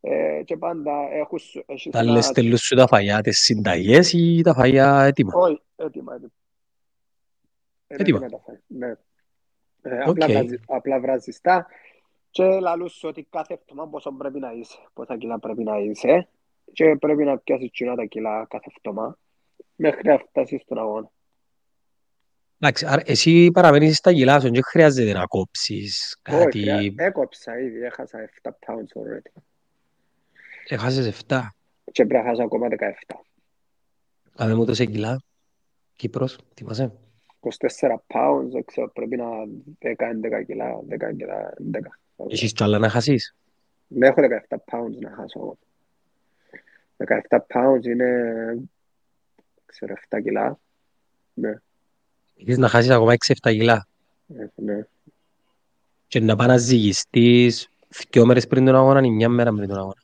ε, 0.00 0.42
και 0.44 0.56
πάντα 0.56 1.08
έχουν, 1.12 1.38
σου- 1.38 1.64
έχεις 1.66 1.92
Τα 1.92 2.02
λες 2.04 2.24
ένα... 2.24 2.34
τελούς 2.34 2.60
σου 2.62 2.74
τα 2.76 2.86
φαγιά, 2.86 3.20
τις 3.20 3.38
συνταγές 3.38 4.12
ή 4.12 4.40
τα 4.44 4.54
φαγιά 4.54 5.02
έτοιμα; 5.02 5.32
Όχι, 5.34 5.62
έτοιμα, 5.76 6.14
έτοιμα. 6.14 6.30
Είναι 7.88 8.00
Έτοιμα. 8.02 8.18
έτοιμα 8.24 8.38
τα 8.38 8.44
φαγιά, 8.44 8.62
ναι. 8.66 8.94
Ε, 9.84 9.96
Οκ. 10.02 10.08
απλά, 10.08 10.26
βραζι, 10.28 10.60
απλά 10.66 11.00
βραζιστά 11.00 11.66
και 12.32 12.44
λαλούς 12.60 12.92
σου 12.92 13.08
ότι 13.08 13.26
κάθε 13.30 13.54
εβδομάδα 13.54 13.90
πόσο 13.90 14.12
πρέπει 14.12 14.38
να 14.38 14.52
είσαι, 14.52 14.78
πόσα 14.92 15.16
κιλά 15.18 15.38
πρέπει 15.38 15.62
να 15.62 15.78
είσαι 15.78 16.28
και 16.72 16.96
πρέπει 16.96 17.24
να 17.24 17.38
πιάσεις 17.38 17.70
εκείνα 17.70 17.94
τα 17.94 18.04
κιλά 18.04 18.46
κάθε 18.50 18.70
εβδομάδα 18.76 19.18
μέχρι 19.76 20.08
να 20.08 20.18
φτάσεις 20.18 20.62
στον 20.62 20.78
αγώνα. 20.78 21.10
Εντάξει, 22.58 22.86
άρα 22.86 23.02
εσύ 23.04 23.50
παραμένεις 23.50 23.96
στα 23.96 24.12
κιλά 24.12 24.40
σου, 24.40 24.50
δεν 24.50 24.62
χρειάζεται 24.64 25.12
να 25.12 25.26
κόψεις 25.26 26.20
Όχι, 26.28 26.42
χρειά... 26.42 26.74
κάτι. 26.74 26.94
έκοψα 26.96 27.60
ήδη, 27.60 27.80
έχασα 27.80 28.18
7 28.42 28.50
pounds 28.50 28.72
already 28.72 29.42
Έχασες 30.68 31.22
7. 31.28 31.40
και 31.92 32.06
πρέπει 32.06 32.24
να 32.24 32.30
χάσω 32.30 32.42
ακόμα 32.42 32.66
17. 32.70 33.14
Κάμε 34.36 34.54
μου 34.54 34.64
το 34.64 34.74
σε 34.74 34.84
κιλά. 34.84 35.22
Κύπρος, 35.96 36.38
θυμάσαι; 36.54 36.92
24 37.40 37.94
pounds, 38.06 38.48
δεν 38.50 38.64
ξέρω, 38.64 38.90
πρέπει 38.92 39.16
να 39.16 39.26
10-11 39.78 40.44
κιλά, 40.46 40.80
10 40.88 41.16
κιλά, 41.16 41.54
11. 41.72 42.01
Έχεις 42.28 42.52
κι 42.52 42.62
άλλα 42.62 42.78
να 42.78 42.88
χάσεις. 42.88 43.34
Ναι, 43.86 44.06
έχω 44.06 44.20
17 44.48 44.56
pounds 44.70 44.96
να 45.00 45.10
χάσω 45.10 45.38
εγώ. 45.38 45.58
17 47.30 47.36
pounds 47.54 47.84
είναι, 47.84 48.08
ξέρω, 49.66 49.94
7 50.08 50.20
κιλά. 50.22 50.58
Ναι, 51.34 51.52
Έχεις 52.36 52.58
να 52.58 52.68
χάσεις 52.68 52.90
ακόμα 52.90 53.12
6-7 53.12 53.52
κιλά. 53.52 53.86
ε, 54.36 54.44
ναι. 54.54 54.86
Και 56.06 56.20
να 56.20 56.36
πας 56.36 56.46
να 56.46 56.56
ζυγιστείς 56.56 57.68
δυο 58.10 58.26
μέρες 58.26 58.46
πριν 58.46 58.64
τον 58.64 58.74
αγώνα 58.74 59.00
ή 59.06 59.10
μια 59.10 59.28
μέρα 59.28 59.52
πριν 59.52 59.68
τον 59.68 59.78
αγώνα; 59.78 60.02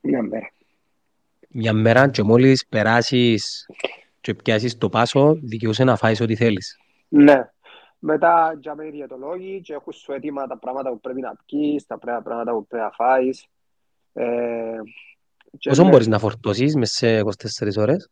Μια 0.00 0.22
μέρα. 0.22 0.50
Μια 1.48 1.72
μέρα 1.72 2.08
και 2.08 2.22
μόλις 2.22 2.66
περάσεις 2.68 3.66
και 4.20 4.34
πιάσεις 4.34 4.78
το 4.78 4.88
πάσο, 4.88 5.34
δικαιούσε 5.42 5.84
να 5.84 5.96
φάεις 5.96 6.20
ό,τι 6.20 6.36
θέλεις. 6.36 6.78
Ναι. 7.08 7.48
Μετά 8.06 8.58
τζάμε 8.60 8.86
οι 8.86 8.90
διαιτολόγοι 8.90 9.60
και 9.60 9.72
έχουν 9.72 9.92
σου 9.92 10.12
έτοιμα 10.12 10.46
τα 10.46 10.58
πράγματα 10.58 10.90
που 10.90 11.00
πρέπει 11.00 11.20
να 11.20 11.36
πεις, 11.46 11.86
τα 11.86 11.98
πρέ- 11.98 12.22
πράγματα 12.22 12.52
που 12.52 12.66
πρέπει 12.66 12.84
να 12.84 12.90
φάεις. 12.90 13.46
Ε, 14.12 14.78
και 15.58 15.68
Πόσο 15.68 15.84
ναι, 15.84 15.90
μπορείς 15.90 16.06
να 16.06 16.18
φορτώσεις 16.18 16.74
μέσα 16.76 16.94
σε 16.94 17.18
24 17.18 17.76
ώρες; 17.76 18.10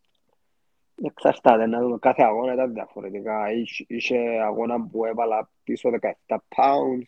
εξαρτάται 1.03 1.65
να 1.65 1.79
δούμε. 1.81 1.97
Κάθε 1.99 2.23
αγώνα 2.23 2.53
ήταν 2.53 2.73
διαφορετικά. 2.73 3.51
Είχε, 3.51 3.85
είχε 3.87 4.17
αγώνα 4.43 4.87
που 4.87 5.05
έβαλα 5.05 5.49
πίσω 5.63 5.89
17 5.89 6.35
pounds, 6.55 7.05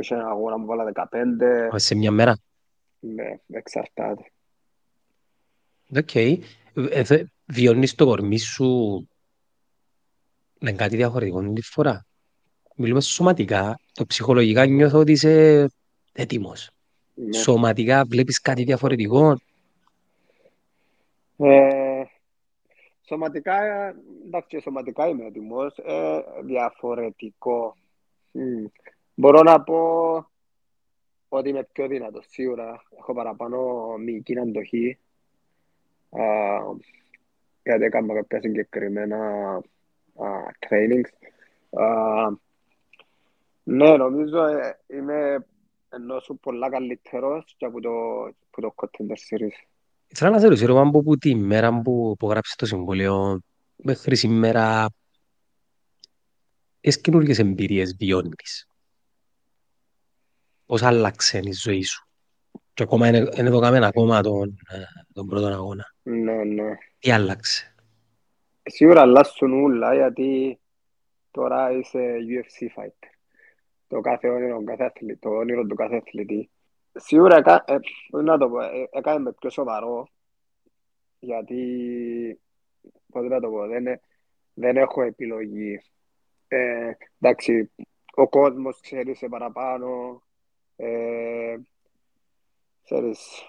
είχε 0.00 0.14
ένα 0.14 0.28
αγώνα 0.28 0.56
που 0.56 0.62
έβαλα 0.62 0.84
15. 0.84 1.78
σε 1.78 1.94
μια 1.94 2.10
μέρα; 2.10 2.38
Ναι, 2.98 3.38
εξαρτάται. 3.46 4.30
Οκ. 5.96 6.14
Ε, 6.14 7.04
θε- 7.04 7.26
Βιώνεις 7.46 7.94
το 7.94 8.04
κορμί 8.06 8.38
σου 8.38 9.08
με 10.60 10.72
κάτι 10.72 10.96
διαφορετικό 10.96 11.52
τη 11.52 11.62
φορά. 11.62 12.05
Μιλούμε 12.76 13.00
σωματικά. 13.00 13.78
Το 13.92 14.06
ψυχολογικά 14.06 14.66
νιώθω 14.66 14.98
ότι 14.98 15.12
είσαι 15.12 15.66
έτοιμος. 16.12 16.70
Ναι. 17.14 17.32
Σωματικά 17.32 18.04
βλέπεις 18.04 18.40
κάτι 18.40 18.62
διαφορετικό; 18.64 19.36
Ε, 21.36 22.02
σωματικά, 23.06 23.56
εντάξει, 24.26 24.60
σωματικά 24.60 25.08
είμαι 25.08 25.24
έτοιμος. 25.24 25.76
Ε, 25.78 26.22
διαφορετικό. 26.44 27.76
Μμ. 28.30 28.64
Μπορώ 29.14 29.42
να 29.42 29.60
πω 29.62 29.78
ότι 31.28 31.48
είμαι 31.48 31.68
πιο 31.72 31.86
δυνατός, 31.86 32.26
σίγουρα. 32.28 32.82
Έχω 32.98 33.14
παραπάνω 33.14 33.86
μυϊκή 33.96 34.38
αντοχή. 34.38 34.98
Α, 36.10 36.22
γιατί 37.62 37.84
έκανα 37.84 38.14
κάποια 38.14 38.40
συγκεκριμένα 38.40 39.16
α, 40.14 40.28
trainings. 40.68 41.10
Α, 41.80 42.44
ναι, 43.68 43.96
νομίζω 43.96 44.44
ε, 44.44 44.78
είμαι 44.86 45.46
ενώ 45.88 46.20
σου 46.20 46.38
πολλά 46.38 46.70
καλύτερος 46.70 47.54
και 47.56 47.64
από 47.66 47.80
το, 47.80 47.90
από 48.50 48.60
το 48.60 48.74
Contender 48.76 49.12
Series. 49.12 49.68
Ήθελα 50.06 50.30
να 50.30 50.38
σε 50.38 50.46
ρωτήσω, 50.46 50.76
αν 50.76 50.88
από 50.94 51.16
τη 51.16 51.34
μέρα 51.34 51.80
που 51.80 52.10
υπογράψεις 52.14 52.54
το 52.54 52.66
συμβόλαιο 52.66 53.40
μέχρι 53.76 54.16
σήμερα, 54.16 54.86
ποιες 56.80 57.00
καινούργιες 57.00 57.38
εμπειρίες 57.38 57.96
βιώνεις. 57.98 58.68
Πώς 60.66 60.82
άλλαξε 60.82 61.38
η 61.38 61.52
ζωή 61.52 61.82
σου; 61.82 62.08
Και 62.74 62.82
ακόμα 62.82 63.08
είναι, 63.08 63.28
είναι 63.36 63.50
το 63.50 63.60
κάμεν 63.60 63.84
ακόμα 63.84 64.20
τον, 64.22 64.56
ε, 64.68 64.78
τον 65.12 65.26
πρώτο 65.26 65.46
αγώνα. 65.46 65.94
Ναι, 66.02 66.44
ναι. 66.44 66.76
Τι 66.98 67.10
άλλαξε; 67.10 67.74
Σίγουρα 68.62 69.00
αλλάσουν 69.00 69.64
όλα 69.64 69.94
γιατί 69.94 70.60
τώρα 71.30 71.70
είσαι 71.70 72.16
UFC 72.28 72.80
fighter. 72.80 73.15
Το 73.88 74.00
κάθε 74.00 74.28
όνειρο, 74.28 74.64
κάθε 74.64 74.84
αθλητή, 74.84 75.16
το 75.16 75.28
όνειρο 75.28 75.66
του 75.66 75.74
κάθε 75.74 75.96
αθλητή. 75.96 76.50
Σίγουρα 76.92 77.36
εκα, 77.36 77.64
ε, 77.66 77.76
πώς 78.10 78.22
να 78.22 78.38
το 78.38 78.48
πω, 78.48 78.60
ε, 78.60 78.88
έκανε 78.90 79.18
με 79.18 79.32
πιο 79.32 79.50
σοβαρό 79.50 80.08
γιατί 81.18 82.40
πώς 83.12 83.28
να 83.28 83.40
το 83.40 83.48
πω, 83.48 83.66
δεν, 83.66 83.86
ε- 83.86 84.00
δεν 84.54 84.76
έχω 84.76 85.02
επιλογή. 85.02 85.80
Ε, 86.48 86.92
εντάξει, 87.20 87.70
ο 88.14 88.28
κόσμος 88.28 88.80
ξέρει 88.80 89.14
σε 89.14 89.28
παραπάνω, 89.28 90.22
ε, 90.76 91.56
ξέρεις, 92.84 93.42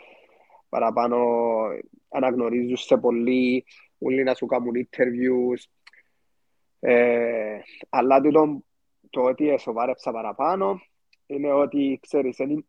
παραπάνω 0.70 1.18
αναγνωρίζουν 2.10 2.78
σε 2.78 2.98
πολύ, 2.98 3.66
όλοι 4.00 4.24
να 4.24 4.34
σου 4.34 4.46
κάνουν 4.46 4.74
interviews. 4.76 5.70
Ε, 6.80 7.60
αλλά 7.90 8.22
τούτο, 8.22 8.64
το 9.10 9.22
ότι 9.22 9.58
σοβάρεψα 9.58 10.12
παραπάνω 10.12 10.82
είναι 11.26 11.52
ότι, 11.52 12.00
ξέρεις, 12.02 12.38
είναι, 12.38 12.66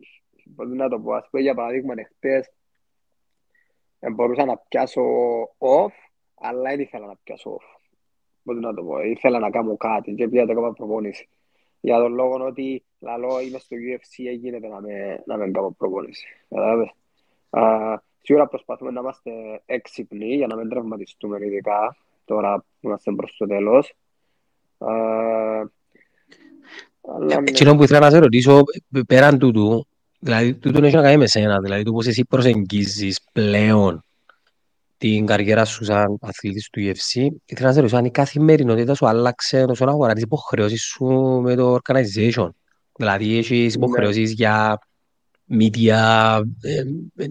πώς 0.57 0.69
να 0.69 0.89
το 0.89 1.01
πω, 1.01 1.13
ας 1.13 1.29
πούμε 1.31 1.43
για 1.43 1.55
παράδειγμα 1.55 1.95
εχθές 1.97 2.51
ε, 3.99 4.11
μπορούσα 4.11 4.45
να 4.45 4.57
πιάσω 4.57 5.03
off, 5.59 5.93
αλλά 6.35 6.71
δεν 6.71 6.81
ήθελα 6.81 7.07
να 7.07 7.17
πιάσω 7.23 7.51
off. 7.51 7.81
Πώς 8.43 8.57
να 8.57 8.75
το 8.75 8.83
πω, 8.85 9.01
ήθελα 9.01 9.39
να 9.39 9.51
κάνω 9.51 9.77
κάτι 9.77 10.15
και 10.15 10.29
πήγα 10.29 10.45
να 10.45 10.55
κάνω 10.55 10.73
προπόνηση. 10.73 11.29
Για 11.81 11.99
τον 11.99 12.13
λόγο 12.13 12.45
ότι 12.45 12.85
λαλό 12.99 13.41
είμαι 13.41 13.59
στο 13.59 13.77
UFC 13.77 14.37
γίνεται 14.39 14.69
να 14.69 14.81
με, 14.81 15.23
να 15.27 15.37
με 15.37 15.51
κάνω 15.51 15.71
προπόνηση. 15.71 16.27
Κατάλαβες; 16.49 16.91
Α, 17.51 18.07
Σίγουρα 18.23 18.49
προσπαθούμε 18.49 18.91
να 18.91 19.01
είμαστε 19.01 19.63
έξυπνοι 19.67 20.35
για 20.35 20.47
να 20.47 20.57
μην 20.57 20.69
τραυματιστούμε 20.69 21.47
ειδικά 21.47 21.97
τώρα 22.25 22.59
που 22.59 22.89
είμαστε 22.89 23.13
προς 23.13 23.37
το 23.37 23.47
τέλος. 23.47 23.95
Α, 24.79 24.93
αλλά 24.93 25.65
ναι. 25.65 25.71
Εκείνο 27.45 27.77
που 27.77 27.83
ήθελα 27.83 28.01
να 28.01 28.11
σε 28.11 28.19
ρωτήσω, 28.19 28.63
π- 28.93 29.05
πέραν 29.07 29.39
τούτου, 29.39 29.87
δηλαδή 30.19 30.55
τούτο 30.55 30.85
έχει 30.85 30.97
να 30.97 31.03
κάνει 31.03 31.17
με 31.17 31.27
σένα, 31.27 31.59
δηλαδή 31.61 31.83
το 31.83 31.93
πώς 31.93 32.07
εσύ 32.07 32.25
προσεγγίζεις 32.25 33.21
πλέον 33.33 34.03
την 34.97 35.27
καριέρα 35.27 35.65
σου 35.65 35.85
σαν 35.85 36.19
αθλητής 36.21 36.69
του 36.71 36.81
UFC. 36.81 37.27
Ήθελα 37.45 37.67
να 37.69 37.73
σε 37.73 37.79
ρωτήσω 37.81 37.97
αν 37.97 38.05
η 38.05 38.11
καθημερινότητα 38.11 38.95
σου 38.95 39.07
άλλαξε 39.09 39.65
όσον 39.69 39.89
αφορά 39.89 40.13
τις 40.13 40.23
υποχρεώσεις 40.23 40.83
σου 40.83 41.05
με 41.43 41.55
το 41.55 41.79
organization. 41.85 42.49
Δηλαδή 42.99 43.37
έχεις 43.39 43.77
Ναι, 43.77 43.85
υποχρεώσεις 43.85 44.33
για 44.33 44.79
media, 45.51 46.41
ε, 46.63 46.83
ε, 47.25 47.27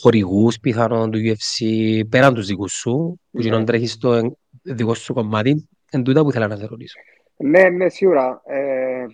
χορηγούς 0.00 0.58
πιθανόν 0.58 1.10
του 1.10 1.18
UFC, 1.18 1.64
πέραν 2.08 2.34
τους 2.34 2.46
δικούς 2.46 2.72
σου, 2.72 3.20
που 3.30 3.40
γίνον 3.40 3.58
ναι. 3.60 3.64
τρέχεις 3.66 3.92
στο 3.92 4.12
εν- 4.12 4.36
δικό 4.62 4.94
σου 4.94 5.14
κομμάτι. 5.14 5.68
Εν 5.90 6.02
τούτα 6.02 6.22
που 6.22 6.28
ήθελα 6.28 6.46
να 6.46 6.56
σε 6.56 6.66
ρωτήσω. 6.66 6.98
Ναι, 7.36 7.68
ναι, 7.68 7.88
σίγουρα. 7.88 8.42
Ε, 8.44 9.06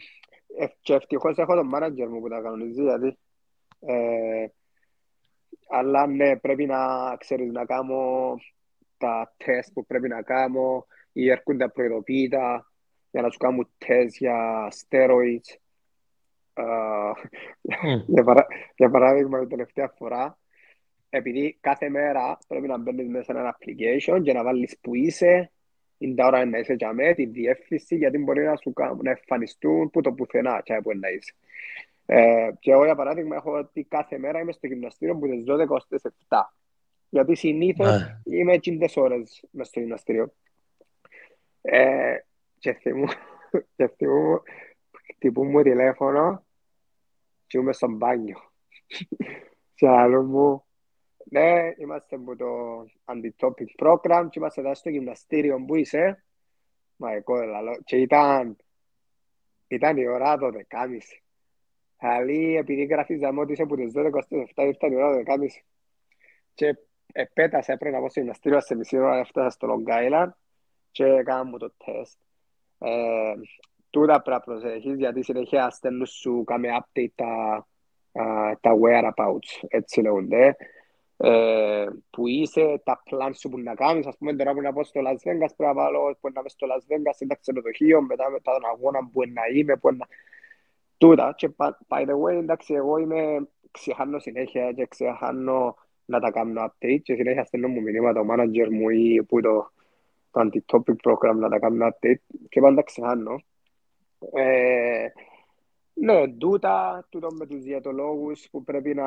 ε, 0.59 0.67
και 0.81 0.95
ευτυχώς 0.95 1.39
έχω 1.39 1.55
τον 1.55 1.71
manager 1.75 2.09
μου 2.09 2.21
που 2.21 2.29
τα 2.29 2.41
κανονίζει, 2.41 2.83
γιατί 2.83 3.19
ε, 3.81 4.47
αλλά 5.69 6.07
ναι, 6.07 6.37
πρέπει 6.37 6.67
να 6.67 6.79
ξέρεις 7.17 7.53
να 7.53 7.65
κάνω 7.65 8.35
τα 8.99 9.35
τεστ 9.37 9.73
που 9.73 9.87
πρέπει 9.87 10.09
να 10.09 10.23
κάνω 10.23 10.87
ή 11.13 11.31
έρχονται 11.31 11.69
προειδοποίητα 11.69 12.71
για 13.11 13.23
να 13.23 13.31
σου 13.31 13.39
κάνουν 13.39 13.69
τεστ 13.79 14.17
για 14.17 14.69
steroids. 14.73 15.55
Ε, 16.55 16.63
Mm. 17.63 18.05
για, 18.07 18.25
παρά, 18.25 18.47
για 18.77 18.91
παράδειγμα, 18.91 19.39
την 19.39 19.49
τελευταία 19.49 19.89
φορά, 19.97 20.39
επειδή 21.09 21.59
κάθε 21.61 21.89
μέρα 21.89 22.39
πρέπει 22.49 22.67
να 22.67 22.79
μπαίνεις 22.79 23.09
μέσα 23.09 23.25
σε 23.25 23.33
ένα 23.33 23.57
application 23.59 24.21
και 24.23 24.33
να 24.33 24.43
βάλεις 24.43 24.79
που 24.81 24.95
είσαι, 24.95 25.53
την 26.01 26.15
τα 26.15 26.27
ώρα 26.27 26.45
να 26.45 26.59
είσαι 26.59 26.73
για 26.73 26.93
μέ, 26.93 27.15
τη 27.15 27.25
διεύθυνση, 27.27 27.97
γιατί 27.97 28.19
μπορεί 28.19 28.45
να 28.45 28.57
σου 28.57 28.73
κάνουν, 28.73 29.01
να 29.03 29.11
εμφανιστούν 29.11 29.91
που 29.91 30.01
το 30.01 30.13
πουθενά 30.13 30.61
και 30.65 30.81
που 30.83 30.91
να 30.97 31.09
είσαι. 31.09 31.35
Ε, 32.07 32.51
και 32.59 32.71
εγώ, 32.71 32.85
για 32.85 32.95
παράδειγμα, 32.95 33.37
έχω 33.37 33.53
ότι 33.53 33.85
κάθε 33.85 34.19
μέρα 34.19 34.41
είμαι 34.41 34.53
στο 34.53 34.67
γυμναστήριο 34.67 35.17
που 35.17 35.27
τις 35.27 35.45
12 35.47 35.67
ως 35.69 35.87
τις 35.89 36.03
7. 36.29 36.55
Γιατί 37.09 37.35
συνήθως 37.35 38.01
Ναι. 38.01 38.21
είμαι 38.37 38.59
5 38.59 38.97
ώρες 38.97 39.45
μες 39.51 39.67
στο 39.67 39.81
γυμναστήριο. 39.81 40.33
Ε, 41.63 42.17
και 42.59 42.73
θυμού, 42.73 43.07
και 43.77 43.89
θυμού, 43.97 44.43
χτυπούν 45.15 45.49
μου 45.51 45.63
τηλέφωνο 45.63 46.45
και 47.47 47.59
είμαι 47.59 47.73
στο 47.73 47.89
μπάνιο. 47.89 48.39
Και 49.75 49.89
άλλο 49.89 50.23
μου, 50.23 50.65
ναι, 51.25 51.71
είμαστε 51.77 52.17
από 52.17 52.37
το 52.37 52.81
anti-topic 53.05 53.87
program 53.87 54.27
και 54.31 54.39
είμαστε 54.39 54.61
εδώ 54.61 54.75
στο 54.75 54.89
γυμναστήριο 54.89 55.65
που 55.67 55.75
είσαι; 55.75 56.25
Μα 56.97 57.13
εγώ 57.13 57.45
λαλό. 57.45 57.81
Και 57.85 57.97
ήταν, 57.97 58.57
ήταν 59.69 59.97
η 59.97 60.09
ώρα 60.09 60.39
το 60.39 60.51
δεκάμιση. 60.51 61.23
Δηλαδή, 61.99 62.57
επειδή 62.57 62.85
γραφίζαμε 62.85 63.41
ότι 63.41 63.53
είσαι 63.53 63.63
από 63.63 63.77
τις 63.77 63.93
12 63.97 64.23
στις 64.23 64.51
7, 64.55 64.65
ήρθαν 64.67 64.93
η 64.93 64.95
ώρα 64.95 65.11
το 65.11 65.17
δεκάμιση. 65.17 65.65
Και 66.55 66.77
επέτασα, 67.13 67.73
έπρεπε 67.73 67.97
να 67.97 68.03
πω 68.03 68.09
στο 68.09 68.21
γυμναστήριο 68.21 68.61
σε 68.61 68.75
μισή 68.75 68.99
ώρα, 68.99 69.19
έφτασα 69.19 69.51
στο 69.51 69.69
Long 69.69 69.91
Island 69.91 70.31
και 70.91 71.05
έκανα 71.05 71.45
μου 71.45 71.59
το 71.59 71.73
τεστ. 71.85 72.21
Ε, 72.79 73.35
τούτα 73.91 74.23
πρέπει 74.23 74.31
να 74.31 74.41
προσέχεις, 74.41 74.97
γιατί 74.97 75.23
συνέχεια 75.23 75.71
στέλνουν 75.71 76.07
σου 76.07 76.45
κάμε 76.47 76.69
update 76.81 77.13
τα, 77.15 77.67
α, 78.23 78.59
τα 78.61 78.73
whereabouts, 78.83 79.67
έτσι 79.69 80.01
λέγονται. 80.01 80.57
Ε, 81.23 81.87
που 82.11 82.27
είσαι, 82.27 82.81
τα 82.85 83.03
plans 83.11 83.35
σου 83.35 83.49
που 83.49 83.59
να 83.59 83.75
κάνεις, 83.75 84.07
ας 84.07 84.17
πούμε 84.19 84.37
τώρα 84.37 84.53
που 84.53 84.61
να 84.61 84.73
πω 84.73 84.85
στο 84.85 85.01
Las 85.01 85.13
Vegas 85.13 85.21
πρέπει 85.23 85.55
να 85.57 85.75
βάλω, 85.75 86.17
που 86.21 86.31
να 86.33 86.41
είμαι 86.41 86.49
στο 86.49 86.67
Las 86.67 86.93
Vegas, 86.93 87.11
σε 87.11 87.25
ένα 87.25 87.35
ξενοδοχείο, 87.35 88.03
μετά 88.03 88.31
μετά 88.31 88.53
τον 88.53 88.65
αγώνα 88.65 89.09
που 89.13 89.21
να 89.21 89.43
είμαι, 89.55 89.77
που 89.77 89.93
να... 89.93 90.07
Τούτα, 90.99 91.35
και 91.37 91.51
by 91.57 91.69
by 91.89 92.01
the 92.01 92.13
way, 92.23 92.39
εντάξει, 92.39 92.75
εγώ 92.75 92.99
είμαι, 92.99 93.49
ξεχάνω 93.71 94.19
συνέχεια 94.19 94.73
και 94.73 94.87
ξεχάνω 94.87 95.77
να 96.05 96.21
τα 96.21 96.31
κάνω 96.31 96.65
update 96.65 97.01
και 97.03 97.15
συνέχεια 97.15 97.45
στέλνω 97.45 97.69
μου 97.69 97.81
μηνύματα 97.81 98.21
ο 98.21 98.25
manager 98.31 98.69
μου 98.71 98.89
ή 98.89 99.25
που 99.29 99.41
το, 99.41 99.73
το 100.31 100.41
anti-topic 100.41 101.11
program 101.11 101.35
να 101.35 101.49
τα 101.49 101.59
κάνω 101.59 101.87
update 101.89 102.37
και 102.49 102.61
πάντα 102.61 102.83
ξεχάνω. 102.83 103.43
Ε, 104.33 105.07
ναι, 105.95 106.29
τούτα, 106.29 107.07
τούτο 107.11 107.29
με 107.31 107.47
τους 107.47 107.63
διαιτολόγους 107.63 108.49
που 108.51 108.65
πρέπει 108.65 108.95
να, 108.95 109.07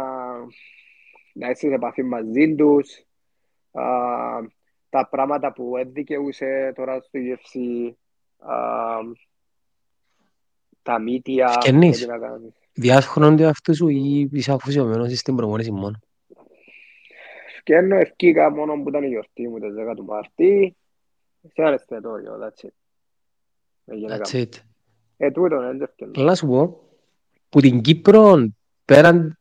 να 1.34 1.50
είσαι 1.50 1.68
σε 1.68 1.74
επαφή 1.74 2.04
μαζί 2.04 2.56
τους. 2.56 3.04
Α, 3.72 3.84
τα 4.90 5.08
πράγματα 5.10 5.54
που 5.54 5.78
έδικαιούσε 5.78 6.74
τώρα 6.76 7.00
στο 7.02 7.20
UFC, 7.20 7.92
α, 8.38 8.56
τα 10.82 11.00
μύτια 11.00 11.46
που 11.46 11.52
πρέπει 11.60 11.78
Φκαινείς. 11.78 12.08
να 12.08 12.18
κάνεις. 12.20 12.54
Διάσχονονται 12.74 13.46
αυτούς 13.46 13.78
σου 13.78 13.88
ή 13.88 14.30
είσαι 14.32 14.52
αφοσιωμένος 14.52 15.18
στην 15.18 15.36
προπόνηση 15.36 15.72
μόνο; 15.72 16.00
Και 17.64 17.76
ενώ 17.76 17.96
ευκήκα 17.96 18.52
μόνο 18.52 18.82
που 18.84 18.90
ήταν 18.90 19.04
η 19.04 19.08
γιορτή 19.08 19.48
μου, 19.48 19.60
τις 19.60 19.74
10 19.74 19.94
του 19.96 20.04
Μαρτί, 20.06 20.76
σε 21.42 21.62
ένα 21.62 21.72
εστιατόριο, 21.72 22.40
that's 22.42 22.66
it. 22.66 22.70
Με 23.84 23.96
γυναίκα 23.96 24.22
That's 24.26 24.34
μου. 24.38 24.42
it. 24.42 24.58
Ε, 25.18 25.32
τούτο 25.32 25.56
είναι, 25.56 25.66
δεν 25.68 25.82
ευκαινώ. 25.82 26.12
Αλλά 26.16 26.26
να 26.26 26.36
σου 26.36 26.48
πω, 26.48 26.82
που 27.50 27.60
την 27.62 27.82
Κύπρο, 27.82 28.48
πέραν 28.86 29.38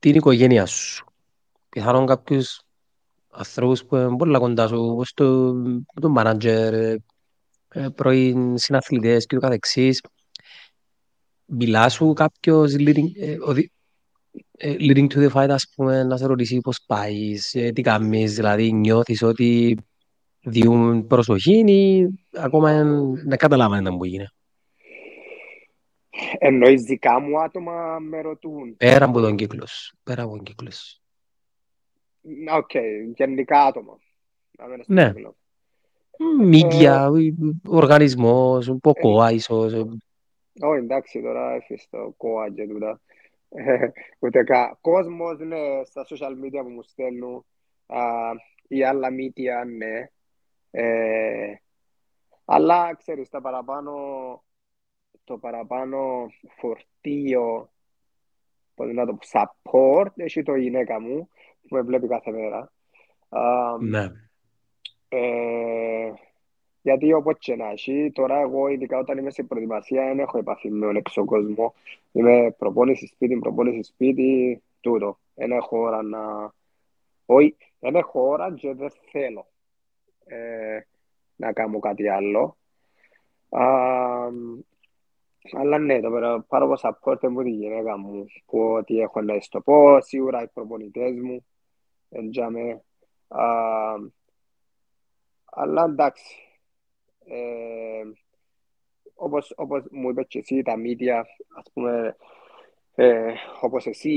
την 0.00 0.14
οικογένεια 0.14 0.66
σου, 0.66 1.04
πιθανόν 1.68 2.06
κάποιους 2.06 2.60
ανθρώπους 3.30 3.84
που 3.84 3.96
είναι 3.96 4.16
πολύ 4.16 4.38
κοντά 4.38 4.68
σου, 4.68 4.84
όπως 4.84 5.12
το, 5.14 5.52
το 6.00 6.08
μάνατζερ, 6.08 6.74
ε, 7.68 7.88
πρώην 7.94 8.58
συναθλητές 8.58 9.26
και 9.26 9.34
ούτω 9.34 9.40
καθεξής, 9.40 10.00
μιλά 11.44 11.88
σου 11.88 12.12
κάποιος 12.12 12.74
leading, 12.78 13.06
ε, 13.20 13.36
οδη- 13.40 13.72
ε, 14.56 14.76
leading 14.78 15.06
to 15.06 15.28
the 15.28 15.30
fight, 15.32 15.48
ας 15.50 15.66
πούμε, 15.74 16.02
να 16.02 16.16
σε 16.16 16.26
ρωτήσει 16.26 16.60
πώς 16.60 16.82
πάεις, 16.86 17.54
ε, 17.54 17.70
τι 17.70 17.82
κάνεις, 17.82 18.34
δηλαδή 18.34 18.72
νιώθεις 18.72 19.22
ότι 19.22 19.76
διούν 20.40 21.06
προσοχή 21.06 21.58
ή 21.66 22.08
ακόμα 22.32 22.70
εν- 22.70 23.28
δεν 23.28 23.38
καταλάβανε 23.38 23.80
να 23.80 23.90
μου 23.90 24.04
γίνει. 24.04 24.26
Εννοείς 26.38 26.82
δικά 26.82 27.20
μου 27.20 27.40
άτομα 27.40 27.98
με 27.98 28.20
ρωτούν. 28.20 28.76
Πέρα 28.76 29.04
από 29.04 29.20
τον 29.20 29.36
κύκλος 29.36 29.70
σου, 29.70 29.96
πέρα 30.02 30.22
από 30.22 30.30
τον 30.30 30.42
κύκλος 30.42 30.76
σου. 30.78 31.00
Οκ, 32.56 32.70
γενικά 33.14 33.64
άτομα. 33.64 33.98
Να 34.50 34.66
μένω 34.66 34.82
στο 34.82 34.92
Ναι. 34.92 35.12
κύκλο. 35.12 35.36
Μίδια, 36.40 37.10
οργανισμός, 37.66 38.76
ποκόα 38.80 39.30
ίσως. 39.30 39.72
ε, 39.72 39.78
Όχι, 40.60 40.78
εντάξει, 40.78 41.22
τώρα 41.22 41.54
έφυγε 41.54 41.82
το 41.90 42.14
κόα 42.16 42.50
και 42.50 42.66
τούτα. 42.66 43.00
Ε, 43.48 43.88
Ούτε 44.18 44.42
καν. 44.44 44.78
Κόσμος, 44.80 45.38
ναι, 45.38 45.84
στα 45.84 46.06
social 46.08 46.32
media 46.44 46.60
που 46.62 46.68
μου 46.68 46.82
στέλνουν 46.82 47.44
α, 47.86 48.00
ή 48.68 48.84
άλλα 48.84 49.08
media, 49.08 49.66
ναι. 49.76 50.10
Ε, 50.70 51.54
αλλά, 52.44 52.94
ξέρεις, 52.94 53.28
τα 53.28 53.40
παραπάνω, 53.40 53.92
το 55.30 55.38
παραπάνω 55.38 56.30
φορτίο, 56.58 57.70
πώς 58.74 58.92
να 58.92 59.06
το 59.06 59.12
πω, 59.14 59.26
support, 59.32 60.10
έχει 60.16 60.42
το 60.42 60.54
γυναίκα 60.54 61.00
μου, 61.00 61.28
που 61.60 61.74
με 61.74 61.80
βλέπει 61.82 62.06
κάθε 62.08 62.30
μέρα. 62.30 62.72
Α, 63.28 63.76
Ναι. 63.80 64.10
ε, 65.08 66.12
γιατί 66.82 67.12
όπως 67.12 67.36
και 67.38 67.56
να 67.56 67.70
έχει, 67.70 68.10
τώρα 68.14 68.40
εγώ 68.40 68.68
ειδικά 68.68 68.98
όταν 68.98 69.18
είμαι 69.18 69.30
σε 69.30 69.42
προετοιμασία 69.42 70.04
δεν 70.04 70.18
έχω 70.18 70.38
επαφή 70.38 70.70
με 70.70 70.86
τον 70.86 70.96
έξω 70.96 71.24
κόσμο. 71.24 71.74
Είμαι 72.12 72.54
προπόνηση 72.58 73.06
σπίτι, 73.06 73.38
προπόνηση 73.38 73.82
σπίτι, 73.82 74.62
τούτο. 74.80 75.18
Δεν 75.34 75.52
έχω 75.52 75.78
ώρα 75.78 76.02
να... 76.02 76.52
Όχι, 77.26 77.56
δεν 77.78 77.94
έχω 77.94 78.28
ώρα 78.28 78.54
και 78.54 78.74
δεν 78.74 78.90
θέλω 79.10 79.46
ε, 80.24 80.80
να 81.36 81.52
κάνω 81.52 81.78
κάτι 81.78 82.08
άλλο. 82.08 82.56
Α, 83.48 83.64
αλλά 85.52 85.78
ναι, 85.78 86.00
το 86.00 86.10
πέρα- 86.10 86.40
πάρω 86.42 86.64
από 86.64 86.74
support 86.82 87.28
μου 87.28 87.42
τη 87.42 87.50
γυναίκα 87.50 87.98
μου, 87.98 88.26
που 88.46 88.60
ότι 88.60 88.98
έχω 88.98 89.20
να 89.20 89.40
στο 89.40 89.60
πω, 89.60 90.00
σίγουρα 90.00 90.42
οι 90.42 90.48
προπονητές 90.48 91.20
μου, 91.20 91.46
εντιαμε. 92.08 92.82
Α, 93.28 93.44
αλλά 95.44 95.84
εντάξει, 95.84 96.36
ε, 97.24 98.02
όπως, 99.14 99.52
όπως 99.56 99.82
μου 99.90 100.10
είπες 100.10 100.26
και 100.28 100.38
εσύ, 100.38 100.62
τα 100.62 100.74
media, 100.76 101.22
ας 101.58 101.70
πούμε, 101.72 102.16
ε, 102.94 103.32
όπως 103.60 103.86
εσύ 103.86 104.10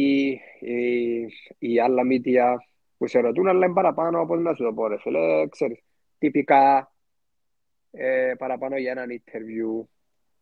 ή, 0.59 1.21
ή 1.57 1.79
άλλα 1.79 2.01
media 2.11 2.55
που 2.97 3.07
σε 3.07 3.19
ρωτούν, 3.19 3.47
αλλά 3.47 3.65
είναι 3.65 3.73
παραπάνω, 3.73 4.19
όπως 4.19 4.39
να 4.39 4.53
σου 4.53 4.63
το 4.63 4.73
πω, 4.73 4.87
ρε 4.87 4.97
φίλε, 4.97 5.47
ξέρεις, 5.47 5.79
τυπικά 6.17 6.93
ε, 7.91 8.33
παραπάνω 8.37 8.77
για 8.77 8.91
έναν 8.91 9.09
interview. 9.09 9.87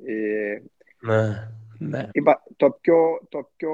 Ε, 0.06 0.62
Ναι. 1.00 1.52
Ναι. 1.78 2.10
είπα, 2.12 2.44
το, 2.56 2.78
πιο, 2.82 2.96
το 3.30 3.52
πιο 3.56 3.72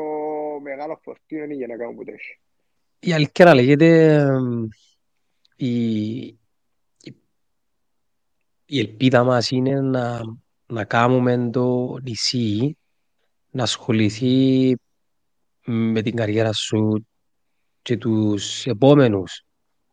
μεγάλο 0.62 1.00
φορτίο 1.04 1.44
είναι 1.44 1.54
η 1.54 1.58
γυναίκα 1.58 1.88
μου 1.88 1.96
που 1.96 2.04
το 2.04 2.12
έχει. 2.12 2.40
Η 3.00 3.14
αλήθεια 3.14 3.46
να 3.46 3.54
λέγεται 3.54 4.14
εμ, 4.14 4.68
η, 5.56 6.22
η, 6.26 7.16
η 8.66 8.80
ελπίδα 8.80 9.24
μας 9.24 9.52
είναι 9.52 9.82
να, 9.82 10.22
να 10.66 10.84
κάνουμε 10.84 11.50
το 11.50 11.98
νησί 12.04 12.78
να 13.50 13.64
ασχοληθεί 13.64 14.76
με 15.66 16.02
την 16.02 16.16
καριέρα 16.16 16.54
σου 16.54 17.08
και 17.82 17.98
τους 17.98 18.66
επόμενους 18.66 19.44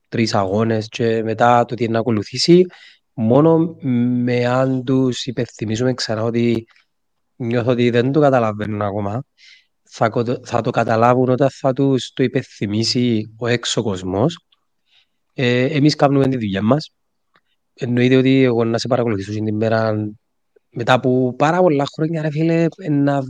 τρεις 0.09 0.35
αγώνες 0.35 0.89
και 0.89 1.23
μετά 1.23 1.65
το 1.65 1.75
τι 1.75 1.89
να 1.89 1.99
ακολουθήσει 1.99 2.67
μόνο 3.15 3.77
με 4.25 4.47
αν 4.47 4.85
τους 4.85 5.27
υπενθυμίζουμε 5.27 5.95
ξανά 5.95 6.23
ότι 6.23 6.67
νιώθω 7.37 7.71
ότι 7.71 7.91
δεν 7.91 8.13
το 8.13 8.21
καταλαβαίνουν 8.21 8.83
ακόμα 8.83 9.25
θα, 9.95 10.11
θα 10.45 10.61
το 10.61 10.71
καταλάβουν 10.71 11.29
όταν 11.29 11.49
θα 11.51 11.73
τους 11.73 12.13
το 12.13 12.23
υπενθυμίσει 12.23 13.35
ο 13.39 13.47
έξω 13.47 13.83
κόσμος. 13.83 14.39
Ε, 15.35 15.65
εμείς 15.65 15.95
κάνουμε 15.95 16.29
τη 16.29 16.37
δουλειά 16.37 16.63
μας. 16.63 16.91
Εννοείται 17.75 18.17
ότι 18.17 18.43
εγώ 18.43 18.65
να 18.65 18.79
σε 18.79 18.89
παρακολουθήσω 18.89 19.33
την 19.33 19.57
μέρα 19.57 19.95
μετά 20.71 20.93
από 20.93 21.35
πάρα 21.39 21.61
πολλά 21.61 21.85
χρόνια 21.95 22.23
ρε 22.23 22.31
φίλε 22.31 22.67
να, 22.91 23.23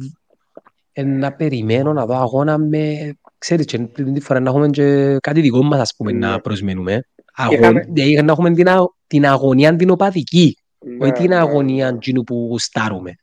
να 1.04 1.32
περιμένω 1.32 1.92
να 1.92 2.06
δω 2.06 2.14
αγώνα 2.14 2.58
με 2.58 3.14
ξέρεις 3.38 3.64
και 3.64 3.78
την 3.78 4.20
φορά 4.20 4.40
να 4.40 4.50
έχουμε 4.50 4.68
και 4.68 5.16
κάτι 5.20 5.40
δικό 5.40 5.62
μας 5.62 5.80
ας 5.80 5.94
πούμε 5.96 6.12
να 6.12 6.40
προσμένουμε 6.40 7.08
Δηλαδή 7.36 8.22
να 8.22 8.32
έχουμε 8.32 8.50
την, 8.50 8.66
την 9.06 9.26
αγωνία 9.26 9.76
την 9.76 9.90
οπαδική, 9.90 10.58
όχι 11.00 11.12
την 11.12 11.34
αγωνία 11.34 11.98
που 12.26 12.46
γουστάρουμε. 12.50 13.14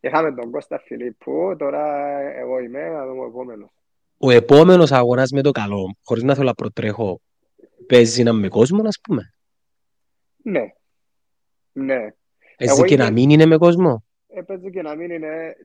Είχαμε 0.00 0.32
τον 0.34 0.50
Κώστα 0.50 0.78
Φιλίππου, 0.78 1.56
τώρα 1.58 2.18
εγώ 2.20 2.58
είμαι, 2.58 2.90
ο 2.90 3.26
επόμενος. 3.26 3.68
Ο 4.18 4.30
επόμενος 4.30 4.92
αγώνας 4.92 5.30
με 5.30 5.42
το 5.42 5.50
καλό, 5.50 5.96
χωρίς 6.04 6.22
να 6.22 6.34
θέλω 6.34 6.46
να 6.46 6.54
προτρέχω, 6.54 7.20
παίζει 7.86 8.22
να 8.22 8.32
με 8.32 8.48
κόσμο, 8.48 8.82
ας 8.86 8.98
πούμε. 9.02 9.34
Ναι, 10.42 10.72
ναι. 11.72 12.08
Παίζει 12.56 12.82
και 12.84 12.96
να 12.96 13.10
μην 13.10 13.30
είναι 13.30 13.46
με 13.46 13.56
κόσμο. 13.56 14.04
Παίζει 14.42 14.70
και 14.70 14.82
να 14.82 14.94
μην 14.94 15.10
είναι 15.10 15.56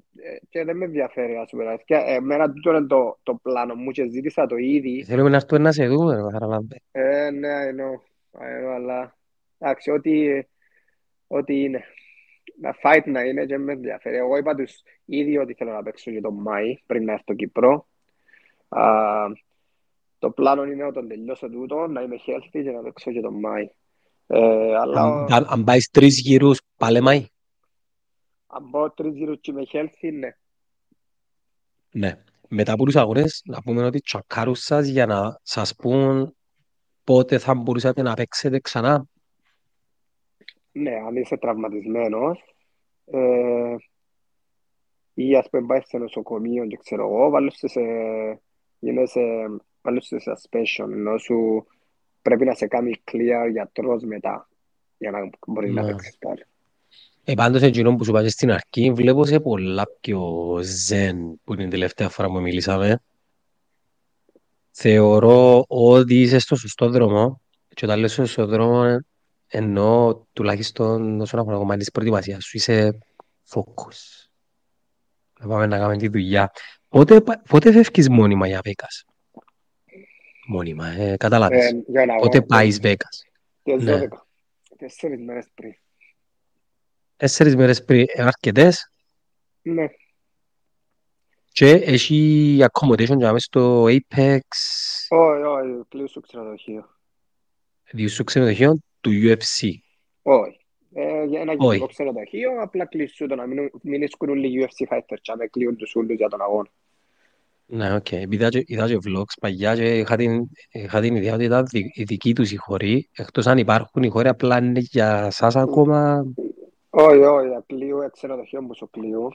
και 0.49 0.63
δεν 0.63 0.77
με 0.77 0.85
ενδιαφέρει, 0.85 1.35
ας 1.35 1.49
πούμε. 1.49 1.77
Εμένα 1.87 2.51
τούτο 2.51 2.69
είναι 2.69 2.85
το, 2.87 3.19
το 3.23 3.39
πλάνο 3.43 3.75
μου 3.75 3.91
και 3.91 4.09
ζήτησα 4.09 4.45
το 4.45 4.55
ήδη. 4.55 5.03
Θέλουμε 5.03 5.29
να 5.29 5.35
έρθουμε 5.35 5.61
να 5.61 5.71
σε 5.71 5.87
δούμε, 5.87 6.15
ρε 6.15 6.21
Χαραλάμπε. 6.31 6.75
Ε, 6.91 7.29
ναι, 7.29 7.49
I 7.49 7.69
know, 7.79 7.93
I 8.41 8.65
know, 8.65 8.73
αλλά 8.75 9.17
εντάξει, 9.57 9.91
ό,τι, 9.91 10.43
ό,τι 11.27 11.63
είναι. 11.63 11.83
Να 12.61 12.75
fight 12.83 13.03
να 13.05 13.21
είναι 13.21 13.45
και 13.45 13.57
με 13.57 13.71
ενδιαφέρει. 13.71 14.15
Εγώ 14.15 14.37
είπα 14.37 14.55
τους 14.55 14.83
ήδη 15.05 15.37
ότι 15.37 15.53
θέλω 15.53 15.71
να 15.71 15.83
παίξω 15.83 16.11
για 16.11 16.21
τον 16.21 16.33
Μάη 16.33 16.77
πριν 16.85 17.03
να 17.03 17.13
έρθω 17.13 17.33
Κύπρο. 17.33 17.87
Uh, 18.69 19.31
το 20.19 20.29
πλάνο 20.29 20.63
είναι 20.63 20.83
όταν 20.83 21.07
τελειώσω 21.07 21.49
τούτο 21.49 21.87
να 21.87 22.01
είμαι 22.01 22.15
healthy 22.15 22.63
και 22.63 22.71
να 22.71 22.81
παίξω 22.81 23.11
για 23.11 23.21
τον 23.21 23.39
Μάη. 23.39 23.69
Ε, 24.27 24.75
αλλά... 24.75 25.25
Αν 25.47 25.63
πάεις 25.63 25.89
τρεις 25.89 26.19
γύρους, 26.19 26.61
πάλι 26.77 27.01
Μάη. 27.01 27.25
Αν 28.53 28.69
πάω 28.69 28.91
τρεις 28.91 29.15
γύρους 29.15 29.39
και 29.41 29.51
είμαι 29.51 29.63
healthy, 29.71 30.13
ναι. 30.13 30.35
Ναι. 31.91 32.23
Μετά 32.47 32.73
από 32.73 32.85
τους 32.85 32.95
αγώνες, 32.95 33.41
να 33.45 33.61
πούμε 33.61 33.83
ότι 33.85 34.01
τσακάρουν 34.01 34.55
σας 34.55 34.87
για 34.87 35.05
να 35.05 35.39
σας 35.43 35.75
πούν 35.75 36.35
πότε 37.03 37.37
θα 37.37 37.53
μπορούσατε 37.53 38.01
να 38.01 38.13
παίξετε 38.13 38.59
ξανά. 38.59 39.05
Ναι, 40.71 40.95
αν 40.95 41.15
είσαι 41.15 41.37
τραυματισμένος 41.37 42.55
ε, 43.05 43.75
ή 45.13 45.35
ας 45.35 45.49
πούμε 45.49 45.65
πάεις 45.65 45.87
σε 45.87 45.97
νοσοκομείο 45.97 46.67
και 46.67 46.77
ξέρω 46.77 47.07
εγώ, 47.07 47.29
βάλω 47.29 47.51
σε, 47.51 47.81
είναι 48.79 49.05
σε, 49.05 49.21
βάλω 49.81 50.01
σε 50.01 50.15
suspension, 50.25 50.91
ενώ 50.91 51.17
σου 51.17 51.67
πρέπει 52.21 52.45
να 52.45 52.53
σε 52.53 52.67
κάνει 52.67 53.01
clear 53.11 53.49
γιατρός 53.51 54.03
μετά 54.03 54.49
για 54.97 55.11
να 55.11 55.29
μπορείς 55.47 55.73
να 55.73 55.81
ναι. 55.81 55.91
παίξεις 55.91 56.17
πάλι. 56.17 56.45
Ε, 57.23 57.33
πάντως 57.33 57.61
εκείνο 57.61 57.95
που 57.95 58.03
σου 58.03 58.09
είπα 58.09 58.29
στην 58.29 58.51
αρχή, 58.51 58.91
βλέπω 58.91 59.25
σε 59.25 59.39
πολλά 59.39 59.87
πιο 60.01 60.59
ζεν 60.61 61.39
που 61.43 61.53
είναι 61.53 61.61
την 61.61 61.71
τελευταία 61.71 62.09
φορά 62.09 62.27
που 62.27 62.39
μιλήσαμε. 62.41 63.01
Θεωρώ 64.71 65.65
ότι 65.67 66.21
είσαι 66.21 66.39
στο 66.39 66.55
σωστό 66.55 66.89
δρόμο 66.89 67.41
και 67.73 67.85
όταν 67.85 67.99
λέω 67.99 68.07
στο 68.07 68.25
σωστό 68.25 68.45
δρόμο 68.45 68.99
εννοώ 69.47 70.25
τουλάχιστον 70.33 71.21
όσον 71.21 71.39
αφορά 71.39 71.57
κομμάτι 71.57 71.79
της 71.79 71.91
προετοιμασίας 71.91 72.43
σου 72.43 72.57
είσαι 72.57 72.97
focus. 73.49 74.29
Να 75.39 75.47
πάμε 75.47 75.65
να 75.65 75.77
κάνουμε 75.77 75.97
τη 75.97 76.07
δουλειά. 76.07 76.51
Πότε, 76.87 77.21
πότε 77.49 77.71
φεύγεις 77.71 78.09
μόνιμα 78.09 78.47
για 78.47 78.61
Βέκας. 78.63 79.05
Μόνιμα, 80.47 80.87
ε, 80.87 81.17
καταλάβεις. 81.17 81.69
Ε, 81.69 81.83
πότε 82.19 82.41
πάεις 82.41 82.79
Βέκας. 82.79 83.23
Τις 83.63 83.83
12. 83.83 83.83
Ναι. 83.83 84.07
Τέσσερις 84.77 85.21
μέρες 85.21 85.47
πριν. 85.53 85.80
Τέσσερις 87.21 87.55
μέρες 87.55 87.83
πριν, 87.83 87.99
είναι 87.99 88.27
αρκετές. 88.27 88.91
Ναι. 89.61 89.85
Και 91.51 91.69
έχει 91.69 92.57
accommodation 92.59 93.17
για 93.17 93.31
μέσα 93.31 93.37
στο 93.37 93.83
Apex. 93.83 94.39
Όχι, 95.09 95.43
όχι, 95.43 95.81
κλείω 95.89 96.07
στο 96.07 96.19
ξενοδοχείο. 96.19 96.89
Διού 97.91 98.09
στο 98.09 98.23
ξενοδοχείο 98.23 98.79
του 99.01 99.11
UFC. 99.11 99.67
Όχι. 100.21 100.59
Ε, 100.93 101.23
για 101.23 101.41
ένα 101.41 101.53
γενικό 101.53 101.85
ξενοδοχείο, 101.85 102.61
απλά 102.61 102.85
κλείσου 102.85 103.27
το 103.27 103.35
να 103.35 103.45
μην, 103.45 103.69
μην 103.81 104.01
ισκούν 104.01 104.29
όλοι 104.29 104.67
UFC 104.69 104.95
fighters 104.95 105.19
και 105.21 105.33
να 105.37 105.47
κλείουν 105.47 105.75
τους 105.75 105.95
ούλους 105.95 106.15
για 106.15 106.29
τον 106.29 106.41
αγώνα. 106.41 106.69
Ναι, 107.65 107.95
οκ. 107.95 108.11
Επειδή 108.11 108.63
είδα 108.65 108.87
και 108.87 108.97
vlogs 109.07 109.33
παγιά 109.41 109.75
και 109.75 109.97
είχα 109.97 110.15
την, 110.15 110.49
είχα 110.71 111.01
την 111.01 111.15
ιδέα 111.15 111.33
ότι 111.33 111.43
ήταν 111.43 111.67
η 111.93 112.03
δική 112.03 112.33
τους 112.33 112.51
η 112.51 112.55
χωρή, 112.55 113.09
εκτός 113.15 113.47
αν 113.47 113.57
υπάρχουν 113.57 114.03
οι 114.03 114.09
χώροι 114.09 114.27
απλά 114.27 114.57
είναι 114.57 114.79
για 114.79 115.31
σας 115.31 115.55
ακόμα. 115.55 116.25
Όχι, 116.93 117.17
όχι, 117.17 117.63
κλείω 117.65 118.09
ξενοδοχείο 118.11 118.61
μου 118.61 118.73
στο 118.73 118.87
κλείω. 118.87 119.31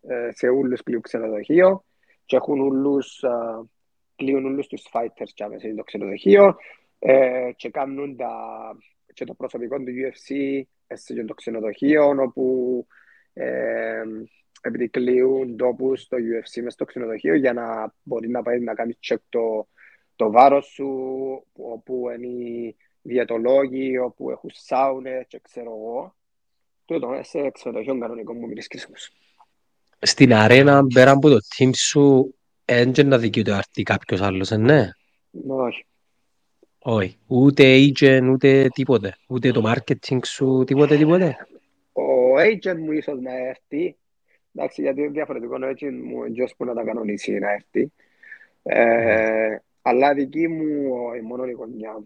Ε, 0.00 0.30
σε 0.32 0.48
όλους 0.48 0.82
κλείω 0.82 1.00
ξενοδοχείο 1.00 1.84
και 2.24 2.36
έχουν 2.36 2.60
όλους, 2.60 3.24
κλείουν 4.16 4.44
όλους 4.44 4.66
τους 4.66 4.86
fighters 4.92 5.30
και 5.34 5.46
μέσα 5.46 5.72
στο 5.72 5.82
ξενοδοχείο 5.82 6.56
ε, 6.98 7.50
και 7.56 7.70
κάνουν 7.70 8.16
τα, 8.16 8.30
και 9.12 9.24
το 9.24 9.34
προσωπικό 9.34 9.76
του 9.76 9.84
UFC 9.84 10.60
σε 10.86 11.24
το 11.24 11.34
ξενοδοχείο 11.34 12.08
όπου 12.08 12.86
ε, 13.32 14.02
επειδή 14.60 14.88
κλείουν 14.88 15.56
τόπους 15.56 16.02
στο 16.02 16.16
UFC 16.16 16.56
μέσα 16.56 16.70
στο 16.70 16.84
ξενοδοχείο 16.84 17.34
για 17.34 17.52
να 17.52 17.94
μπορεί 18.02 18.28
να 18.28 18.42
πάει 18.42 18.60
να 18.60 18.74
κάνει 18.74 18.98
check 19.08 19.16
το, 19.28 19.68
το 20.16 20.30
βάρος 20.30 20.66
σου 20.66 20.88
όπου 21.52 22.10
είναι 22.10 22.26
οι 22.26 22.76
διατολόγοι, 23.02 23.98
όπου 23.98 24.30
έχουν 24.30 24.50
σάουνες 24.52 25.26
και 25.28 25.40
ξέρω 25.42 25.70
εγώ. 25.70 26.16
Τούτο, 26.88 27.20
σε 27.22 27.50
ξενοδοχείο 27.50 27.98
κανονικό 27.98 28.34
μου 28.34 28.48
βρίσκεις 28.48 28.86
όμως. 28.86 29.10
Στην 29.98 30.34
αρένα, 30.34 30.86
πέρα 30.94 31.10
από 31.10 31.28
το 31.28 31.38
team 31.56 31.70
σου, 31.74 32.34
έντια 32.64 33.04
να 33.04 33.18
δικαιούται 33.18 33.52
αρτή 33.52 33.82
κάποιος 33.82 34.20
άλλος, 34.20 34.50
ναι; 34.50 34.88
Όχι. 35.46 35.86
Όχι. 36.78 37.18
Ούτε 37.26 37.76
agent, 37.76 38.28
ούτε 38.32 38.68
τίποτε. 38.68 39.16
Ούτε 39.28 39.50
το 39.50 39.62
marketing 39.66 40.18
σου, 40.24 40.64
τίποτε, 40.66 40.96
τίποτε; 40.96 41.36
Ο 41.92 42.36
agent 42.36 42.78
μου 42.78 42.92
ίσως 42.92 43.20
να 43.20 43.36
έρθει. 43.36 43.96
Εντάξει, 44.54 44.82
γιατί 44.82 45.00
είναι 45.00 45.10
διαφορετικό 45.10 45.54
ο 45.54 45.68
agent 45.68 46.00
μου, 46.04 46.24
εντός 46.24 46.54
που 46.56 46.64
να 46.64 46.74
τα 46.74 46.84
κανονίσει 46.84 47.32
να 47.32 47.52
έρθει. 47.52 47.92
Ε, 48.62 49.54
mm. 49.54 49.60
Αλλά 49.82 50.14
δική 50.14 50.48
μου, 50.48 50.64
η 51.18 51.20
μόνο 51.20 51.44
η 51.44 51.52
γωνιά 51.52 51.92
μου. 51.92 52.04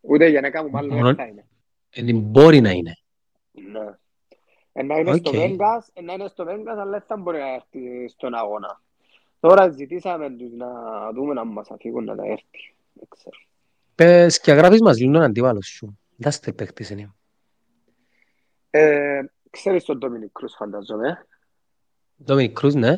Ούτε 0.00 0.28
για 0.28 0.40
να 0.40 0.50
κάνουμε 0.50 0.78
άλλο 0.78 0.94
μόνο... 0.94 1.14
θα 1.14 1.26
είναι. 1.26 1.46
Ε, 1.90 2.12
μπορεί 2.12 2.60
να 2.60 2.70
είναι. 2.70 2.92
Ναι. 3.54 3.84
Να 4.84 4.98
είναι, 4.98 5.10
okay. 5.10 5.18
στο 5.18 5.30
Vegas, 5.34 6.02
να 6.02 6.12
είναι 6.12 6.28
στο 6.28 6.44
Vegas, 6.48 6.76
αλλά 6.78 6.90
δεν 6.90 7.02
θα 7.06 7.16
μπορεί 7.16 7.38
να 7.38 7.54
έρθει 7.54 8.08
στον 8.08 8.34
αγώνα. 8.34 8.80
Τώρα 9.40 9.68
ζητήσαμε 9.68 10.30
τους 10.30 10.52
να 10.52 10.68
δούμε 11.12 11.34
να 11.34 11.44
μας 11.44 11.70
αφήγουν 11.70 12.04
να 12.04 12.16
τα 12.16 12.22
έρθει. 12.24 12.74
Δεν 12.92 13.08
ξέρω. 13.08 13.36
Πες 13.94 14.40
και 14.40 14.52
γράφεις 14.52 14.80
μας 14.80 14.98
λίγο 14.98 15.12
τον 15.12 15.22
αντίβαλο 15.22 15.62
σου. 15.62 15.98
Δάστε 16.16 16.52
παίχτης 16.52 16.90
είναι. 16.90 17.14
Ε, 18.70 19.20
ξέρεις 19.50 19.84
τον 19.84 19.98
Ντόμινικ 19.98 20.32
Κρούς 20.32 20.54
φανταζόμαι. 20.54 21.26
Ντόμινικ 22.24 22.52
Κρούς, 22.52 22.74
ναι. 22.74 22.94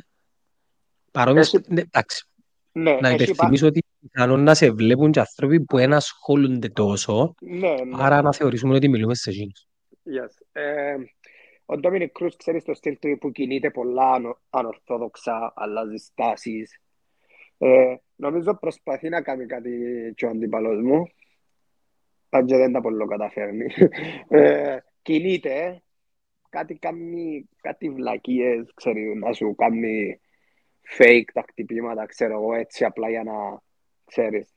Παρόμοιος, 1.11 1.55
Έχει... 1.55 1.65
ναι, 1.69 1.81
εντάξει. 1.81 2.27
Ναι, 2.73 2.99
να 3.01 3.11
υπενθυμίσω 3.11 3.67
ότι 3.67 3.85
πιθανόν 4.01 4.43
να 4.43 4.55
σε 4.55 4.71
βλέπουν 4.71 5.11
και 5.11 5.21
άνθρωποι 5.21 5.61
που 5.61 5.79
ένα 5.79 5.97
ασχολούνται 5.97 6.69
τόσο, 6.69 7.35
ναι, 7.41 7.69
ναι. 7.69 7.77
άρα 7.93 8.23
να 8.23 8.33
θεωρήσουμε 8.33 8.75
ότι 8.75 8.89
μιλούμε 8.89 9.15
σε 9.15 9.31
εκείνους. 9.31 9.67
Yes. 10.07 10.61
Ε, 10.61 10.97
ο 11.67 11.79
Ντόμινικ 11.79 12.13
Κρούς 12.13 12.37
ξέρεις 12.37 12.65
το 12.65 12.75
στυλ 12.75 12.99
του 12.99 13.19
που 13.21 13.33
κινείται 13.33 13.71
πολλά 13.71 14.39
ανορθόδοξα, 14.51 15.53
αλλάζει 15.57 15.97
στάσεις. 15.97 16.81
Ε, 17.59 17.95
νομίζω 18.17 18.55
προσπαθεί 18.55 19.09
να 19.09 19.23
κάνει 19.23 19.47
κάτι 19.47 19.71
και 20.17 20.27
ο 20.27 20.29
αντιπαλός 20.29 20.83
μου. 20.83 21.07
Αν 22.29 22.47
και 22.47 22.57
δεν 22.57 22.73
τα 22.73 22.81
πολύ 22.81 23.07
καταφέρνει. 23.07 23.67
Ε, 24.29 24.79
κινείται, 25.03 25.83
κάτι 26.49 26.75
κάνει, 26.75 27.49
κάτι 27.61 27.91
βλακίες, 27.91 28.73
ξέρει, 28.75 29.15
να 29.15 29.33
σου 29.33 29.55
κάνει 29.55 30.21
fake 30.99 31.25
τα 31.33 31.45
χτυπήματα, 31.49 32.07
ξέρω 32.07 32.33
εγώ, 32.33 32.55
έτσι 32.55 32.85
απλά 32.85 33.11
για 33.11 33.23
να 33.23 33.63
ξέρεις. 34.05 34.55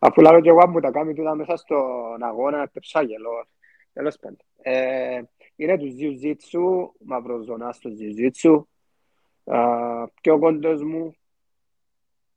Αφού 0.00 0.20
λέω 0.20 0.40
και 0.40 0.48
εγώ 0.48 0.68
μου 0.68 0.80
τα 0.80 0.90
κάνει 0.90 1.14
τούτα 1.14 1.34
μέσα 1.34 1.56
στον 1.56 2.22
αγώνα, 2.22 2.68
πεψάγελο. 2.68 3.48
Τέλος 4.00 4.16
πάντων. 4.16 4.38
Ε, 4.62 5.22
είναι 5.56 5.78
του 5.78 5.96
Jiu-Jitsu, 5.98 6.88
μαυροζωνάς 7.04 7.78
του 7.78 7.96
Jiu-Jitsu. 8.00 8.62
Πιο 10.22 10.38
κοντός 10.38 10.82
μου, 10.82 11.14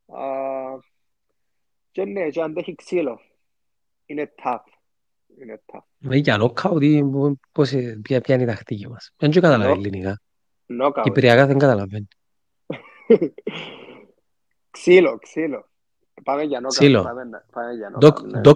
Α, 0.05 0.23
και 1.91 2.05
ναι, 2.05 2.29
και 2.29 2.41
αντέχει 2.41 2.75
ξύλο. 2.75 3.19
Είναι 4.05 4.33
tough. 4.43 4.63
Είναι 5.41 5.61
tough. 5.65 5.79
Με 5.97 6.15
για 6.17 6.37
νοκάουτ 6.37 6.81
ή 6.83 7.03
πώς, 7.51 7.73
ποια, 8.01 8.21
ποια 8.21 8.35
είναι 8.35 8.43
η 8.43 8.47
τακτική 8.47 8.87
μας. 8.87 9.11
Δεν 9.17 9.31
και 9.31 9.39
καταλαβαίνει 9.39 9.81
Νο, 9.81 9.87
ελληνικά. 9.87 10.21
knockout. 10.67 11.01
Κυπριακά 11.03 11.45
δεν 11.47 11.57
καταλαβαίνει. 11.57 12.07
Ξύλο, 14.71 15.17
ξύλο. 15.17 15.69
Πάμε 16.23 16.43
για 16.43 16.59
knockout. 16.59 16.67
Ξύλο. 16.67 17.03
Πάμε, 17.03 17.23
να- 17.23 17.45
πάμε 17.51 17.73
για 17.73 17.91
Dog, 18.01 18.05
knockout, 18.07 18.23
ναι. 18.23 18.41
dog, 18.43 18.55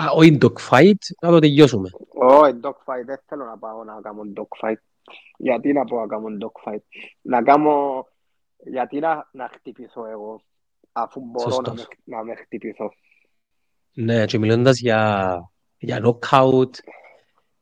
α, 0.00 0.10
όχι 0.14 0.38
dog 0.40 0.70
fight, 0.70 1.00
να 1.20 1.30
το 1.30 1.38
τελειώσουμε. 1.38 1.90
Όχι, 2.14 2.60
dogfight. 2.62 3.04
Δεν 3.04 3.22
θέλω 3.26 3.44
να 3.44 3.58
πάω 3.58 3.84
να 3.84 4.00
κάνω 4.00 4.22
dogfight. 4.36 4.80
Γιατί 5.36 5.72
να 5.72 5.84
πω 5.84 6.00
να 6.00 6.06
κάνω 6.06 6.26
dogfight; 6.40 6.82
Να 7.20 7.42
κάνω... 7.42 8.06
Γιατί 8.56 8.98
να, 8.98 9.28
να 9.32 9.50
χτυπηθώ 9.52 10.06
εγώ, 10.06 10.42
αφού 10.92 11.20
μπορώ 11.20 11.48
να 11.48 11.72
με, 11.72 11.78
Σωστός. 11.78 11.88
να 12.04 12.24
με 12.24 12.34
χτυπηθώ. 12.34 12.92
Ναι, 13.92 14.24
και 14.24 14.38
μιλώντας 14.38 14.78
για, 14.78 15.36
για 15.78 16.00
knockout, 16.04 16.70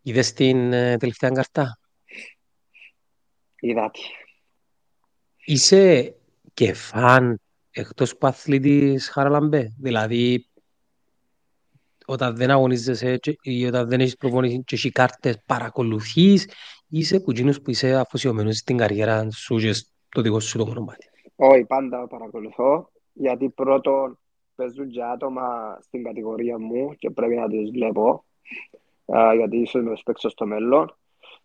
είδες 0.02 0.32
την 0.32 0.72
ε, 0.72 0.96
τελευταία 0.96 1.30
καρτά. 1.30 1.78
Είδατε. 3.60 3.98
Είσαι 5.44 6.14
και 6.54 6.74
φαν 6.74 7.40
εκτός 7.70 8.16
που 8.16 8.26
αθλητής 8.26 9.08
Χαραλαμπέ. 9.08 9.74
Δηλαδή, 9.78 10.48
όταν 12.06 12.36
δεν 12.36 12.50
αγωνίζεσαι 12.50 13.16
και- 13.16 13.36
ή 13.42 13.66
όταν 13.66 13.88
δεν 13.88 14.00
έχεις 14.00 14.16
προπονήσεις 14.16 14.60
και 14.64 14.74
έχει 14.74 14.90
κάρτες, 14.90 15.42
παρακολουθείς, 15.46 16.48
είσαι 16.88 17.20
που 17.20 17.30
εκείνους 17.30 17.60
που 17.60 17.70
είσαι 17.70 17.94
αφοσιωμένος 17.94 18.56
στην 18.56 18.76
καριέρα 18.76 19.30
σου 19.30 19.56
και 19.56 19.72
στο 19.72 20.20
δικό 20.22 20.40
σου 20.40 20.58
το 20.58 20.66
μονοπάτι. 20.66 21.06
Όχι, 21.36 21.64
πάντα 21.64 22.06
παρακολουθώ. 22.06 22.90
Γιατί 23.12 23.48
πρώτον 23.48 24.18
παίζουν 24.54 24.88
και 24.88 25.02
άτομα 25.04 25.78
στην 25.80 26.02
κατηγορία 26.02 26.58
μου 26.58 26.94
και 26.98 27.10
πρέπει 27.10 27.34
να 27.34 27.48
τους 27.48 27.70
βλέπω. 27.70 28.24
Α, 29.16 29.34
γιατί 29.34 29.56
ίσως 29.56 29.82
με 29.82 29.90
τους 29.90 30.02
παίξω 30.02 30.28
στο 30.28 30.46
μέλλον. 30.46 30.96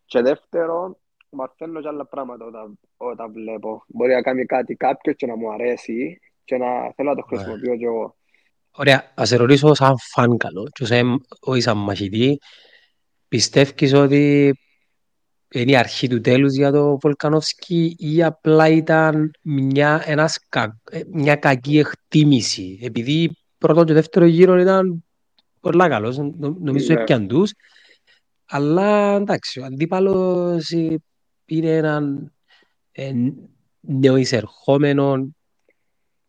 Και 0.05 0.21
δεύτερον, 0.21 0.97
μαθαίνω 1.29 1.81
και 1.81 1.87
άλλα 1.87 2.05
πράγματα 2.05 2.45
όταν, 2.45 2.79
όταν 2.97 3.31
βλέπω. 3.31 3.83
Μπορεί 3.87 4.13
να 4.13 4.21
κάνει 4.21 4.45
κάτι 4.45 4.75
κάποιος 4.75 5.15
και 5.15 5.25
να 5.25 5.35
μου 5.35 5.51
αρέσει 5.51 6.19
και 6.43 6.57
να 6.57 6.67
θέλω 6.95 7.09
να 7.09 7.15
το 7.15 7.25
Ναι. 7.29 7.37
χρησιμοποιώ 7.37 7.75
και 7.77 7.85
εγώ. 7.85 8.15
Ωραία, 8.71 9.11
ας 9.15 9.27
σε 9.27 9.35
ρωτήσω 9.35 9.73
σαν 9.73 9.95
φαν 10.11 10.37
καλό 10.37 10.67
και 10.71 10.85
σαν, 10.85 11.19
όχι 11.39 11.61
σαν 11.61 11.77
μαχητή, 11.77 12.37
πιστεύεις 13.27 13.93
ότι 13.93 14.53
είναι 15.51 15.71
η 15.71 15.75
αρχή 15.75 16.07
του 16.07 16.21
τέλους 16.21 16.53
για 16.53 16.71
το 16.71 16.97
Βολκανόφσκι 16.97 17.95
ή 17.97 18.23
απλά 18.23 18.67
ήταν 18.67 19.31
μια, 19.41 20.03
ένας, 20.05 20.39
κα- 20.49 20.79
ε, 20.91 21.01
μια 21.11 21.35
κακή 21.35 21.77
εκτίμηση; 21.77 22.79
Επειδή 22.81 23.37
πρώτο 23.57 23.83
και 23.83 23.93
δεύτερο 23.93 24.25
γύρο 24.25 24.59
ήταν 24.59 25.03
πολλά 25.59 25.87
καλός, 25.89 26.17
νο- 26.17 26.57
νομίζω 26.59 26.93
Ναι. 26.93 27.01
έπιαν 27.01 27.27
τους 27.27 27.51
αλλά 28.45 29.15
εντάξει, 29.15 29.59
ο 29.59 29.65
αντίπαλος 29.65 30.69
ε, 30.69 31.01
είναι 31.45 31.75
έναν 31.75 32.33
ε, 32.91 33.13
νεοεισερχόμενο 33.79 35.33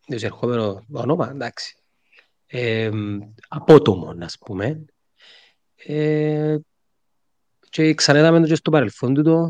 νεοεισερχόμενο 0.06 0.84
όνομα, 0.92 1.30
εντάξει 1.30 1.74
ε, 2.50 2.90
απότομο, 3.48 4.14
ας 4.20 4.36
πούμε. 4.38 4.84
Ε, 5.76 6.56
και 7.70 7.94
ξανέδαμε 7.94 8.40
το 8.40 8.46
και 8.46 8.54
στο 8.54 8.70
παρελθόν 8.70 9.14
του 9.14 9.22
το, 9.22 9.48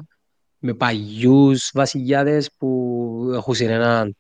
με 0.58 0.74
παλιούς 0.74 1.70
βασιλιάδες 1.74 2.50
που 2.58 3.30
έχουν 3.34 3.54
ένα, 3.58 4.12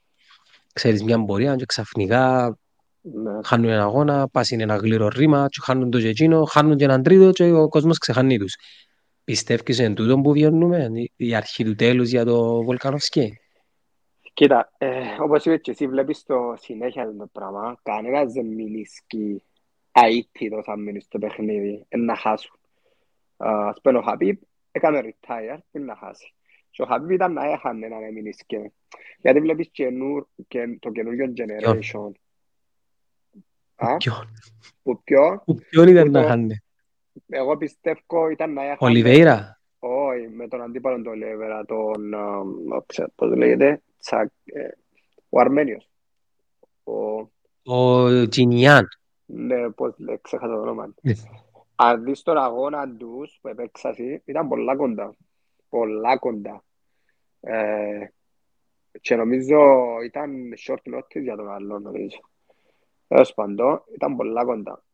ξέρεις, 0.72 1.02
μια 1.02 1.24
πορεία 1.24 1.56
και 1.56 1.64
ξαφνικά 1.66 2.54
Ναι. 3.02 3.30
χάνουν 3.44 3.68
ένα 3.70 3.82
αγώνα, 3.82 4.28
πάσουν 4.28 4.60
ένα 4.60 4.76
γλύρο 4.76 5.08
ρήμα 5.08 5.46
και 5.48 5.58
χάνουν 5.62 5.90
το 5.90 6.00
και 6.00 6.08
εκείνο, 6.08 6.44
χάνουν 6.44 6.76
και 6.76 6.84
έναν 6.84 7.02
τρίτο 7.02 7.30
και 7.30 7.52
ο 7.52 7.68
κόσμος 7.68 7.98
ξεχάνει 7.98 8.38
τους. 8.38 8.54
Πιστεύεις 9.24 9.78
εν 9.78 9.94
τούτο 9.94 10.20
που 10.20 10.32
βιώνουμε, 10.32 10.88
η- 10.94 11.12
η 11.16 11.34
αρχή 11.34 11.64
του 11.64 11.74
τέλους 11.74 12.08
για 12.08 12.24
το 12.24 12.62
Βολκανόφσκι; 12.62 13.32
Κοίτα, 14.40 14.72
ε, 14.78 15.00
όπως 15.20 15.44
είπες 15.44 15.60
και 15.60 15.70
εσύ 15.70 15.86
βλέπεις 15.88 16.22
το 16.22 16.54
συνέχεια 16.56 17.14
το 17.16 17.26
πράγμα. 17.32 17.80
Κανένας 17.82 18.32
δεν 18.32 18.46
μείνει 18.46 18.86
αίτητος 19.92 20.66
αν 20.68 20.82
μείνεις 20.82 21.04
στο 21.04 21.18
παιχνίδι, 21.18 21.84
εν 21.88 22.04
να 22.04 22.16
χάσουν. 22.16 22.58
Α, 23.36 23.68
Ας 23.68 23.80
πούμε 23.82 23.98
ο 23.98 24.02
Χαμπίπ 24.02 24.42
έκανε 24.70 25.00
retire 25.04 25.58
πριν 25.70 25.84
να 25.84 25.96
χάσει. 25.96 26.34
Και 26.70 26.82
ο 26.82 26.86
Χαμπίπ 26.86 27.10
ήταν 27.10 27.32
να 27.32 27.44
έχανε 27.50 27.88
να 27.88 27.96
μείνει 27.96 28.30
και... 28.46 28.70
Γιατί 29.18 29.40
βλέπεις 29.40 29.68
καινού- 29.72 30.28
και 30.48 30.76
το 30.80 30.90
καινούριο 30.90 31.32
generation. 31.36 32.10
Α, 33.76 33.96
Ποιον, 33.96 34.28
που 34.82 35.02
ποιο, 35.02 35.42
που 35.46 35.54
ποιον 35.54 35.88
ήταν 35.88 36.04
που 36.04 36.10
να 36.10 36.22
το, 36.22 36.28
χάνε. 36.28 36.62
εγώ 37.28 37.56
πιστεύω 37.56 38.28
ήταν 38.30 38.52
να 38.52 38.62
έχανε, 38.62 38.76
Ολιβέιρα, 38.78 39.34
όχι, 39.34 39.52
με 40.36 40.48
τον 40.48 40.62
αντίπαλο 40.62 41.02
του 41.02 41.10
Ολιβέρα, 41.10 41.64
τον, 41.64 42.14
α, 42.14 42.82
ξέρω 42.86 43.08
πώς 43.14 43.36
λέγεται, 43.36 43.82
Τσακ, 43.98 44.30
ε, 44.44 44.68
ο 45.28 45.40
Αρμένιος. 45.40 45.88
Ο, 46.84 46.92
ο 47.74 48.28
Τζινιάν. 48.28 48.88
ναι, 49.26 49.70
πώς 49.70 49.94
λέει, 49.98 50.18
ξέχασα 50.22 50.54
το 50.54 50.60
όνομα. 50.60 50.94
Αν 51.74 52.04
δεις 52.04 52.22
τον 52.22 52.36
αγώνα 52.36 52.96
τους 52.96 53.38
που 53.40 53.48
επέξασαν, 53.48 54.22
ήταν 54.24 54.48
πολλά 54.48 54.76
κοντά. 54.76 55.14
Πολλά 55.68 56.18
κοντά. 56.18 56.64
Ε, 57.40 58.06
και 59.00 59.16
νομίζω 59.16 59.58
ήταν 60.04 60.32
short 60.66 60.94
notice 60.94 61.22
για 61.22 61.36
τον 61.36 61.50
άλλο, 61.50 61.78
νομίζω. 61.78 62.20
Τέλος 63.08 63.34
πάντων, 63.34 63.82
ήταν 63.94 64.16
πολλά 64.16 64.44
κοντά. 64.44 64.84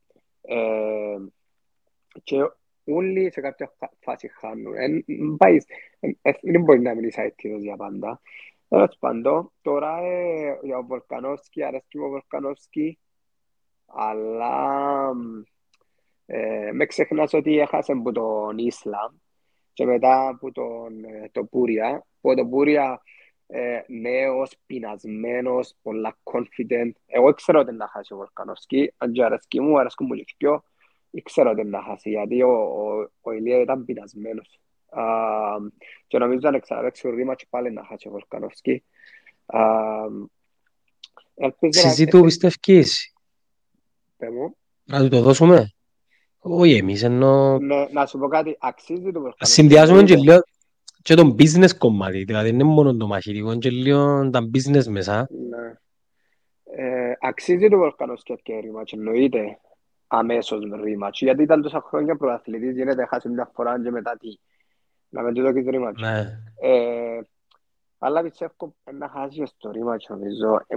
Ε, 0.40 1.16
και 2.22 2.36
όλοι 2.86 3.32
σε 3.32 3.40
κάποια 3.40 3.72
φα- 3.78 3.92
φάση 4.00 4.28
χάνουν. 4.28 4.76
Εν, 4.76 5.04
εν 5.06 5.36
πάει, 5.36 5.56
εν- 6.00 6.18
ε, 6.22 6.30
δεν 6.42 6.62
μπορεί 6.62 6.80
να 6.80 6.94
μείνεις 6.94 7.16
αίτητος 7.16 7.62
για 7.62 7.76
πάντα. 7.76 8.20
Τέλος 8.68 8.96
πάντων, 8.98 9.52
τώρα 9.62 9.98
ε, 9.98 10.58
για 10.62 10.78
ο 10.78 10.82
Βολκανόφσκι, 10.82 11.62
αρέσκει 11.64 11.98
μου 11.98 12.04
ο 12.06 12.08
Βολκανόφσκι, 12.08 12.98
αλλά 13.86 15.12
ε, 16.26 16.70
με 16.72 16.86
ξεχνάς 16.86 17.32
ότι 17.32 17.58
έχασε 17.58 17.92
από 17.92 18.12
τον 18.12 18.58
Ισλάμ 18.58 19.14
και 19.72 19.84
μετά 19.84 20.28
από 20.28 20.52
τον 20.52 21.04
ε, 21.04 21.28
το 21.32 21.44
Πούρια. 21.44 22.06
Που 22.20 22.34
το 22.34 22.46
Πούρια 22.46 23.02
ε, 23.46 23.80
νέος, 23.86 24.58
πεινασμένος, 24.66 25.74
πολλά 25.82 26.18
confident. 26.22 26.90
Εγώ 27.06 27.34
ξέρω 27.34 27.60
ότι 27.60 27.72
να 27.72 27.88
χάσει 27.88 28.12
ο 28.12 28.16
Βολκανόφσκι, 28.16 28.92
αν 28.96 29.12
και 29.12 29.24
αρέσκει 29.24 29.60
μου, 29.60 29.78
αρέσκει 29.78 30.04
μου 30.04 30.14
και 30.14 30.24
πιο, 30.36 30.62
ήξερα 31.16 31.50
ότι 31.50 31.64
να 31.64 31.82
χάσει, 31.82 32.10
γιατί 32.10 32.42
ο, 32.42 32.50
ο, 32.52 33.08
ο 33.20 33.32
Ηλία 33.32 33.60
ήταν 33.60 33.84
πεινασμένος. 33.84 34.60
Α, 34.88 35.02
και 36.06 36.18
νομίζω 36.18 36.48
αν 36.48 36.60
ξαναπαίξει 36.60 37.06
ο 37.06 37.10
ρήμας 37.10 37.36
πάλι 37.50 37.70
να 37.72 37.84
χάσει 37.84 38.08
ο 38.08 38.10
Βολκανόφσκι. 38.10 38.84
Α, 39.46 39.60
ελπίζω 41.34 41.80
να... 41.82 41.88
Συζήτου 41.90 42.22
πιστεύεις, 42.22 43.12
Πες 44.16 44.28
μου. 44.30 44.56
να 44.84 44.98
του 45.00 45.08
το 45.08 45.22
δώσουμε. 45.22 45.70
Όχι 46.38 46.74
εμείς, 46.76 47.02
ενώ 47.02 47.58
Ναι, 47.58 47.86
να 47.92 48.06
σου 48.06 48.18
πω 48.18 48.28
κάτι, 48.28 48.56
αξίζει 48.60 49.00
το 49.00 49.06
να 49.06 49.12
Βολκανόφσκι. 49.12 49.44
συνδυάζουμε 49.54 50.02
και 50.02 50.12
εννοείται. 50.12 50.32
λίγο 50.32 50.42
και 51.02 51.14
το 51.14 51.34
business 51.38 51.76
κομμάτι, 51.78 52.24
δηλαδή 52.24 52.46
δεν 52.50 52.54
είναι 52.60 52.68
μόνο 52.68 52.96
το 52.96 53.06
μαχητικό, 53.06 53.50
είναι 53.50 53.58
και 53.58 53.70
λίγο 53.70 54.30
τα 54.30 54.40
business 54.54 54.84
μέσα. 54.86 55.28
Ναι. 55.48 55.72
Ε, 56.84 57.12
αξίζει 57.20 57.68
το 57.68 57.76
Βολκανόφσκι 57.76 58.34
και 58.42 58.58
ρήμας, 58.58 58.92
εννοείται 58.92 59.58
αμέσως 60.06 60.64
με 60.64 60.76
ρήμας. 60.76 61.18
Γιατί 61.20 61.42
ήταν 61.42 61.62
τόσα 61.62 61.80
χρόνια 61.80 62.16
πρωταθλητής, 62.16 62.74
γίνεται 62.74 63.06
χάσει 63.06 63.28
μια 63.28 63.50
φορά 63.54 63.82
και 63.82 63.90
μετά 63.90 64.16
τι. 64.16 64.28
Να 65.08 65.22
μην 65.22 65.34
του 65.34 65.42
δώσεις 65.42 65.66
ρήμας. 65.66 65.94
Ναι. 66.00 66.40
Ε, 66.60 67.20
αλλά 67.98 68.22
πιστεύω 68.22 68.74
να 68.92 69.08
χάσει 69.08 69.38
και 69.38 69.46
στο 69.46 69.70
ρήμας, 69.70 70.06
νομίζω. 70.08 70.54
Ε, 70.66 70.74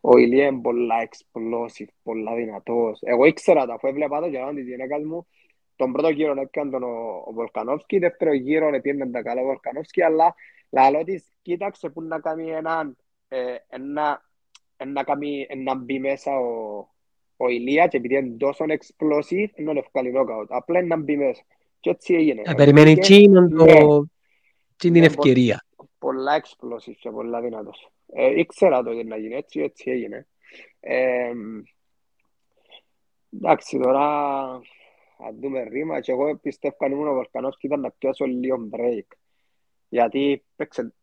ο 0.00 0.16
Ηλία 0.16 0.46
είναι 0.46 0.60
πολλά 0.60 0.94
explosive, 1.08 1.88
πολλά 2.02 2.34
δυνατός. 2.34 2.98
Εγώ 3.02 3.24
ήξερα 3.24 3.66
τα, 3.66 3.74
αφού 3.74 3.86
έβλεπα 3.86 4.20
το 4.20 4.26
γερόν 4.26 4.54
της 4.54 4.66
γυναίκας 4.66 5.02
μου, 5.04 5.26
τον 5.76 5.92
πρώτο 5.92 6.08
γύρο 6.08 6.40
έπιαν 6.40 6.70
τον 6.70 6.82
ο, 6.82 7.22
ο 7.26 7.32
Βολκανόφσκι, 7.32 7.98
δεύτερο 7.98 8.32
γύρο 8.32 8.74
έπιαν 8.74 9.12
τα 9.12 9.22
καλά 9.22 9.40
ο 9.40 9.44
Βολκανόφσκι, 9.44 10.02
αλλά 10.02 10.34
λαλό 10.70 11.04
της 11.04 11.32
κοίταξε 11.42 11.88
που 11.88 12.02
να 12.02 12.20
κάνει 12.20 12.50
έναν, 12.50 12.96
ε, 13.28 13.54
ένα, 13.68 14.22
ένα, 14.76 15.04
κάνει, 15.04 15.46
να 15.64 15.74
μπει 15.74 15.98
μέσα 15.98 16.38
ο, 16.38 16.86
ο 17.36 17.48
Ηλίας 17.48 17.88
και 17.88 17.96
επειδή 17.96 18.14
είναι 18.16 18.36
τόσο 18.36 18.64
explosive, 18.68 19.48
είναι 19.54 19.72
να 19.72 19.82
βγάλει 19.92 20.12
knockout. 20.16 20.46
Απλά 20.48 20.78
είναι 20.78 20.88
να 20.88 20.96
μπει 21.02 21.16
μέσα. 21.16 21.42
Και 21.80 21.90
έτσι 21.90 22.14
έγινε. 22.14 22.42
Να 22.46 22.54
περιμένει 22.54 22.94
Βγήκε, 22.94 23.14
εκείνον 23.14 23.56
το... 23.56 23.64
ναι, 23.64 23.74
την 24.76 24.92
ναι, 24.92 24.98
πο- 24.98 25.04
ευκαιρία. 25.04 25.64
πολλά 25.98 26.42
explosive 26.42 26.94
και 26.98 27.10
πολλά 27.10 27.40
δυνατός. 27.40 27.88
Ε, 28.12 28.38
ήξερα 28.40 28.82
το 28.82 28.90
ότι 28.90 29.04
να 29.04 29.16
γίνει 29.16 29.34
έτσι, 29.34 29.60
έτσι 29.60 29.90
έγινε. 29.90 30.26
Ε, 30.80 31.32
εντάξει, 33.36 33.78
τώρα 33.78 34.06
αν 35.18 35.38
δούμε 35.40 35.62
ρήμα 35.62 36.00
και 36.00 36.12
εγώ 36.12 36.36
πιστεύω 36.36 36.76
αν 36.78 36.92
ήμουν 36.92 37.08
ο 37.08 37.12
Βολκανόφσκι 37.12 37.66
ήταν 37.66 37.80
να 37.80 37.90
πιάσω 37.90 38.24
λίγο 38.24 38.68
break. 38.72 39.16
Γιατί 39.88 40.44
παίξε, 40.56 40.94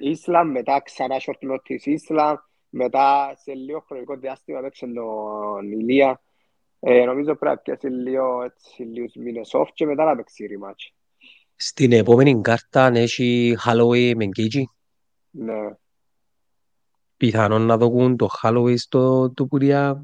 Ισλαμ, 0.00 0.50
μετά 0.50 0.80
ξανά 0.80 1.16
short 1.20 1.50
notice 1.50 1.84
Ισλαμ, 1.84 2.36
μετά 2.76 3.34
σε 3.36 3.54
λίγο 3.54 3.84
χρονικό 3.86 4.16
διάστημα 4.16 4.60
παίξε 4.60 4.86
τον 4.86 5.72
Ηλία. 5.72 6.22
Ε, 6.80 7.04
νομίζω 7.04 7.34
πρέπει 7.36 7.44
να 7.44 7.56
πιάσει 7.56 7.86
λίγο 7.88 8.42
έτσι, 8.42 8.82
λίγους 8.82 9.14
μήνες 9.14 9.50
off 9.52 9.68
και 9.74 9.86
μετά 9.86 10.04
να 10.04 10.16
παίξει 10.16 10.46
rematch. 10.50 10.92
Στην 11.56 11.92
επόμενη 11.92 12.40
κάρτα 12.40 12.86
έχει 12.86 13.56
Holloway 13.64 14.12
με 14.16 14.24
Γκέιτζι. 14.24 14.64
Ναι. 15.30 15.74
Πιθανόν 17.16 17.62
να 17.62 17.76
δοκούν 17.76 18.16
το 18.16 18.28
Holloway 18.42 18.74
στο 18.76 19.30
Τουπουρία. 19.30 20.02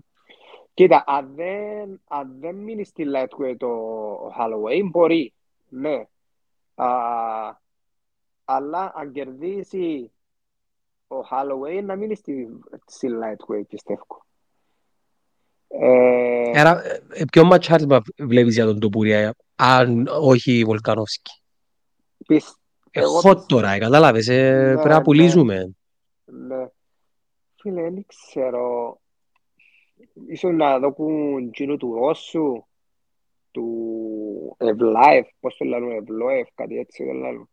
Κοίτα, 0.74 1.04
αν 1.06 1.32
δεν, 1.34 2.00
αν 2.08 2.36
δεν 2.40 2.56
μείνει 2.56 2.84
στη 2.84 3.04
lightweight 3.14 3.56
το 3.58 3.68
Holloway, 4.38 4.82
μπορεί, 4.90 5.32
ναι. 5.68 6.04
Α, 6.74 6.88
αλλά 8.44 8.92
αν 8.94 9.12
κερδίσει 9.12 10.12
ο 11.10 11.16
Holloway 11.30 11.82
να 11.84 11.96
μείνει 11.96 12.14
στη, 12.14 12.48
στη 12.86 13.08
lightweight, 13.10 13.66
πιστεύω. 13.68 14.24
Ε, 15.68 16.60
Άρα, 16.60 16.82
ε, 17.10 17.24
ποιο 17.32 17.44
ματσάρισμα 17.44 18.02
βλέπεις 18.18 18.54
για 18.54 18.64
τον 18.64 18.80
Τουπουρία, 18.80 19.34
αν 19.56 20.06
όχι 20.20 20.64
Βολκανόφσκι; 20.64 21.32
πισ- 22.26 22.58
Ε, 22.90 23.00
εγώ 23.00 23.20
hot 23.24 23.34
πισ- 23.34 23.46
τώρα, 23.48 23.70
ε, 23.70 23.78
καταλάβες, 23.78 24.28
ε, 24.28 24.52
Ναι, 24.52 24.72
πρέπει 24.72 24.88
να 24.88 24.96
ναι. 24.96 25.02
πουλήσουμε. 25.02 25.74
ναι. 26.24 26.66
Φίλε, 27.60 27.82
δεν 27.82 28.04
ξέρω. 28.06 28.98
Ίσως 30.28 30.52
να 30.54 30.78
δοκούν 30.78 31.36
εκείνο 31.46 31.76
του 31.76 31.94
Ρώσου, 31.94 32.64
του 33.50 34.56
Ευλάεφ, 34.58 35.28
πώς 35.40 35.56
το 35.56 35.64
λένε, 35.64 35.94
Ευλόεφ, 35.94 36.48
κάτι 36.54 36.78
έτσι 36.78 37.04
το 37.06 37.12
λένε. 37.12 37.44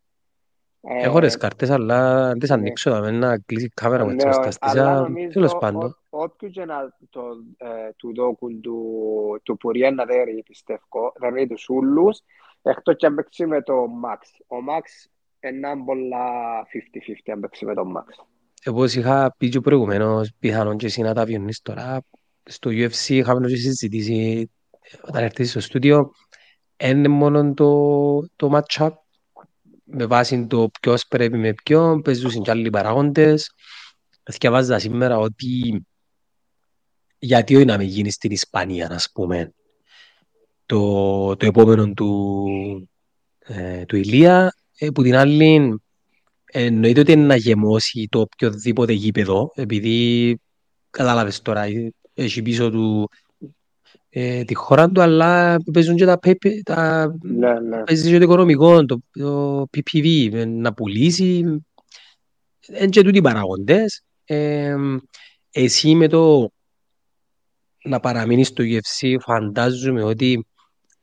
Έχω 0.80 1.20
τις 1.20 1.34
Ε, 1.34 1.38
κάρτες, 1.38 1.70
αλλά 1.70 2.28
αν 2.28 2.38
τις 2.38 2.48
ναι. 2.48 2.54
ανοίξω 2.54 2.90
δάμε, 2.90 3.10
να 3.10 3.38
κλείσει 3.38 3.64
η 3.66 3.68
κάμερα 3.74 4.04
μου 4.04 4.10
έτσι 4.10 4.26
Ναι, 4.26 4.32
ώστε 4.32 4.50
στα 4.50 4.66
αλλά 4.70 4.82
στήσα. 4.84 5.00
νομίζω 5.00 5.28
Τέλος 5.28 5.56
πάντων. 5.58 5.96
ό- 6.10 6.22
όποιος 6.22 6.52
και 6.52 6.64
να 6.64 6.96
το, 7.10 7.20
ε, 7.56 7.92
του 7.96 8.14
δώκουν 8.14 8.60
του, 8.60 9.40
του 9.42 9.56
Πουρία 9.56 9.90
να 9.90 10.04
δέρει, 10.04 10.42
πιστεύω, 10.46 11.12
θα 11.20 11.32
δει 11.32 11.46
τους 11.46 11.68
ούλους, 11.68 12.20
εκτός 12.62 12.96
και 12.96 13.06
αν 13.06 13.14
παίξει 13.14 13.46
με 13.46 13.62
το 13.62 13.74
Max. 14.04 14.20
Ο 14.46 14.56
Max 14.68 15.10
είναι 15.48 15.68
πολλά 15.86 16.26
50-50 16.68 17.32
αν 17.32 17.40
παίξει 17.40 17.64
με 17.64 17.74
το 17.74 17.82
Max. 17.96 18.24
Όπως 18.66 18.94
είχα 18.94 19.34
πει 19.38 19.48
και 19.48 19.60
προηγουμένως, 19.60 20.32
πιθανόν 20.38 20.76
και 20.76 20.86
εσύ 20.86 21.02
να 21.02 21.14
τα 21.14 21.24
βιώνεις 21.24 21.62
τώρα, 21.62 22.00
στο 22.42 22.70
UFC 22.70 23.08
είχαμε 23.08 23.48
και 23.48 23.56
συζητήσει 23.56 24.50
όταν 25.08 25.22
έρθεις 25.24 25.50
στο 25.50 25.60
στούντιο, 25.60 26.10
είναι 26.76 27.08
μόνο 27.08 27.54
το, 27.54 27.70
το 28.36 28.50
match-up 28.58 28.90
με 29.98 30.06
βάση 30.06 30.46
το 30.46 30.70
ποιος 30.80 31.06
πρέπει 31.06 31.38
με 31.38 31.54
ποιον, 31.64 32.02
παίζουν 32.02 32.42
και 32.42 32.50
άλλοι 32.50 32.70
παράγοντες. 32.70 33.52
Διαβάζα 34.22 34.78
σήμερα 34.78 35.18
ότι 35.18 35.82
γιατί 37.18 37.56
όχι 37.56 37.64
να 37.64 37.76
μην 37.76 37.88
γίνει 37.88 38.10
στην 38.10 38.30
Ισπανία, 38.30 38.88
ας 38.90 39.10
πούμε, 39.12 39.52
το, 40.66 41.36
το 41.36 41.46
επόμενο 41.46 41.92
του, 41.92 42.88
ε, 43.38 43.84
του 43.84 43.96
Ηλία, 43.96 44.54
ε, 44.78 44.90
που 44.90 45.02
την 45.02 45.16
άλλη 45.16 45.80
εννοείται 46.44 47.00
ότι 47.00 47.12
είναι 47.12 47.26
να 47.26 47.36
γεμώσει 47.36 48.08
το 48.10 48.20
οποιοδήποτε 48.20 48.92
γήπεδο, 48.92 49.52
επειδή 49.54 50.38
κατάλαβες 50.90 51.42
τώρα, 51.42 51.62
ε, 51.62 51.92
έχει 52.14 52.42
πίσω 52.42 52.70
του 52.70 53.10
ε, 54.10 54.44
τη 54.44 54.54
χώρα 54.54 54.90
του, 54.90 55.00
αλλά 55.00 55.56
παίζουν 55.72 55.96
και 55.96 56.04
τα, 56.04 56.18
PP, 56.22 56.60
τα 56.64 57.10
Ναι, 57.22 57.60
ναι. 57.60 57.82
παίζεις 57.82 58.10
και 58.10 58.16
το 58.16 58.24
οικονομικό, 58.24 58.84
το, 58.84 58.98
το 59.10 59.62
PPV, 59.76 60.28
ε, 60.32 60.44
να 60.44 60.74
πουλήσεις, 60.74 61.26
είναι 61.28 62.88
και 62.90 63.02
τούτοι 63.02 63.18
οι 63.18 63.22
παραγοντές. 63.22 64.02
Ε, 64.24 64.76
εσύ 65.50 65.94
με 65.94 66.08
το 66.08 66.50
να 67.84 68.00
παραμείνεις 68.00 68.48
στο 68.48 68.64
UFC 68.66 69.16
φαντάζομαι 69.20 70.02
ότι 70.02 70.46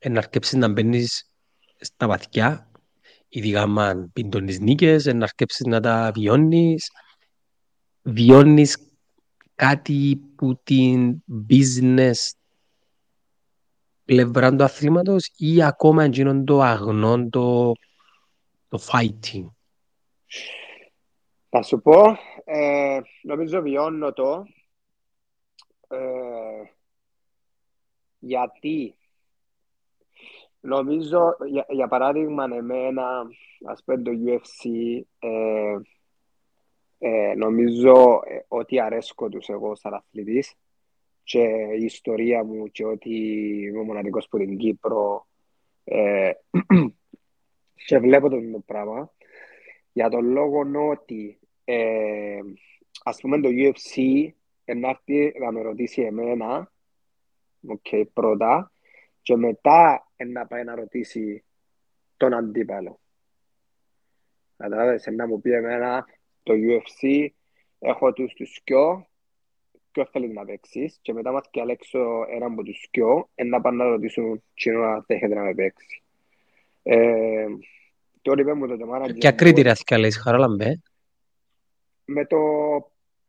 να 0.09 0.17
αρκέψεις 0.17 0.53
να 0.53 0.67
μπαίνεις 0.67 1.29
στα 1.79 2.07
βαθιά, 2.07 2.71
ειδικά 3.29 3.61
αν 3.61 4.09
πιντώνεις 4.13 4.59
νίκες, 4.59 5.05
να 5.05 5.23
αρκέψεις 5.23 5.65
να 5.65 5.79
τα 5.79 6.11
βιώνεις, 6.15 6.91
βιώνεις 8.01 8.77
κάτι 9.55 10.21
που 10.35 10.59
την 10.63 11.23
business 11.49 12.13
πλευρά 14.05 14.55
του 14.55 14.63
αθλήματος 14.63 15.31
ή 15.37 15.63
ακόμα 15.63 16.03
εκείνον 16.03 16.45
το 16.45 16.61
αγνό, 16.61 17.29
το, 17.29 17.71
το 18.67 18.79
fighting; 18.91 19.45
Θα 21.49 21.61
σου 21.61 21.81
πω, 21.81 22.17
ε, 22.43 22.99
νομίζω 23.21 23.61
βιώνω 23.61 24.13
το, 24.13 24.45
ε, 25.87 25.97
γιατί; 28.19 28.95
Νομίζω, 30.65 31.35
για, 31.47 31.65
για 31.69 31.87
παράδειγμα, 31.87 32.43
εμένα, 32.43 33.27
ας 33.65 33.83
πούμε 33.83 34.01
το 34.01 34.11
UFC, 34.25 34.69
ε, 35.19 35.77
ε, 36.97 37.33
νομίζω 37.35 38.21
ε, 38.25 38.45
ότι 38.47 38.79
αρέσκω 38.79 39.29
τους 39.29 39.47
εγώ 39.49 39.75
σαν 39.75 39.93
αθλητής 39.93 40.53
και 41.25 41.39
η 41.79 41.83
ιστορία 41.83 42.43
μου 42.43 42.67
και 42.67 42.85
ότι 42.85 43.15
είμαι 43.61 43.79
ο 43.79 43.83
μοναδικός 43.83 44.27
που 44.27 44.37
την 44.37 44.57
Κύπρο 44.57 45.27
ε, 45.83 46.31
και 47.87 47.97
βλέπω 47.97 48.29
το 48.29 48.51
το 48.51 48.59
πράγμα 48.65 49.13
για 49.91 50.09
τον 50.09 50.25
λόγο 50.25 50.89
ότι 50.89 51.39
ε, 51.63 52.39
ας 53.03 53.21
πούμε 53.21 53.39
το 53.41 53.49
UFC 53.51 54.27
να 54.75 54.89
έρθει 54.89 55.39
να 55.39 55.51
με 55.51 55.61
ρωτήσει 55.61 56.01
εμένα 56.01 56.71
okay, 57.67 58.03
πρώτα 58.13 58.71
και 59.21 59.35
μετά 59.35 60.07
να 60.17 60.47
πάει 60.47 60.63
να 60.63 60.75
ρωτήσει 60.75 61.43
τον 62.17 62.33
αντίπαλο. 62.33 62.99
Καταλάβες, 64.57 65.07
να 65.11 65.27
μου 65.27 65.41
πει 65.41 65.51
εμένα 65.51 66.05
το 66.43 66.53
UFC 66.53 67.27
έχω 67.79 68.13
τους 68.13 68.33
τους 68.33 68.53
σκιο 68.53 69.07
ποιο 69.95 70.07
θέλεις 70.11 70.33
να 70.33 70.45
παίξεις 70.45 70.99
και 71.01 71.13
μετά 71.13 71.31
μας 71.31 71.49
διαλέξω 71.51 72.25
έναν 72.29 72.51
από 72.51 72.63
τους 72.63 72.81
σκιο 72.81 73.29
να 73.45 73.61
πάνε 73.61 73.83
να 73.83 73.89
ρωτήσουν 73.89 74.43
κοινό 74.53 74.79
να 74.79 75.03
δέχεται 75.07 75.35
να 75.35 75.41
με 75.41 75.53
παίξει. 75.53 76.03
Ε, 76.83 77.45
τώρα 78.21 78.41
είπε 78.41 78.53
μου 78.53 78.67
το 78.67 78.77
το 78.77 78.85
manager 78.93 79.15
Ποια 79.19 79.29
μου 79.29 79.35
κριτήρια 79.35 79.75
θυκαλείς, 79.75 80.17
Χαράλαμπε. 80.17 80.81
με 82.05 82.25
το 82.25 82.37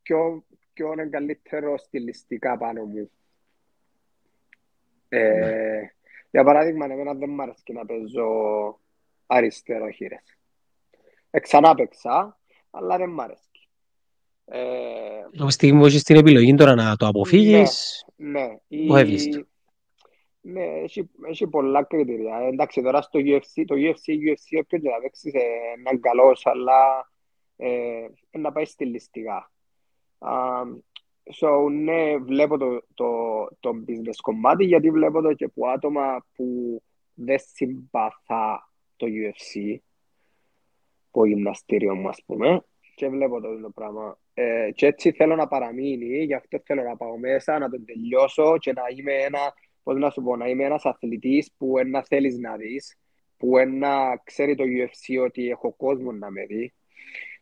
ποιο, 0.02 0.44
ποιο 0.72 0.92
είναι 0.92 1.06
καλύτερο 1.06 1.78
στιλιστικά 1.78 2.58
πάνω 2.58 2.84
μου. 2.84 3.10
Ναι. 5.08 5.18
Ε, 5.18 5.94
για 6.30 6.44
παράδειγμα, 6.44 6.84
εμένα 6.84 7.14
δεν 7.14 7.30
μ' 7.30 7.40
αρέσει 7.40 7.72
να 7.72 7.86
παίζω 7.86 8.28
αριστερό 9.26 9.90
χείρες. 9.90 10.38
Ε, 11.30 11.40
ξανά 11.40 11.74
παίξα, 11.74 12.38
αλλά 12.70 12.96
δεν 12.96 13.10
μ' 13.10 13.20
αρέσει. 13.20 13.55
Ε, 14.48 14.58
Από 15.38 15.50
στιγμή 15.50 15.80
που 15.80 15.86
έχεις 15.86 16.02
την 16.02 16.16
επιλογή 16.16 16.54
τώρα 16.54 16.74
να 16.74 16.96
το 16.96 17.04
ναι, 17.04 17.10
αποφύγεις, 17.10 18.04
ναι. 18.16 18.58
αποφεύγεις 18.84 19.28
το. 19.28 19.38
Η... 19.38 19.46
Ναι, 20.40 20.64
έχει, 20.64 21.10
έχει 21.28 21.46
πολλά 21.46 21.82
κριτήρια. 21.82 22.38
Ε, 22.38 22.46
εντάξει, 22.46 22.82
τώρα 22.82 23.02
στο 23.02 23.20
UFC, 23.22 23.64
το 23.66 23.74
UFC, 23.78 24.12
UFC, 24.12 24.60
όποιος 24.60 24.82
και 24.82 24.90
να 24.90 25.00
παίξει 25.02 25.30
σε 25.30 25.38
έναν 25.76 26.00
καλός, 26.00 26.46
αλλά 26.46 27.10
ε, 27.56 28.06
να 28.30 28.52
πάει 28.52 28.64
στιλιστικά. 28.64 29.50
Um, 30.18 30.78
so, 31.40 31.70
ναι, 31.70 32.16
βλέπω 32.16 32.58
το, 32.58 32.82
το, 32.94 33.06
το 33.60 33.70
business 33.88 34.16
κομμάτι, 34.22 34.64
γιατί 34.64 34.90
βλέπω 34.90 35.20
το 35.22 35.32
και 35.32 35.44
από 35.44 35.66
άτομα 35.66 36.26
που 36.34 36.82
δεν 37.14 37.38
συμπαθά 37.54 38.72
το 38.96 39.06
UFC, 39.06 39.76
το 41.10 41.24
γυμναστήριο 41.24 41.94
μου, 41.94 42.08
ας 42.08 42.22
πούμε, 42.26 42.64
και 42.94 43.08
βλέπω 43.08 43.40
το, 43.40 43.60
το 43.60 43.70
πράγμα. 43.70 44.18
Ε, 44.38 44.70
και 44.74 44.86
έτσι 44.86 45.12
θέλω 45.12 45.36
να 45.36 45.46
παραμείνει, 45.48 46.24
γι' 46.24 46.34
αυτό 46.34 46.60
θέλω 46.64 46.82
να 46.82 46.96
πάω 46.96 47.18
μέσα, 47.18 47.58
να 47.58 47.70
τον 47.70 47.84
τελειώσω 47.84 48.58
και 48.58 48.72
να 48.72 48.82
είμαι 48.96 49.12
ένα, 49.12 49.38
πώς 49.82 49.98
να 49.98 50.10
σου 50.10 50.22
πω, 50.22 50.36
να 50.36 50.48
είμαι 50.48 50.64
ένας 50.64 50.84
αθλητής 50.84 51.52
που 51.56 51.78
ένα 51.78 52.02
θέλεις 52.02 52.38
να 52.38 52.56
δεις, 52.56 52.96
που 53.36 53.58
ένα 53.58 54.20
ξέρει 54.24 54.54
το 54.54 54.64
UFC 54.64 55.24
ότι 55.24 55.48
έχω 55.48 55.74
κόσμο 55.76 56.12
να 56.12 56.30
με 56.30 56.46
δει. 56.46 56.74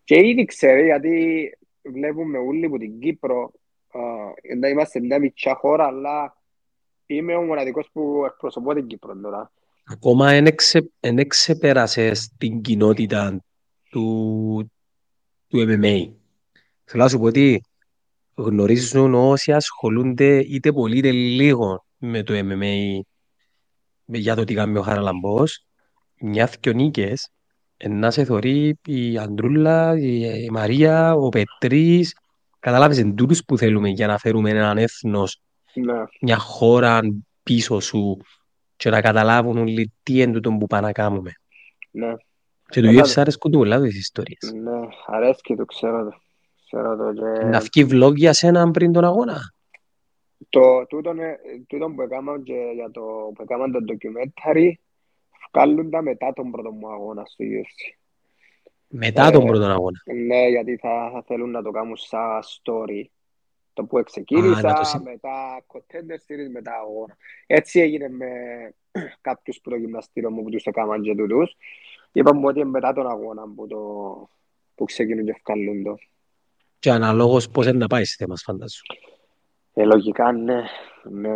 Και 0.05 0.27
ήδη 0.27 0.45
ξέρει, 0.45 0.85
γιατί 0.85 1.51
βλέπουμε 1.83 2.39
όλοι 2.39 2.69
που 2.69 2.79
την 2.79 2.99
Κύπρο, 2.99 3.53
uh, 3.95 4.57
να 4.59 4.69
είμαστε 4.69 5.01
μια 5.01 5.19
μικρά 5.19 5.55
χώρα, 5.55 5.87
αλλά 5.87 6.37
είμαι 7.07 7.35
ο 7.35 7.43
μοναδικός 7.43 7.89
που 7.93 8.25
εκπροσωπώ 8.27 8.75
την 8.75 8.87
Κύπρο 8.87 9.21
τώρα. 9.21 9.53
Ακόμα 9.85 10.31
δεν 10.31 10.47
εξε, 10.47 10.91
εν 11.01 11.19
εξεπέρασες 11.19 12.33
την 12.39 12.61
κοινότητα 12.61 13.45
του, 13.91 14.73
του 15.49 15.59
MMA. 15.69 16.23
Θέλω 16.85 17.03
να 17.03 17.09
σου 17.09 17.19
πω 17.19 17.25
ότι 17.25 17.63
γνωρίζουν 18.35 19.15
όσοι 19.15 19.53
ασχολούνται 19.53 20.39
είτε 20.39 20.73
πολύ 20.73 20.99
είτε 20.99 21.11
λίγο 21.11 21.85
με 21.97 22.23
το 22.23 22.35
MMA 22.35 23.01
με- 24.05 24.19
για 24.19 24.35
το 24.35 24.45
τι 24.45 24.55
κάνει 24.55 24.79
ο 24.79 24.83
Χαραλαμπός, 24.83 25.65
μια 26.21 26.51
δυο 26.61 26.73
νίκες 26.73 27.29
να 27.89 28.11
σε 28.11 28.25
θωρεί 28.25 28.79
η 28.87 29.19
Αντρούλα, 29.19 29.99
η 29.99 30.51
Μαρία, 30.51 31.15
ο 31.15 31.29
Πετρής. 31.29 32.17
Κατάλαβες, 32.59 32.99
εν 32.99 33.15
τούτους 33.15 33.45
που 33.45 33.59
θέλουμε 33.59 33.89
για 33.89 34.07
να 34.07 34.19
φέρουμε 34.19 34.51
έναν 34.51 34.79
έθνος, 34.79 35.41
Ναι, 35.75 36.03
μια 36.21 36.39
χώρα 36.39 37.01
πίσω 37.43 37.81
σου 37.81 38.17
και 38.77 38.91
να 38.91 39.01
καταλάβουν 39.01 39.59
όλοι 39.59 39.93
τι 40.03 40.21
είναι 40.21 40.33
τούτο 40.33 40.51
που 40.51 40.67
πάμε 40.67 40.87
να 40.87 40.93
κάνουμε. 40.93 41.33
ναι. 41.91 42.15
Και 42.69 42.81
του 42.81 42.93
Μετά, 42.93 43.05
UFC 43.09 43.13
αρέσκουν 43.17 43.51
του 43.51 43.59
πολλά 43.59 43.81
τις 43.81 43.99
ιστορίες. 43.99 44.53
ναι, 44.63 44.87
αρέσκει 45.07 45.55
το, 45.55 45.65
ξέρω 45.65 46.05
το. 46.05 46.17
Ξέρω 46.75 46.97
το 46.97 47.13
και... 47.13 47.45
Να 47.45 47.61
βγει 47.61 47.87
vlog 47.91 48.15
για 48.15 48.33
σένα 48.33 48.71
πριν 48.71 48.93
τον 48.93 49.05
αγώνα. 49.05 49.53
Το, 50.49 50.87
τούτον, 50.87 51.19
ε, 51.19 51.39
τούτον 51.67 51.95
που 51.95 52.03
έκαναν 52.03 52.43
και 52.43 52.71
για 52.75 52.91
το, 52.91 53.01
που 53.35 53.43
έκαναν 53.43 53.73
το 53.73 53.79
documentary, 53.89 54.73
βγάλουν 55.53 55.91
τα 55.91 56.03
μετά 56.03 56.33
τον 56.33 56.51
πρώτο 56.51 56.71
μου 56.71 56.89
αγώνα 56.93 57.23
στο 57.25 57.45
UFC. 57.45 57.97
Μετά 58.89 59.27
Ε, 59.27 59.31
τον 59.31 59.45
πρώτον 59.47 59.71
αγώνα. 59.71 60.03
Ναι, 60.27 60.49
γιατί 60.49 60.77
θα, 60.77 61.11
θα 61.13 61.23
θέλουν 61.27 61.51
να 61.51 61.63
το 61.63 61.71
κάνουν 61.71 61.97
σαν 61.97 62.41
story. 62.43 63.05
Το 63.73 63.85
που 63.85 63.97
Α, 63.97 63.99
να 63.99 64.05
ξεκίνησα, 64.05 64.73
το 64.73 64.85
συ- 64.85 65.03
μετά 65.05 65.65
contender 65.67 66.19
series, 66.27 66.51
μετά 66.53 66.73
αγώνα. 66.75 67.17
Έτσι 67.47 67.81
έγινε 67.81 68.09
με 68.09 68.29
κάποιους 69.21 69.61
προγυμναστήριο 69.61 70.31
μου 70.31 70.43
που 70.43 70.51
τους 70.51 70.65
έκαναν 70.65 71.03
και 71.03 71.15
τούτους. 71.15 71.57
Είπαμε 72.13 72.47
ότι 72.47 72.61
είναι 72.61 72.69
μετά 72.71 72.93
τον 72.93 73.07
αγώνα 73.11 73.43
που, 73.57 73.67
το, 73.67 73.79
που 74.75 74.85
ξεκινούν 74.85 75.25
και 75.25 75.41
βγάλουν 75.45 75.83
το. 75.83 75.99
Και 76.85 76.91
αναλόγως 76.91 77.49
πώς 77.49 77.67
είναι 77.67 77.79
να 77.79 77.87
πάει 77.87 78.05
σε 78.05 78.15
θέμας 78.19 78.43
φαντάζω. 78.43 78.81
Ε, 79.75 79.85
λογικά, 79.85 80.33
ναι, 80.33 80.63
ναι, 81.11 81.35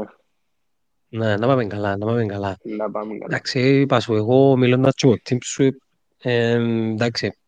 Ναι, 1.09 1.37
να 1.37 1.47
πάμε 1.47 1.67
καλά, 1.67 1.97
να 1.97 2.07
πάμε 2.07 2.27
καλά. 2.27 2.57
να 2.63 2.91
πάμε 2.91 3.13
καλά. 3.13 3.25
Εντάξει, 3.25 3.81
είπα 3.81 4.01
σου, 4.01 4.15
εγώ 4.15 4.57
μιλώντας 4.57 4.95
και 4.95 5.07
με 5.07 5.17
το 5.17 5.23
team 5.29 5.39
σου, 5.45 5.77
ε, 6.19 6.53
εντάξει, 6.91 7.39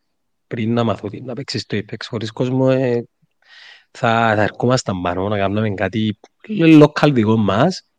πριν 0.46 0.72
να 0.72 0.84
μάθω 0.84 1.08
τι 1.08 1.20
να 1.20 1.32
παίξεις 1.32 1.66
το 1.66 1.76
Apex 1.76 1.96
χωρίς 2.08 2.32
κόσμο, 2.32 2.68
ε, 2.70 3.04
θα, 3.90 4.32
θα 4.36 4.42
ερχόμασταν 4.42 5.00
πάνω 5.00 5.28
να 5.28 5.38
κάνουμε 5.38 5.70
κάτι 5.70 6.18
local 6.58 7.10
δικό 7.12 7.36
μας. 7.36 7.90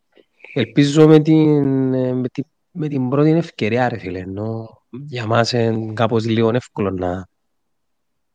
Ελπίζω 0.54 1.08
με 1.08 1.20
την, 1.20 1.94
ε, 1.94 2.12
με 2.12 2.28
την, 2.28 2.44
με 2.70 2.88
την 2.88 3.08
πρώτη 3.08 3.30
ευκαιρία, 3.30 3.88
ρε 3.88 3.98
φίλε, 3.98 4.18
ενώ 4.18 4.68
για 4.90 5.26
μας 5.26 5.52
είναι 5.52 5.92
κάπως 5.92 6.26
λίγο 6.26 6.50
εύκολο 6.54 6.90
να, 6.90 7.28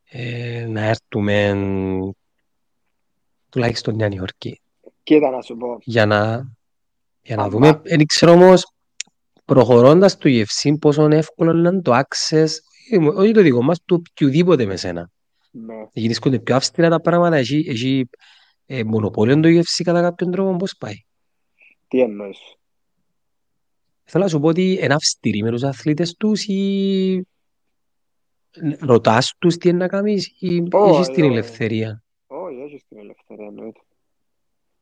ε, 0.09 0.65
να 0.69 0.81
έρθουμε 0.81 1.53
τουλάχιστον 3.49 3.95
μια 3.95 4.07
Νιόρκη 4.07 4.61
Κοίτα 5.03 5.29
να 5.29 5.41
σου 5.41 5.57
πω, 5.57 5.77
για 5.81 6.05
να, 6.05 6.49
για 7.21 7.35
να 7.35 7.41
Αμά. 7.41 7.51
δούμε. 7.51 7.81
Δεν 7.83 8.05
ξέρω 8.05 8.31
όμως, 8.31 8.71
προχωρώντας 9.45 10.17
το 10.17 10.29
UFC, 10.29 10.73
πόσο 10.79 11.07
εύκολο 11.11 11.57
είναι 11.57 11.81
το 11.81 11.91
access, 11.95 12.47
ε, 12.91 12.97
όχι 12.97 13.31
το 13.31 13.41
δικό 13.41 13.61
μας, 13.61 13.81
του 13.85 14.03
οποιοδήποτε 14.09 14.65
με 14.65 14.75
σένα. 14.75 15.09
ναι. 15.51 15.73
Γίνονται 15.93 16.39
πιο 16.39 16.55
αυστηρά 16.55 16.89
τα 16.89 17.01
πράγματα, 17.01 17.35
έχει, 17.35 17.65
έχει 17.69 18.09
ε, 18.65 18.83
μονοπόλιο 18.83 19.39
το 19.39 19.47
UFC 19.49 19.83
κατά 19.83 20.01
κάποιον 20.01 20.31
τρόπο, 20.31 20.55
πώς 20.55 20.75
πάει; 20.77 20.95
Τι 21.87 22.01
εννοείς; 22.01 22.37
Θέλω 24.03 24.23
να 24.23 24.29
σου 24.29 24.39
πω 24.39 24.47
ότι 24.47 24.79
είναι 24.81 24.93
αυστηροί 24.93 25.43
με 25.43 25.51
τους 25.51 25.63
αθλήτες 25.63 26.13
τους 26.15 26.43
ή 26.45 27.27
ρωτάς 28.79 29.33
τους 29.39 29.57
τι 29.57 29.69
είναι 29.69 29.77
να 29.77 29.87
κάνεις 29.87 30.35
ή 30.39 30.63
Όχι, 30.71 30.89
έχεις 30.95 31.07
την 31.07 31.23
όχι. 31.23 31.31
ελευθερία. 31.33 32.03
Όχι, 32.27 32.55
έχεις 32.61 32.83
την 32.87 32.97
ελευθερία, 32.97 33.45
εννοείται. 33.45 33.79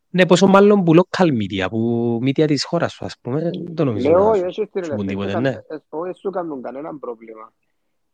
Ναι, 0.10 0.26
πόσο 0.26 0.48
μάλλον 0.48 0.84
που 0.84 0.94
local 0.96 1.28
media, 1.28 1.68
που 1.70 2.20
media 2.24 2.48
της 2.48 2.66
χώρας 2.66 2.94
σου, 2.94 3.06
ας 3.06 3.16
πούμε, 3.22 3.42
δεν 3.42 3.76
το 3.76 3.86
νομίζω 3.86 4.10
Ναι, 4.10 4.16
να 4.16 4.22
όχι, 4.30 4.40
σου 4.40 4.46
έχεις 4.46 4.70
την 4.72 4.84
σου 4.84 4.96
πούν 4.96 5.10
ελευθερία. 5.10 5.26
τίποτε, 5.28 5.40
ναι. 5.40 5.76
Ε, 5.76 5.78
Όχι, 5.90 6.20
σου 6.20 6.30
κάνουν 6.30 6.62
κανένα 6.62 6.98
πρόβλημα 7.00 7.54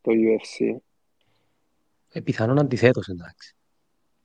το 0.00 0.10
UFC. 0.12 0.76
Ε, 2.12 2.20
πιθανόν 2.20 2.58
αντιθέτως, 2.58 3.06
εντάξει. 3.08 3.54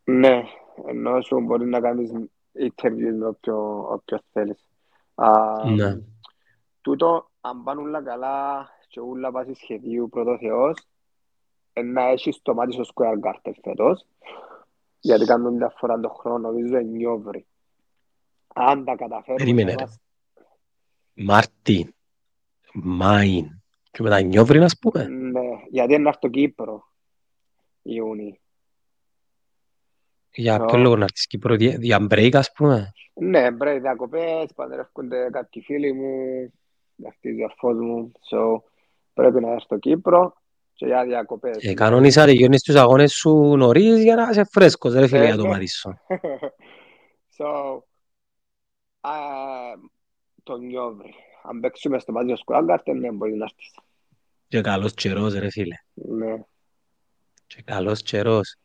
Ναι, 0.04 0.42
ενώ 0.88 1.22
σου 1.22 1.40
μπορεί 1.42 1.66
να 1.66 1.80
κάνεις 1.82 2.12
interview 2.60 3.14
με 3.20 3.26
όποιο, 3.26 3.88
όποιο 3.92 4.20
θέλεις. 4.32 4.68
Α, 5.16 5.30
Ναι. 5.76 5.98
τούτο, 6.82 7.30
αν 7.42 7.64
πάνε 7.64 7.82
όλα 7.82 8.02
καλά 8.04 8.68
και 8.88 9.00
όλα 9.00 9.32
βάσει 9.32 9.54
σχεδίου 9.54 10.10
πρώτο 10.10 10.38
Θεός, 10.38 10.78
ε, 10.80 10.84
να 11.84 12.02
έχεις 12.08 12.40
το 12.42 12.54
μάτι 12.54 12.72
στο 12.74 12.84
Square 12.94 13.20
Garden 13.28 13.52
φέτος, 13.64 14.06
γιατί 15.00 15.26
κάνουν 15.26 15.54
μια 15.54 15.74
φορά 15.78 16.00
το 16.00 16.10
χρόνο, 16.10 16.38
νομίζω 16.38 16.78
είναι 16.78 16.82
νιόβρι. 16.92 17.46
Αν 18.48 18.86
τα 18.86 18.96
καταφέρουμε 18.96 19.38
Περίμενε, 19.44 19.72
να 19.72 19.78
ρε. 19.78 19.84
είμαστε- 19.84 20.02
Μάρτιν, 21.14 21.94
Μάιν 22.74 23.62
και 23.92 24.04
μετά 24.04 24.22
Νιόβριν, 24.22 24.64
ας 24.64 24.80
πούμε. 24.80 25.08
Ναι, 25.08 25.40
γιατί 25.70 25.94
είναι 25.94 26.04
να 26.04 26.10
έρθω 26.10 26.28
Κύπρο, 26.30 26.88
Ιούνι. 27.82 28.40
Για 30.34 30.62
So, 30.64 30.68
ποιο 30.68 30.78
λόγο 30.78 30.96
να 30.96 31.04
έρθεις 31.04 31.28
Κύπρο, 31.28 31.54
για 31.56 31.78
για 31.80 32.08
break, 32.10 32.30
ας 32.34 32.52
πούμε. 32.52 32.92
ναι, 33.14 33.52
πρέπει 33.52 33.80
διακοπές, 33.80 34.54
παντρεύκονται 34.56 35.30
κάποιοι 35.32 35.62
φίλοι 35.62 35.94
μου, 35.94 36.18
αυτοί 37.08 37.30
οι 37.30 37.32
διαφός 37.32 37.78
μου, 37.78 38.12
so, 38.32 38.62
πρέπει 39.14 39.40
να 39.40 39.52
έρθω 39.52 39.78
Κύπρο 39.80 40.34
και 40.78 40.86
για 40.86 41.06
διακοπές. 41.06 41.56
Ε, 41.56 41.60
Δηλαδή, 41.60 41.78
κανόνισα 41.78 42.26
τελειώνεις 42.26 42.62
τους 42.62 42.76
αγώνες 42.76 43.14
σου 43.14 43.56
νωρίς 43.56 44.04
για 44.04 44.16
να 44.16 44.30
είσαι 44.30 44.44
φρέσκος, 44.52 44.94
ρε 44.94 45.08
φίλε, 45.08 45.22
ε, 45.24 45.26
για 45.26 45.36
το 45.36 45.42
ναι. 45.44 45.50
μάτι 45.50 45.68
σου. 45.68 45.90
So, 47.40 47.80
α, 49.00 49.12
τον 50.44 50.66
Νιόβρη. 50.66 51.14
Αν 51.44 51.60
παίξουμε 51.60 52.00
στο 52.00 52.12
μάτι 52.12 52.34
του 52.34 52.40
Square 52.46 52.70
Garden, 52.70 52.96
ναι, 53.00 53.12
μπορεί 53.12 53.34
να 53.34 53.44
έρθεις. 53.44 53.76
Και 54.48 54.62
καλός 54.62 54.94
καιρός, 54.94 55.34
ρε 55.34 55.50
φίλε. 55.50 55.76
Ναι. 55.94 56.36
Και 57.48 57.62
καλός 57.62 58.02
καιρός. 58.02 58.56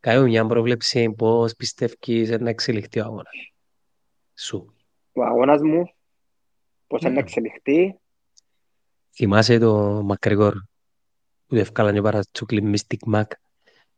Κάνε 0.00 0.22
μια 0.26 0.46
πρόβλεψη 0.46 1.10
πώς 1.10 1.54
πιστεύεις 1.54 2.30
να 2.30 2.50
εξελιχθεί 2.50 3.00
ο 3.00 3.04
αγώνας 3.04 3.52
σου; 4.34 4.74
Ο 5.12 5.22
αγώνας 5.22 5.62
μου, 5.62 5.92
πώς 6.86 7.00
είναι 7.00 7.10
να 7.10 7.14
Ναι. 7.14 7.20
εξελιχθεί, 7.20 7.98
Θυμάσαι 9.16 9.58
το 9.58 10.02
McGregor 10.08 10.52
που 11.46 11.56
ευκάλαν 11.56 11.94
και 11.94 12.00
παρατσούκλι 12.00 12.72
Mystic 12.74 13.14
Mac 13.14 13.28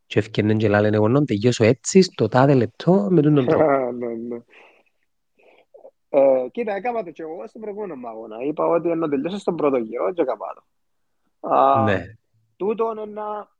και 0.06 0.18
ευκαινέν 0.18 0.58
και 0.58 0.68
λένε 0.68 0.96
εγώ 0.96 1.08
να 1.08 1.24
τελειώσω 1.24 1.64
έτσι 1.64 2.02
στο 2.02 2.28
τάδε 2.28 2.54
λεπτό 2.54 3.08
με 3.10 3.22
τον 3.22 3.34
τον 3.34 3.46
τρόπο. 3.46 3.92
ναι, 3.98 4.14
ναι. 4.14 4.36
Ε, 6.08 6.48
κοίτα, 6.52 6.74
έκανα 6.74 7.04
το 7.04 7.10
και 7.10 7.22
εγώ 7.22 7.46
στον 7.46 7.60
προηγούμενο 7.60 7.94
μου 7.94 8.08
αγώνα. 8.08 8.36
Είπα 8.42 8.66
ότι 8.66 8.88
να 8.88 9.08
τελειώσω 9.08 9.38
στον 9.38 9.56
πρώτο 9.56 9.76
γύρο 9.76 10.12
και 10.12 10.22
έκανα 10.22 10.38
το. 10.54 10.64
Α, 11.48 11.84
Ναι, 11.84 12.04
τούτο 12.56 12.90
είναι 12.90 13.04
να 13.04 13.54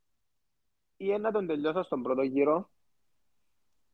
ή 0.97 1.19
να 1.19 1.33
τον 1.33 1.47
τελειώσω 1.47 1.83
στον 1.83 2.03
πρώτο 2.03 2.23
γύρο 2.23 2.71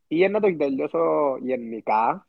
ή 0.08 0.28
να 0.28 0.40
τον 0.40 0.58
τελειώσω 0.58 1.36
γενικά 1.40 2.28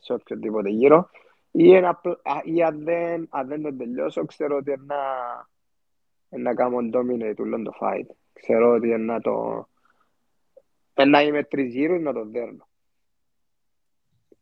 σε 0.00 0.12
οποιοδήποτε 0.12 0.68
γύρο 0.68 1.10
ή, 1.50 1.74
ένα, 1.74 1.94
πλ- 1.94 2.28
α, 2.28 2.40
ή 2.44 2.62
αν, 2.62 2.84
δεν, 2.84 3.26
αν 3.30 3.48
δεν 3.48 3.62
τον 3.62 3.78
τελειώσω 3.78 4.24
ξέρω 4.24 4.56
ότι 4.56 4.70
είναι 4.70 4.84
να, 4.86 4.96
είναι 4.96 5.46
να 6.30 6.54
κάνω 6.54 6.76
dominate 6.92 7.38
ούλον 7.38 7.64
το 7.64 7.72
fight. 7.80 8.06
Ξέρω 8.32 8.74
ότι 8.74 8.86
είναι 8.86 8.96
να 8.96 9.20
το 9.20 9.66
είναι 10.96 11.10
να 11.10 11.22
είμαι 11.22 11.44
τρεις 11.44 11.72
γύρους 11.72 12.02
να 12.02 12.12
τον 12.12 12.30
δέρνω. 12.30 12.68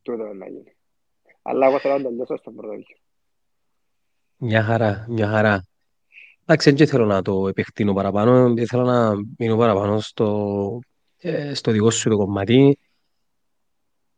Τούτο 0.03 0.25
είναι 0.25 0.35
να 0.35 0.49
γίνει. 0.49 0.77
Αλλά 1.43 1.67
εγώ 1.67 1.79
θέλω 1.79 1.95
να 1.95 2.03
τον 2.03 2.11
τελειώσω 2.11 2.37
στον 2.37 2.55
πρώτο 2.55 2.75
γύρο. 2.75 3.01
μια 4.37 4.63
χαρά, 4.63 5.07
μια 5.09 5.29
χαρά. 5.29 5.67
Εντάξει, 6.43 6.73
δεν 6.73 6.87
θέλω 6.87 7.05
να 7.05 7.23
το 7.23 7.49
επεκτείνω 7.49 7.93
παραπάνω, 7.93 8.55
θέλω 8.67 8.83
να 8.83 9.13
μείνω 9.39 9.57
παραπάνω 9.57 10.01
στο, 10.01 10.79
ε, 11.19 11.55
στο 11.55 11.73
δικό 11.73 11.91
σου 11.91 12.09
το 12.09 12.17
κομμάτι. 12.17 12.79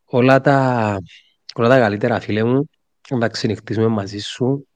Όλα 0.05 0.41
τα, 0.41 0.99
όλα 1.55 1.69
τα 1.69 1.79
καλύτερα, 1.79 2.21
φίλε 2.21 2.45
μου, 2.45 2.69
να 3.11 3.19
τα 3.19 3.29
ξενυχτήσουμε 3.29 3.87
μαζί 3.87 4.19
σου. 4.19 4.69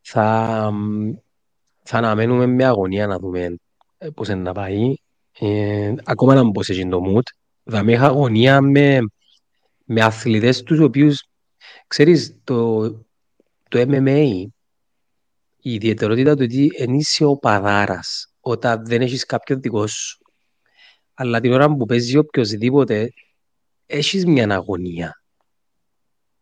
Θα, 0.00 0.70
θα 1.84 1.98
αναμένουμε 1.98 2.46
με 2.46 2.64
αγωνία 2.64 3.06
να 3.06 3.18
δούμε 3.18 3.56
ε, 3.98 4.08
πώς 4.10 4.28
είναι 4.28 4.40
να 4.40 4.52
πάει. 4.52 4.94
Ε, 5.38 5.94
ακόμα 6.04 6.34
να 6.34 6.44
μπω 6.44 6.62
σε 6.62 6.72
εκείνο 6.72 6.98
το 6.98 7.02
mood. 7.06 7.22
Θα 7.70 7.82
με 7.82 7.92
είχα 7.92 8.06
αγωνία 8.06 8.60
με, 8.60 8.98
με 9.84 10.00
αθλητές 10.00 10.62
τους 10.62 10.80
οποίους, 10.80 11.24
ξέρεις, 11.86 12.40
το, 12.44 12.88
το 13.68 13.84
MMA, 13.88 14.44
η 15.60 15.72
ιδιαιτερότητα 15.72 16.34
του 16.34 16.42
ότι 16.44 16.70
δεν 16.78 16.94
είσαι 16.94 17.24
ο 17.24 17.36
παδάρας 17.36 18.34
όταν 18.40 18.86
δεν 18.86 19.02
έχεις 19.02 19.24
κάποιον 19.24 19.60
δικό 19.60 19.86
σου. 19.86 20.18
Αλλά 21.14 21.40
την 21.40 21.52
ώρα 21.52 21.68
που 21.76 21.84
παίζει 21.86 22.16
οποιοδήποτε, 22.16 23.12
έχεις 23.86 24.26
μια 24.26 24.54
αγωνία. 24.54 25.22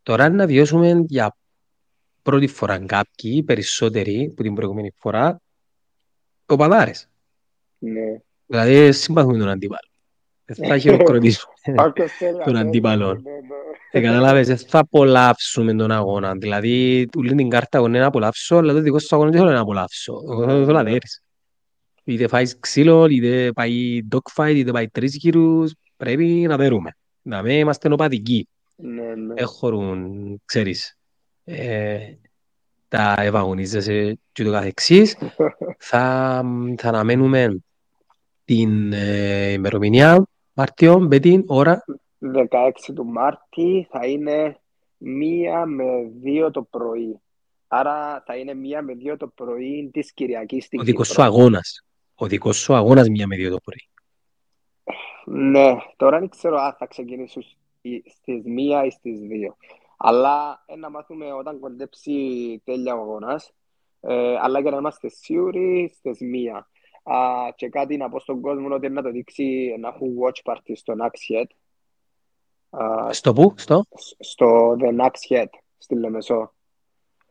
Τώρα 0.03 0.25
είναι 0.25 0.35
να 0.35 0.45
βιώσουμε 0.45 1.03
για 1.07 1.37
πρώτη 2.23 2.47
φορά 2.47 2.85
κάποιοι, 2.85 3.43
περισσότεροι 3.43 4.33
που 4.35 4.43
την 4.43 4.53
προηγούμενη 4.53 4.91
φορά, 4.97 5.41
ο 6.45 6.55
παδάρες. 6.55 7.09
Ναι. 7.77 8.21
Δηλαδή 8.45 8.91
συμπαθούμε 8.91 9.37
τον 9.37 9.49
αντίπαλο. 9.49 9.87
θα 10.45 10.77
χειροκροτήσουμε 10.77 11.53
Όποιος 11.77 12.11
θέλει 12.11 12.37
να 12.37 12.43
τον 12.43 12.53
παίζει, 12.53 12.67
αντίπαλο. 12.67 13.07
ναι, 13.13 13.13
ναι. 13.31 13.37
Ε, 13.95 14.01
καταλάβες, 14.01 14.47
δεν 14.47 14.57
θα 14.57 14.79
απολαύσουμε 14.79 15.73
τον 15.73 15.91
αγώνα. 15.91 16.33
Δηλαδή, 16.35 17.07
ούλη 17.17 17.35
την 17.35 17.49
κάρτα 17.49 17.77
εγώ 17.77 17.87
είναι 17.87 17.99
να 17.99 18.05
απολαύσω, 18.05 18.55
αλλά 18.55 18.73
το 18.73 18.79
δικό 18.81 18.99
σου 18.99 19.15
αγώνα 19.15 19.29
δεν 19.31 19.39
θέλω 19.39 19.51
να 19.51 19.59
απολαύσω. 19.59 20.13
Εγώ 20.31 20.45
Ναι, 20.45 20.51
θέλω 20.51 20.65
να 20.77 20.83
ναι. 20.83 20.89
δέρεις. 20.91 21.21
Είτε 22.03 22.27
φάεις 22.27 22.59
ξύλο, 22.59 23.05
είτε 23.05 23.51
πάει 23.51 23.99
dogfight, 24.11 24.53
είτε 24.55 24.71
πάει 24.71 24.87
τρεις 24.89 25.15
γύρους, 25.15 25.73
πρέπει 25.97 26.25
να 26.25 26.57
δέρουμε. 26.57 26.91
Να 27.21 27.41
μην 27.41 27.57
είμαστε 27.57 27.89
νοπαδικοί. 27.89 28.47
Ναι, 28.75 29.01
ναι. 29.15 29.33
Έχουν, 29.35 30.41
ξέρεις, 30.45 30.87
ε, 30.87 30.95
τα 32.87 33.15
ευαγωνίζεσαι 33.17 34.19
και 34.31 34.43
το 34.43 34.51
καθεξής. 34.51 35.17
Θα, 35.77 36.43
θα 36.77 36.87
αναμένουμε 36.87 37.63
την 38.45 38.93
ε, 38.93 39.51
ημερομηνία 39.51 40.25
Μαρτιό 40.53 40.99
με 40.99 41.19
την 41.19 41.43
ώρα 41.47 41.83
16 42.19 42.71
του 42.95 43.05
Μάρτη 43.05 43.87
θα 43.89 44.05
είναι 44.05 44.57
μία 44.97 45.65
με 45.65 45.83
δύο 46.21 46.51
το 46.51 46.61
πρωί. 46.63 47.19
Άρα 47.67 48.23
θα 48.25 48.35
είναι 48.35 48.53
μία 48.53 48.81
με 48.81 48.93
δύο 48.93 49.17
το 49.17 49.27
πρωί 49.27 49.89
της 49.93 50.13
Κυριακής 50.13 50.65
στην 50.65 50.79
ο 50.79 50.83
δικός 50.83 51.07
σου 51.07 51.13
Κύπρο. 51.13 51.27
αγώνας. 51.27 51.85
Ο 52.15 52.27
δικός 52.27 52.57
σου 52.57 52.73
αγώνας 52.73 53.09
μία 53.09 53.27
με 53.27 53.35
δύο 53.35 53.49
το 53.49 53.57
πρωί. 53.63 53.87
Ναι, 55.25 55.75
τώρα 55.95 56.19
δεν 56.19 56.29
ξέρω 56.29 56.57
αν 56.57 56.75
θα 56.77 56.85
ξεκινήσω 56.85 57.41
στι- 57.41 58.09
στις 58.09 58.43
μία 58.45 58.85
ή 58.85 58.89
στις 58.89 59.19
δύο. 59.19 59.55
Αλλά 59.97 60.63
ε, 60.65 60.75
να 60.75 60.89
μάθουμε 60.89 61.33
όταν 61.33 61.59
κοντέψει 61.59 62.11
τέλεια 62.65 62.95
ο 62.95 63.01
αγώνας. 63.01 63.51
Ε, 63.99 64.35
αλλά 64.39 64.59
για 64.59 64.71
να 64.71 64.77
είμαστε 64.77 65.09
σίγουροι 65.09 65.93
στις 65.97 66.19
μία. 66.19 66.67
Α, 67.03 67.17
και 67.55 67.69
κάτι 67.69 67.97
να 67.97 68.09
πω 68.09 68.19
στον 68.19 68.41
κόσμο 68.41 68.73
ότι 68.75 68.89
να 68.89 69.01
το 69.01 69.11
δείξει 69.11 69.75
να 69.79 69.87
έχουν 69.87 70.07
watch 70.21 70.51
party 70.51 70.71
στο 70.75 70.93
Naxhead. 71.01 71.45
Α, 72.83 73.13
Στο 73.13 73.33
πού, 73.33 73.53
στο, 73.57 73.83
στο 74.19 74.75
The 74.79 75.01
Naxhead, 75.01 75.47
στη 75.77 75.95
Λεμεσό. 75.95 76.53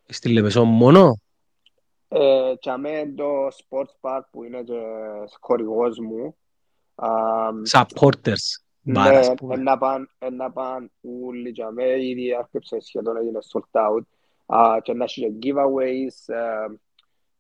στη 0.07 0.29
Λεμεσό 0.33 0.65
μόνο; 0.65 1.21
Ε, 2.09 2.55
και 2.61 2.71
αμέ 2.71 3.13
το 3.17 3.47
sports 3.47 3.95
park 4.01 4.21
που 4.31 4.45
είναι 4.45 4.63
και 4.63 4.81
χορηγός 5.41 5.99
μου. 5.99 6.37
Α, 6.95 7.09
Supporters. 7.73 8.63
Ναι, 8.83 8.93
Μπάρα, 8.93 9.19
ας 9.19 9.35
πούμε. 9.35 9.57
να 9.57 9.79
πάνε 9.79 10.07
να 10.33 10.51
πάνε 10.53 10.91
όλοι 11.25 11.53
και 11.53 11.63
αμέ, 11.63 12.05
ήδη 12.05 12.35
άρκεψε 12.35 12.81
σχεδόν 12.81 13.17
έγινε 13.17 13.39
sold 13.53 13.81
out. 13.81 14.03
Α, 14.47 14.79
και 14.83 14.93
να 14.93 15.05
έχει 15.05 15.21
και 15.21 15.33
giveaways, 15.53 16.35
ε, 16.35 16.75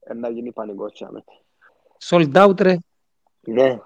ε, 0.00 0.14
να 0.14 0.28
γίνει 0.30 0.52
πανικός 0.52 0.92
και 0.92 1.04
αμέ. 1.04 1.24
Sold 2.08 2.48
out, 2.48 2.60
ρε. 2.60 2.76
Ναι, 3.40 3.78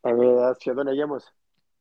ε, 0.00 0.12
σχεδόν 0.58 0.86
εγέμωσε. 0.86 1.34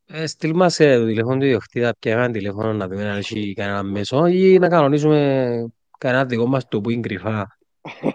Ε, 0.05 0.25
στείλ 0.27 0.55
μας 0.55 0.79
ε, 0.79 0.97
το 0.99 1.05
τηλέφωνο 1.05 1.37
του 1.37 1.45
ιδιοκτήτα, 1.45 1.93
πια 1.99 2.11
ένα 2.13 2.31
τηλέφωνο 2.31 2.73
να 2.73 2.87
δούμε 2.87 3.09
αν 3.09 3.17
έχει 3.17 3.53
κανένα 3.53 3.83
μέσο 3.83 4.25
ή 4.25 4.57
να 4.59 4.67
κανονίσουμε 4.67 5.71
κανένα 5.97 6.25
δικό 6.25 6.45
μας 6.45 6.67
το 6.67 6.81
που 6.81 6.89
είναι 6.89 7.01
κρυφά. 7.01 7.57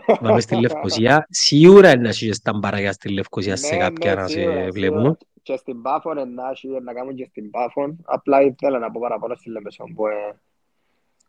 Να 0.07 0.17
πάμε 0.17 0.41
στη 0.41 0.61
Λευκοσία. 0.61 1.27
Σίγουρα 1.45 1.91
είναι 1.91 2.03
να 2.03 2.09
έχει 2.09 2.27
και 2.27 2.33
σταμπαράκια 2.33 2.93
στη 2.93 3.09
Λευκοσία 3.09 3.57
σε 3.57 3.75
Ναι, 3.75 3.81
κάποια 3.81 4.15
ναι, 4.15 4.21
να 4.21 4.27
σίγουρα, 4.29 4.53
σε 4.53 4.55
σίγουρα. 4.55 4.71
βλέπουν. 4.71 5.19
Και 5.45 5.57
στην 5.57 5.83
Πάφον 5.83 6.19
ε, 6.19 6.25
να 6.25 6.51
έχει, 6.51 6.69
να 6.69 6.93
κάνουν 6.93 7.15
και 7.15 7.27
στην 7.31 7.51
Πάφον. 7.51 7.97
Απλά 8.05 8.43
ήθελα 8.43 8.79
να 8.79 8.91
πω 8.91 9.01
παραπάνω 9.01 9.35
στη 9.35 9.51
Λεμεσό 9.51 9.85
που 9.95 10.07
ε, 10.07 10.13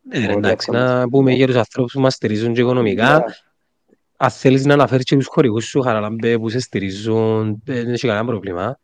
Ναι, 0.02 0.18
ρε, 0.20 0.34
Πολύ 0.34 0.38
εντάξει, 0.38 0.68
εύκολο. 0.72 0.80
να 0.94 1.10
πούμε 1.10 1.32
για 1.32 1.48
τους 1.48 1.56
ανθρώπους 1.56 1.94
που 1.94 2.00
μας 2.00 2.14
στηρίζουν 2.14 2.54
και 2.54 2.62
οικονομικά. 2.62 3.18
ναι. 3.18 3.24
Αν 4.18 4.30
θέλεις 4.30 4.66
να 4.66 4.74
αναφέρεις 4.74 5.06
και 5.06 5.16
τους 5.16 5.28
χορηγούς 5.28 5.66
σου, 5.66 5.82
Χαραλάμπε, 5.82 6.38
που 6.40 6.50
σε 6.50 6.60
στηρίζουν, 6.60 7.50
ε, 7.66 7.74
δεν 7.84 7.94
έχει 7.94 8.08
κανένα 8.08 8.26
πρόβλημα. 8.26 8.80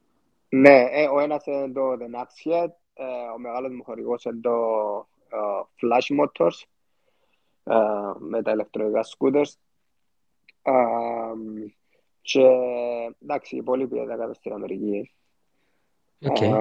Ναι, 0.49 0.86
ε, 0.91 1.07
ο 1.13 1.19
ένας 1.19 1.45
είναι 1.45 1.71
το 1.71 1.91
The 1.91 2.19
Naxhead, 2.19 2.69
ε, 2.93 3.03
ο 3.36 3.39
μεγάλος 3.39 3.71
μου 3.73 3.84
χορηγός 3.84 4.23
είναι 4.23 4.39
το 4.41 4.51
ε, 5.29 5.38
Flash 5.82 6.23
Motors 6.23 6.63
ε, 7.63 7.75
με 8.19 8.41
τα 8.41 8.51
ηλεκτρονικά 8.51 9.01
scooters. 9.03 9.51
Ε, 10.61 10.71
και 12.21 12.47
εντάξει, 13.23 13.55
οι 13.55 13.57
υπόλοιποι 13.57 13.97
είναι 13.97 14.15
κάτω 14.15 14.34
στην 14.34 14.53
Αμερική. 14.53 15.11
Οκ, 16.24 16.41
Ε, 16.41 16.51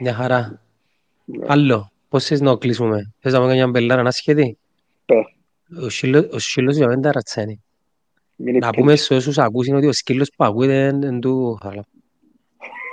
μια 0.00 0.14
χαρά. 0.14 0.62
ναι. 1.24 1.44
Άλλο, 1.48 1.90
πώς 2.08 2.24
θες 2.24 2.40
να 2.40 2.56
κλείσουμε; 2.56 3.14
Θες 3.18 3.32
να 3.32 3.40
πούμε 3.40 3.52
μια 3.52 3.68
μπελάρα 3.68 4.02
να 4.02 4.10
σχέδι; 4.10 4.58
Πε, 5.04 5.14
Ο 5.84 5.88
σκύλος- 5.88 6.28
ο 6.32 6.38
σκύλος 6.38 6.76
για 6.76 6.86
μένα 6.86 7.00
ταρατσένει. 7.00 7.62
mini 8.38 8.58
Να 8.60 8.68
pitch. 8.68 8.72
πούμε 8.76 8.96
σε 8.96 9.14
όσους 9.14 9.38
ακούσουν 9.38 9.74
ότι 9.74 9.86
ο 9.86 9.92
σκύλος 9.92 10.30
που 10.36 10.44
ακούτε 10.44 10.86
είναι 10.86 11.18
του 11.18 11.58
Χαραλάμπ. 11.62 11.84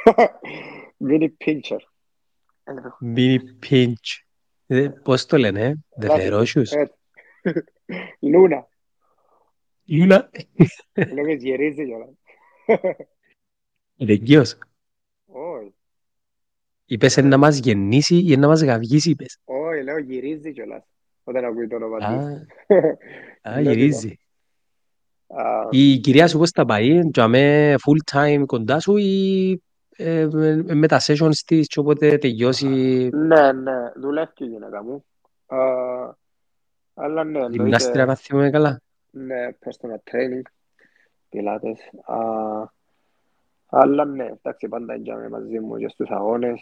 Mini 1.08 1.28
pincher. 1.46 1.80
Mini 3.16 3.38
pinch. 3.70 4.22
Ε, 4.68 4.88
Πώς 5.04 5.26
το 5.26 5.38
λένε, 5.38 5.62
ε; 5.66 5.74
The 6.00 6.04
Εντάξει, 6.04 6.30
Ferocious. 6.32 6.78
έτσι. 6.78 6.98
Λούνα. 8.20 8.68
Λούνα. 9.86 10.30
Λέω 11.14 11.34
γυρίζει 11.34 11.86
κιόλας. 11.86 12.10
Είναι 13.96 14.12
εγκύος. 14.12 14.52
Όχι, 14.54 14.62
Είπες 16.94 17.18
να 17.18 17.38
μας 17.38 17.58
γεννήσει 17.58 18.16
ή 18.16 18.36
να 18.38 18.48
μας 18.48 18.64
γαυγίσει, 18.64 19.10
είπες. 19.10 19.38
όχι, 19.46 19.84
λέω 19.84 19.98
γυρίζει 19.98 20.52
κιόλας. 20.54 20.84
Όταν 21.24 21.46
ακούει 21.46 21.68
το 21.68 21.76
όνομα 21.76 21.98
Α, 21.98 22.10
του. 22.10 22.46
α, 23.42 23.52
Βλέπει 23.52 23.64
το. 23.64 23.72
γυρίζει. 23.72 24.18
Α, 25.28 25.68
Η 25.70 25.98
κυρία 26.00 26.28
σου 26.28 26.38
πώς 26.38 26.50
θα 26.50 26.66
πάει, 26.66 27.00
με 27.28 27.76
full 27.76 28.18
time 28.18 28.44
κοντά 28.46 28.80
σου 28.80 28.98
ή 28.98 29.52
ε, 29.96 30.28
με, 30.32 30.64
με 30.74 30.88
τα 30.88 31.00
sessions 31.02 31.36
της 31.46 31.68
και 31.68 31.80
όποτε 31.80 32.18
τελειώσει 32.18 32.68
Ναι, 33.14 33.52
ναι, 33.52 33.92
δουλεύει 33.96 34.32
η 34.38 34.46
γυναίκα 34.46 34.84
μου. 34.84 35.06
Α, 35.46 35.58
αλλά 36.94 37.24
ναι, 37.24 37.40
γυμνάστηρα 37.50 38.02
εννοείται, 38.02 38.06
να 38.06 38.16
θυμάμαι 38.16 38.50
καλά. 38.50 38.82
ναι, 39.10 39.48
personal 39.66 40.12
training, 40.12 40.42
πιλάτες. 41.30 41.80
Α, 42.06 42.18
αλλά 43.66 44.06
ναι, 44.06 44.26
εντάξει, 44.26 44.68
πάντα 44.68 44.96
είναι 44.96 45.30
μαζί 45.30 45.60
μου 45.60 45.78
και 45.78 45.88
στους 45.90 46.10
αγώνες, 46.10 46.60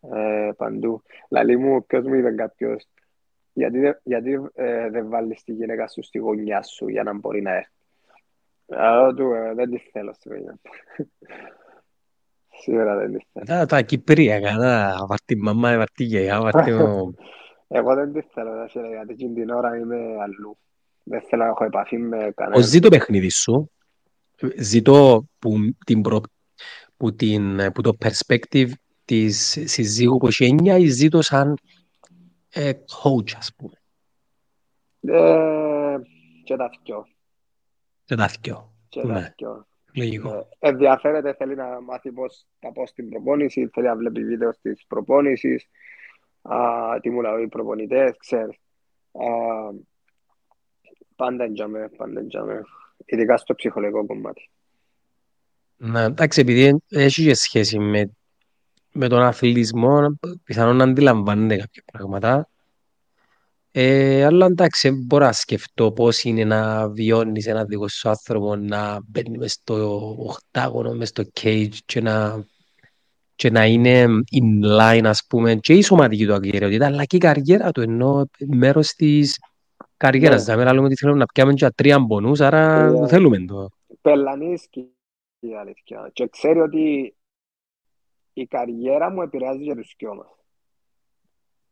ε, 0.00 0.50
παντού. 0.56 1.02
Λαλή 1.28 1.56
μου, 1.56 1.86
ποιος 1.86 2.04
μου 2.06 2.14
είπε 2.14 2.30
κάποιος, 2.30 2.84
γιατί, 3.52 3.78
δεν- 3.78 4.00
γιατί 4.02 4.38
ε, 4.54 4.90
δεν 4.90 5.08
βάλεις 5.08 5.42
τη 5.42 5.52
γυναίκα 5.52 5.88
σου 5.88 6.02
στη 6.02 6.18
γωνιά 6.18 6.62
σου 6.62 6.88
για 6.88 7.02
να 7.02 7.14
μπορεί 7.14 7.42
να 7.42 7.54
έρθει; 7.54 7.70
Αλλά 8.66 9.14
του, 9.14 9.32
ε, 9.32 9.54
δεν 9.54 9.70
τη 9.70 9.78
θέλω 9.78 10.12
στη 10.12 10.28
γωνιά 10.28 10.52
μου. 10.52 10.70
Σίγουρα 12.62 12.96
δεν 12.96 13.12
τη 13.12 13.24
θέλω. 13.32 13.44
Τα, 13.46 13.66
τα 13.66 13.82
κυπριακά, 13.82 14.56
τα 14.56 15.04
βάρ' 15.08 15.20
τη 15.24 15.36
μαμά, 15.36 15.76
βάρ' 15.76 15.90
τη 15.90 16.04
γιαγιά, 16.04 16.40
βάρ' 16.40 16.62
τη... 16.64 16.70
Εγώ 17.72 17.94
δεν 17.94 18.12
τη 18.12 18.20
θέλω, 18.20 18.54
ρε 18.62 18.68
φίλε, 18.68 18.88
γιατί 18.88 19.12
εκείνη 19.12 19.34
την 19.34 19.50
ώρα 19.50 19.76
είμαι 19.76 19.96
αλλού. 20.20 20.58
Δεν 21.02 21.20
θέλω 21.28 21.42
να 21.42 21.48
έχω 21.48 21.64
επαφή 21.64 21.98
με 21.98 22.16
Ως 22.16 22.34
κανέναν. 22.34 22.62
ζήτω 22.62 22.88
παιχνίδι 22.88 23.30
σου, 23.30 23.70
ζήτω 24.56 25.24
που, 25.38 25.56
την 25.86 26.00
προ, 26.02 26.20
που, 26.96 27.14
την, 27.14 27.72
που 27.72 27.80
το 27.82 27.96
perspective 28.04 28.70
της 29.10 29.58
συζύγου 29.64 30.16
που 30.18 30.26
έχει 30.26 30.44
έννοια 30.44 30.76
ή 30.78 30.86
ζήτω 30.86 31.22
σαν 31.22 31.56
ε, 32.50 32.72
coach, 32.72 33.32
ας 33.36 33.54
πούμε. 33.56 33.72
Ε, 35.00 35.96
και 36.44 36.56
τα 36.56 36.70
δυο. 36.84 37.06
Και 38.04 38.14
τα 38.14 38.30
δυο. 38.40 38.72
Και 38.88 39.00
τα 39.00 39.06
Ναι, 39.06 39.34
δυο. 39.36 39.66
λογικό. 39.94 40.48
Ε, 40.58 40.68
ενδιαφέρεται, 40.68 41.34
θέλει 41.34 41.54
να 41.54 41.80
μάθει 41.80 42.12
πώς 42.12 42.46
θα 42.58 42.72
πω 42.72 42.86
στην 42.86 43.08
προπόνηση, 43.08 43.68
θέλει 43.72 43.86
να 43.86 43.96
βλέπει 43.96 44.24
βίντεο 44.24 44.50
της 44.62 44.84
προπόνησης, 44.86 45.66
α, 46.42 46.56
τι 47.00 47.10
μου 47.10 47.20
λέει 47.20 47.42
οι 47.42 47.48
προπονητές, 47.48 48.16
ξέρεις. 48.18 48.56
Α, 49.12 49.28
πάντα 51.16 51.44
εντιαμε, 51.44 51.88
πάντα 51.96 52.20
εντιαμε. 52.20 52.62
Ειδικά 53.04 53.36
στο 53.36 53.54
ψυχολογικό 53.54 54.06
κομμάτι. 54.06 54.50
Ναι, 55.76 56.02
εντάξει, 56.02 56.40
επειδή 56.40 56.82
έχει 56.88 57.24
και 57.24 57.34
σχέση 57.34 57.78
με, 57.78 58.10
με 59.00 59.08
τον 59.08 59.22
αθλητισμό, 59.22 60.18
πιθανόν 60.44 60.76
να 60.76 60.84
αντιλαμβάνεται 60.84 61.56
κάποια 61.56 61.82
πράγματα. 61.92 62.48
Ε, 63.72 64.24
αλλά 64.24 64.46
εντάξει, 64.46 64.90
μπορώ 64.90 65.24
να 65.24 65.32
σκεφτώ 65.32 65.92
πώς 65.92 66.24
είναι 66.24 66.44
να 66.44 66.88
βιώνεις 66.88 67.46
ένα 67.46 67.64
δικό 67.64 67.88
σου 67.88 68.08
άνθρωπο 68.08 68.56
να 68.56 68.98
μπαίνει 69.06 69.38
μες 69.38 69.52
στο 69.52 69.98
οχτάγωνο, 70.18 70.92
μες 70.92 71.08
στο 71.08 71.22
cage 71.40 71.74
και 71.84 72.00
να, 72.00 72.44
και 73.34 73.50
να 73.50 73.66
είναι 73.66 74.04
in 74.40 74.80
line, 74.80 75.04
ας 75.04 75.24
πούμε, 75.28 75.54
και 75.54 75.72
η 75.72 75.82
σωματική 75.82 76.26
του 76.26 76.34
ακαιρεότητα, 76.34 76.86
αλλά 76.86 77.04
και 77.04 77.16
η 77.16 77.18
καριέρα 77.18 77.70
του, 77.70 77.80
ενώ 77.80 78.28
μέρος 78.46 78.88
της 78.88 79.38
καριέρας. 79.96 80.46
Ναι, 80.46 80.54
Δηλαδή, 80.54 80.74
λέμε 80.74 80.86
ότι 80.86 80.96
θέλουμε 80.96 81.18
να 81.18 81.26
πιάμε 81.26 81.52
και 81.52 81.70
τρία 81.74 81.98
μπονούς, 81.98 82.40
άρα 82.40 82.84
ε, 82.84 83.06
θέλουμε 83.06 83.44
το. 83.44 83.68
πελανίσκει 84.00 84.88
η 85.40 85.54
αλήθεια. 85.54 86.10
Και 86.12 86.28
ξέρει 86.28 86.60
ότι 86.60 87.14
η 88.40 88.46
καριέρα 88.46 89.10
μου 89.10 89.22
επηρεάζει 89.22 89.62
για 89.62 89.76
τους 89.76 89.94
δυο 89.98 90.14
μας. 90.14 90.26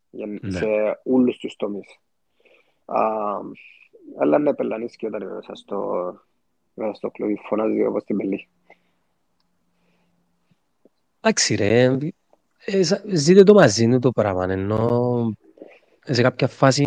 Για- 0.09 0.27
Ναι. 0.41 0.51
σε 0.51 0.65
όλους 1.03 1.37
τους 1.37 1.55
τομείς. 1.55 1.97
Α, 2.85 3.01
αλλά 4.19 4.37
ναι, 4.39 4.53
πελανίσκει 4.53 5.05
όταν 5.05 5.21
είμαι 5.21 5.33
μέσα 5.33 5.55
στο, 5.55 6.13
μέσα 6.73 6.93
στο 6.93 7.09
κλουβί, 7.09 7.39
φωνάζει 7.47 7.85
όπως 7.85 8.03
την 8.03 8.17
πελή. 8.17 8.47
Εντάξει 11.21 11.55
ρε, 11.55 11.97
ε, 12.65 12.83
σα- 12.83 13.15
ζείτε 13.15 13.43
το 13.43 13.53
μαζί 13.53 13.87
του 13.87 13.99
το 13.99 14.11
πράγμα, 14.11 14.45
ενώ 14.49 15.33
σε 16.01 16.21
κάποια 16.21 16.47
φάση 16.47 16.83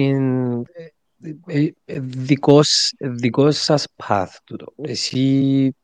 ε, 0.72 1.32
ε, 1.46 1.72
ε, 1.84 2.00
δικός, 2.00 2.94
δικός 2.98 3.56
σας 3.62 3.86
path 4.08 4.36
τούτο. 4.44 4.72
Εσύ 4.82 5.74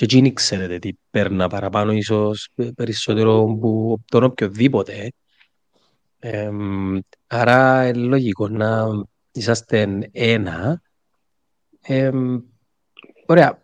και 0.00 0.06
εκείνοι 0.06 0.32
ξέρετε 0.32 0.78
τι 0.78 0.90
παίρνα 1.10 1.48
παραπάνω 1.48 1.92
ίσως 1.92 2.48
ε, 2.54 2.68
περισσότερο 2.74 3.56
που 3.60 3.98
τον 4.04 4.22
οποιοδήποτε. 4.22 5.12
Εμ, 6.18 6.98
άρα 7.26 7.88
είναι 7.88 7.98
λογικό 7.98 8.48
να 8.48 8.86
είσαστε 9.32 9.98
ένα. 10.12 10.82
Εμ, 11.80 12.40
ωραία. 13.26 13.62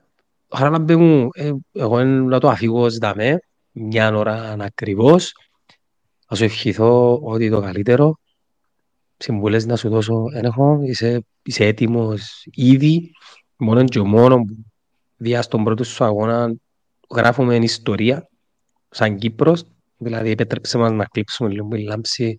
Άρα 0.49 0.71
να 0.71 0.79
μπαίνω, 0.79 1.29
ε, 1.33 1.53
εγώ 1.73 2.05
να 2.05 2.41
το 2.41 2.49
αφήγω 2.49 2.91
δαμέ, 2.91 3.39
μια 3.71 4.17
ώρα 4.17 4.57
ακριβώς. 4.61 5.33
Θα 6.27 6.35
σου 6.35 6.45
ευχηθώ 6.45 7.19
ότι 7.23 7.51
το 7.51 7.61
καλύτερο. 7.61 8.19
Συμβουλές 9.17 9.67
να 9.67 9.77
σου 9.77 9.89
δώσω 9.89 10.25
δεν 10.33 10.45
έχω. 10.45 10.81
Είσαι, 10.83 11.27
είσαι 11.43 11.65
έτοιμος 11.65 12.47
ήδη. 12.51 13.11
Μόνο 13.57 13.85
και 13.85 14.01
μόνο 14.01 14.37
που 14.37 14.57
διά 15.17 15.43
στον 15.43 15.65
πρώτο 15.65 15.85
σου 15.85 16.05
αγώνα 16.05 16.55
γράφουμε 17.15 17.57
ιστορία 17.57 18.29
σαν 18.91 19.17
Κύπρος. 19.17 19.65
Δηλαδή 19.97 20.31
επέτρεψε 20.31 20.79
μας 20.79 20.93
να 20.93 21.05
κλείψουμε 21.05 21.51
λίγο 21.51 21.69
η 21.73 21.83
λάμψη 21.83 22.37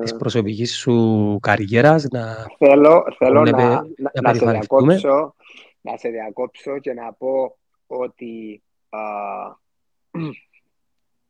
της 0.00 0.12
Ε, 0.12 0.16
προσωπικής 0.16 0.76
σου 0.76 1.38
καριέρας, 1.42 2.04
να 2.04 2.46
Θέλω, 2.58 3.04
θέλω 3.18 3.32
μπορούμε 3.32 3.50
να, 3.50 3.68
να, 3.68 3.74
να, 3.74 3.80
να 3.96 4.20
να 4.22 4.32
σε 4.32 4.38
περηφανευτούμε. 4.38 4.94
διακόψω, 4.94 5.34
να 5.80 5.96
σε 5.96 6.08
διακόψω 6.08 6.78
και 6.78 6.92
να 6.92 7.12
πω 7.12 7.56
ότι 7.86 8.62
α, 8.88 8.98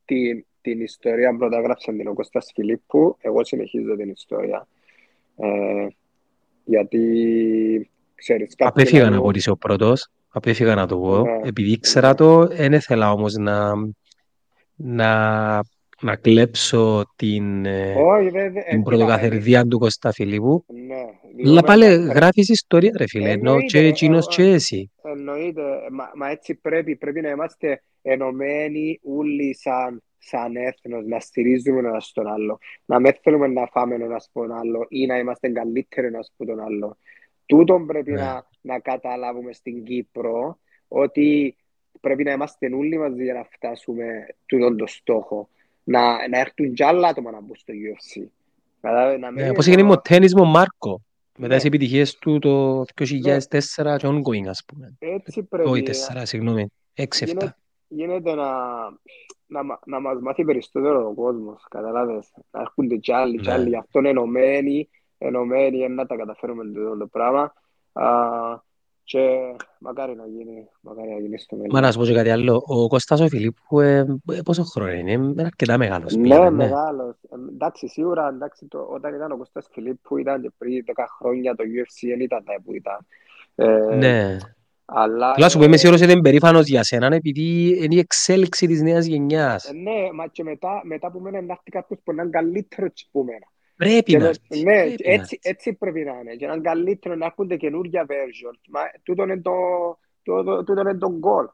την, 0.04 0.46
την 0.60 0.80
ιστορία 0.80 1.36
πρώτα 1.36 1.56
έγραψαν 1.58 1.96
την 1.96 2.08
ο 2.08 2.14
Κώστας 2.14 2.50
Φιλίππου, 2.54 3.16
εγώ 3.20 3.44
συνεχίζω 3.44 3.96
την 3.96 4.10
ιστορία. 4.10 4.66
Ε, 5.36 5.86
γιατί, 6.64 7.90
ξέρεις, 8.14 8.54
κάποιοι 8.54 8.82
Απέφυγα 8.82 9.02
να 9.02 9.06
πω 9.06 9.12
λαλούν, 9.12 9.28
ότι 9.28 9.38
είσαι 9.38 9.50
ο 9.50 9.56
πρώτος, 9.56 10.10
απέφυγα 10.32 10.74
να 10.74 10.86
το 10.86 10.98
πω, 10.98 11.22
ναι, 11.22 11.48
επειδή 11.48 11.70
ήξερα 11.70 12.08
ναι. 12.08 12.14
το, 12.14 12.46
δεν 12.46 12.72
ήθελα 12.72 13.12
όμως 13.12 13.34
να, 13.34 13.72
να, 14.74 15.60
να 16.00 16.16
κλέψω 16.16 17.04
την, 17.16 17.64
ε, 17.66 17.94
Όχι, 17.94 18.28
δε, 18.30 18.50
δε, 18.50 18.58
ε, 18.58 18.62
την 18.62 18.62
κοίτα, 18.62 18.76
ε, 18.76 18.82
πρωτοκαθεδρία 18.84 19.66
του 19.66 19.78
Κώστα 19.78 20.12
Φιλίππου. 20.12 20.64
ναι, 20.86 20.94
Αλλά 20.94 21.60
διότι 21.60 21.66
πάλι 21.66 21.84
πρέ- 21.84 22.16
γράφεις 22.16 22.48
ιστορία 22.48 22.92
ρε 22.98 23.06
φίλε, 23.06 23.30
ενώ 23.30 23.50
εννοείται, 23.50 23.66
και 23.66 23.80
ρε, 23.80 23.86
εκείνος 23.86 24.26
ε, 24.26 24.30
και 24.34 24.42
ε, 24.42 24.52
εσύ. 24.52 24.90
εννοείται, 25.02 25.62
μα, 25.90 26.10
μα 26.14 26.30
έτσι 26.30 26.54
πρέπει, 26.54 26.96
πρέπει 26.96 27.20
να 27.20 27.28
είμαστε 27.30 27.82
ενωμένοι 28.02 29.00
όλοι 29.02 29.56
σαν, 29.56 30.02
σαν 30.18 30.56
έθνος, 30.56 31.04
να 31.06 31.20
στηρίζουμε 31.20 31.78
ένας 31.78 32.06
στον 32.06 32.26
άλλο, 32.26 32.58
να 32.84 33.00
μην 33.00 33.12
θέλουμε 33.22 33.46
να 33.46 33.66
φάμε 33.66 33.94
ένας 33.94 34.30
από 34.32 34.46
τον 34.46 34.56
άλλο 34.56 34.86
ή 34.88 35.06
να 35.06 35.18
είμαστε 35.18 35.48
καλύτεροι 35.48 36.06
ένας 36.06 36.32
από 36.36 36.50
τον 36.50 36.60
άλλο. 36.60 36.96
Τούτον 37.56 37.86
πρέπει 37.86 38.10
Ναι. 38.12 38.20
να, 38.20 38.46
να 38.60 38.78
καταλάβουμε 38.78 39.52
στην 39.52 39.84
Κύπρο, 39.84 40.58
ότι 40.88 41.56
πρέπει 42.00 42.24
να 42.24 42.32
είμαστε 42.32 42.74
όλοι 42.74 42.98
μαζί 42.98 43.22
για 43.24 43.34
να 43.34 43.44
φτάσουμε 43.50 44.26
τούτον 44.46 44.76
το 44.76 44.86
στόχο. 44.86 45.48
Να, 45.84 46.28
να 46.28 46.38
έρθουν 46.38 46.72
κι 46.74 46.82
άλλα 46.84 47.08
άτομα 47.08 47.30
να 47.30 47.40
μπουν 47.40 47.56
στο 47.56 47.72
UFC. 47.72 48.26
Κατάλαβες, 48.80 49.18
να 49.20 49.26
μην 49.30 49.38
Ναι, 49.40 49.44
είναι 49.44 49.54
πώς 49.54 49.66
έγινε 49.66 49.82
με 49.82 49.88
μόνο... 49.88 49.98
ο 50.04 50.08
τένις 50.08 50.34
με 50.34 50.40
ο 50.40 50.44
Μάρκο, 50.44 51.00
μετά 51.38 51.48
Ναι, 51.48 51.56
τις 51.56 51.64
επιτυχίες 51.64 52.14
του 52.18 52.38
το 52.38 52.76
ναι, 52.78 53.36
2004 53.38 53.96
και 53.98 54.06
ongoing 54.06 54.46
ας 54.48 54.64
πούμε. 54.66 54.96
έτσι 54.98 55.38
Όχι 55.38 55.42
πρέπει. 55.42 55.82
4, 56.14 56.20
συγγνώμη, 56.22 56.66
6-7. 56.94 57.04
Γίνεται, 57.26 57.56
γίνεται 57.88 58.34
να, 58.34 58.50
να, 59.46 59.62
μα- 59.62 59.80
να 59.86 60.00
μας 60.00 60.20
μάθει 60.20 60.44
περισσότερο 60.44 61.06
ο 61.08 61.12
κόσμος, 61.14 61.66
καταλάβες. 61.70 62.32
Να 62.50 62.60
έρχονται 62.60 62.96
κι 62.96 63.12
άλλοι, 63.12 63.38
κι 63.38 63.50
άλλοι, 63.50 63.62
Ναι. 63.62 63.68
γι' 63.68 63.76
αυτό 63.76 63.98
είναι 63.98 64.08
ενωμένοι, 64.08 64.88
ενωμένοι, 65.22 65.88
να 65.88 66.06
τα 66.06 66.16
καταφέρουμε 66.16 66.64
το, 66.64 66.96
το 66.96 67.06
πράγμα. 67.06 67.52
Α, 67.92 68.08
και 69.04 69.20
μακάρι 69.78 70.16
να 70.16 70.26
γίνει, 70.26 70.68
μακάρι 70.80 71.08
να 71.08 71.18
γίνει 71.18 71.38
στο 71.38 71.56
Μα 71.56 71.62
να 71.62 71.72
μέλλον. 71.72 71.92
σου 71.92 71.98
πω 71.98 72.04
και 72.04 72.12
κάτι 72.14 72.30
άλλο, 72.30 72.62
ο 72.66 72.88
Κώστας 72.88 73.20
ο 73.20 73.28
Φιλίππου 73.28 73.80
ε, 73.80 73.98
ε, 74.32 74.40
πόσο 74.44 74.62
χρόνο 74.62 74.90
είναι, 74.92 75.12
είναι 75.12 75.42
αρκετά 75.42 75.78
μεγάλος 75.78 76.14
Ναι, 76.14 76.22
πήγαινε, 76.22 76.44
ναι. 76.44 76.50
μεγάλος. 76.50 77.14
Ε, 77.30 77.34
Εντάξει, 77.52 77.88
σίγουρα, 77.88 78.28
εντάξει, 78.28 78.66
το, 78.66 78.78
όταν 78.90 79.14
ήταν 79.14 79.32
ο 79.32 79.36
Κώστας 79.36 79.68
Φιλίππου 79.72 80.16
ήταν 80.18 80.42
και 80.42 80.50
πριν 80.58 80.84
10 80.86 81.04
χρόνια 81.18 81.54
το 81.54 81.64
UFC 81.64 82.08
δεν 82.08 82.20
ήταν 82.20 82.44
τα 82.44 82.52
που 82.64 82.74
ήταν. 82.74 83.06
Ε, 83.54 83.96
Ναι. 83.96 84.36
αλλά 84.84 85.32
Θέλω 85.32 85.44
να 85.44 85.48
σου 85.48 85.58
πω, 85.58 85.64
είμαι 85.64 85.74
ε, 85.74 85.78
σίγουρος 85.78 86.02
ότι 86.02 86.12
είναι 86.12 86.20
περήφανος 86.20 86.66
για 86.66 86.82
σένα, 86.82 87.14
επειδή 87.14 87.76
είναι 87.84 87.94
η 87.94 87.98
εξέλιξη 87.98 88.66
της 88.66 88.82
νέας 88.82 89.06
ε, 89.06 89.08
γενιάς. 89.08 89.70
ναι, 89.82 90.12
μα 90.14 90.26
και 90.26 90.42
μετά, 90.42 90.80
μετά 90.84 91.10
που 91.10 91.20
μένα 91.20 91.40
να 91.40 91.52
έρθει 91.52 91.70
κάποιος 91.70 92.00
που 92.04 92.12
να 92.12 92.22
είναι 92.22 92.30
καλύτερος 92.30 93.08
που 93.12 93.24
μένα. 93.24 93.46
Πρέπει 93.80 94.02
Και 94.12 94.18
να 94.18 94.22
με, 94.22 94.28
έρθεις, 94.28 94.62
ναι, 94.62 94.72
πρέπει 94.72 94.88
να 94.88 94.92
έτσι, 94.92 95.04
έρθεις. 95.10 95.38
έτσι 95.42 95.74
πρέπει 95.74 96.00
να 96.00 96.12
είναι. 96.20 96.34
Και 96.34 96.46
να 96.46 96.52
είναι 96.52 96.62
καλύτερο 96.62 97.14
να 97.14 97.24
έρχονται 97.26 97.56
καινούργια 97.56 98.06
version. 98.08 98.58
Μα 98.68 98.80
τούτο 99.02 99.22
είναι 99.22 99.40
το, 99.40 99.52
το, 100.22 100.42
το, 100.42 100.64
τούτο 100.64 100.80
είναι 100.80 100.94
το 100.98 101.06
goal. 101.22 101.46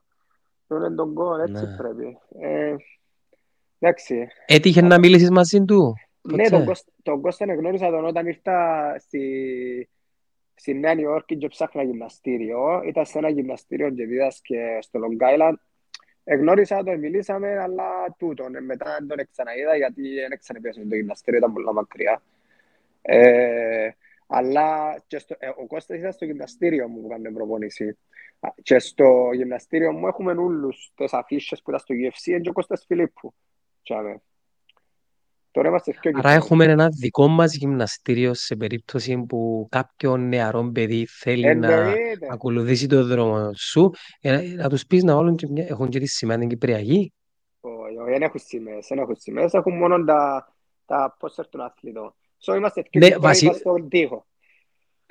Τούτο 0.68 0.84
είναι 0.86 0.94
το 0.94 1.12
goal, 1.16 1.48
έτσι 1.48 1.64
Ναι. 1.64 1.76
πρέπει. 1.76 2.18
Ε, 2.40 2.74
εντάξει. 3.78 4.26
Έτυχε 4.46 4.80
να 4.82 4.94
Α, 4.94 4.98
μιλήσεις 4.98 5.30
μαζί 5.30 5.64
του, 5.64 5.94
Ναι, 6.22 6.42
τον, 6.42 6.50
ποτέ; 6.50 6.64
Κώστα, 6.64 6.92
τον 7.02 7.20
Κώστα 7.20 7.54
γνώρισα 7.54 7.90
τον 7.90 8.04
όταν 8.06 8.26
ήρθα 8.26 8.94
στη, 8.98 9.88
στη 10.54 10.74
Νέα 10.74 10.94
Νιόρκη 10.94 11.36
και 11.36 11.48
ψάχνα 11.48 11.82
γυμναστήριο. 11.82 12.82
Ήταν 12.86 13.06
σε 13.06 13.18
ένα 13.18 13.28
γυμναστήριο 13.28 13.90
και 13.90 14.06
δίδασκε 14.06 14.78
στο 14.80 15.00
Long 15.02 15.22
Island. 15.22 15.54
Εγνώρισα 16.28 16.82
τον, 16.82 16.98
μιλήσαμε, 16.98 17.58
αλλά 17.58 18.14
τούτον. 18.18 18.54
Ε, 18.54 18.60
Μετά 18.60 18.96
δεν 18.98 19.06
τον 19.06 19.28
ξαναείδα 19.30 19.76
γιατί 19.76 20.02
δεν 20.28 20.38
ξαναπιάσαμε 20.38 20.86
το 20.86 20.94
γυμναστήριο, 20.94 21.38
ήταν 21.38 21.52
πολύ 21.52 21.72
μακριά. 21.72 22.22
Ε, 23.02 23.88
αλλά 24.26 24.98
και 25.06 25.18
στο, 25.18 25.36
ε, 25.38 25.48
ο 25.48 25.66
Κώστας 25.66 25.98
ήταν 25.98 26.12
στο 26.12 26.24
γυμναστήριο 26.24 26.88
μου 26.88 27.00
που 27.00 27.06
έκανε 27.10 27.32
προπόνηση. 27.32 27.98
Α, 28.40 28.48
Και 28.62 28.78
στο 28.78 29.30
γυμναστήριο 29.32 29.92
μου 29.92 30.06
έχουμε 30.06 30.32
όλους 30.32 30.92
τις 30.94 31.12
αφίσες 31.12 31.62
που 31.62 31.70
ήταν 31.70 31.80
στο 31.80 31.94
UFC 31.94 32.26
είναι 32.26 32.40
και 32.40 32.48
ο 32.48 32.52
Κώστας 32.52 32.84
Φιλίππου. 32.86 33.34
Τσάμε. 33.82 34.22
Τώρα 35.56 35.68
είμαστε 35.68 35.92
πιο 35.92 36.10
Άρα 36.14 36.34
Κυπρέοι. 36.34 36.36
έχουμε 36.36 36.64
ένα 36.64 36.88
δικό 36.88 37.28
μας 37.28 37.54
γυμναστήριο 37.54 38.34
σε 38.34 38.56
περίπτωση 38.56 39.24
που 39.28 39.66
κάποιο 39.70 40.16
νεαρό 40.16 40.70
παιδί 40.74 41.06
θέλει 41.10 41.56
να 41.56 41.72
Εννοείται. 41.72 42.26
ακολουθήσει 42.30 42.86
το 42.86 43.04
δρόμο 43.06 43.50
σου, 43.54 43.90
ε, 44.20 44.40
να 44.40 44.68
τους 44.68 44.86
πεις 44.86 45.02
να 45.04 45.14
βάλουν 45.14 45.36
και 45.36 45.46
μια, 45.50 45.66
έχουν 45.68 45.88
και 45.88 45.98
τη 45.98 46.06
σημαία 46.06 46.38
την 46.38 46.48
Κυπριακή. 46.48 47.12
Όχι, 47.60 47.96
όχι, 47.98 48.10
δεν 48.10 48.22
έχουν 48.22 48.40
σημαίες, 48.44 48.86
δεν 48.88 48.98
έχουν 48.98 49.16
σημαίες, 49.16 49.52
έχουν 49.52 49.76
μόνο 49.76 50.04
τα, 50.04 50.52
τα 50.86 51.16
πόσερ 51.18 51.48
των 51.48 51.60
αθλητών. 51.60 52.14
So, 52.44 52.56
είμαστε 52.56 52.82
πιο 52.82 53.00
Ναι, 53.00 53.06
Κυπρέοι, 53.06 53.22
βασι... 53.22 53.44
είμαστε 53.44 53.60
στον 53.68 53.88
τοίχο. 53.88 54.26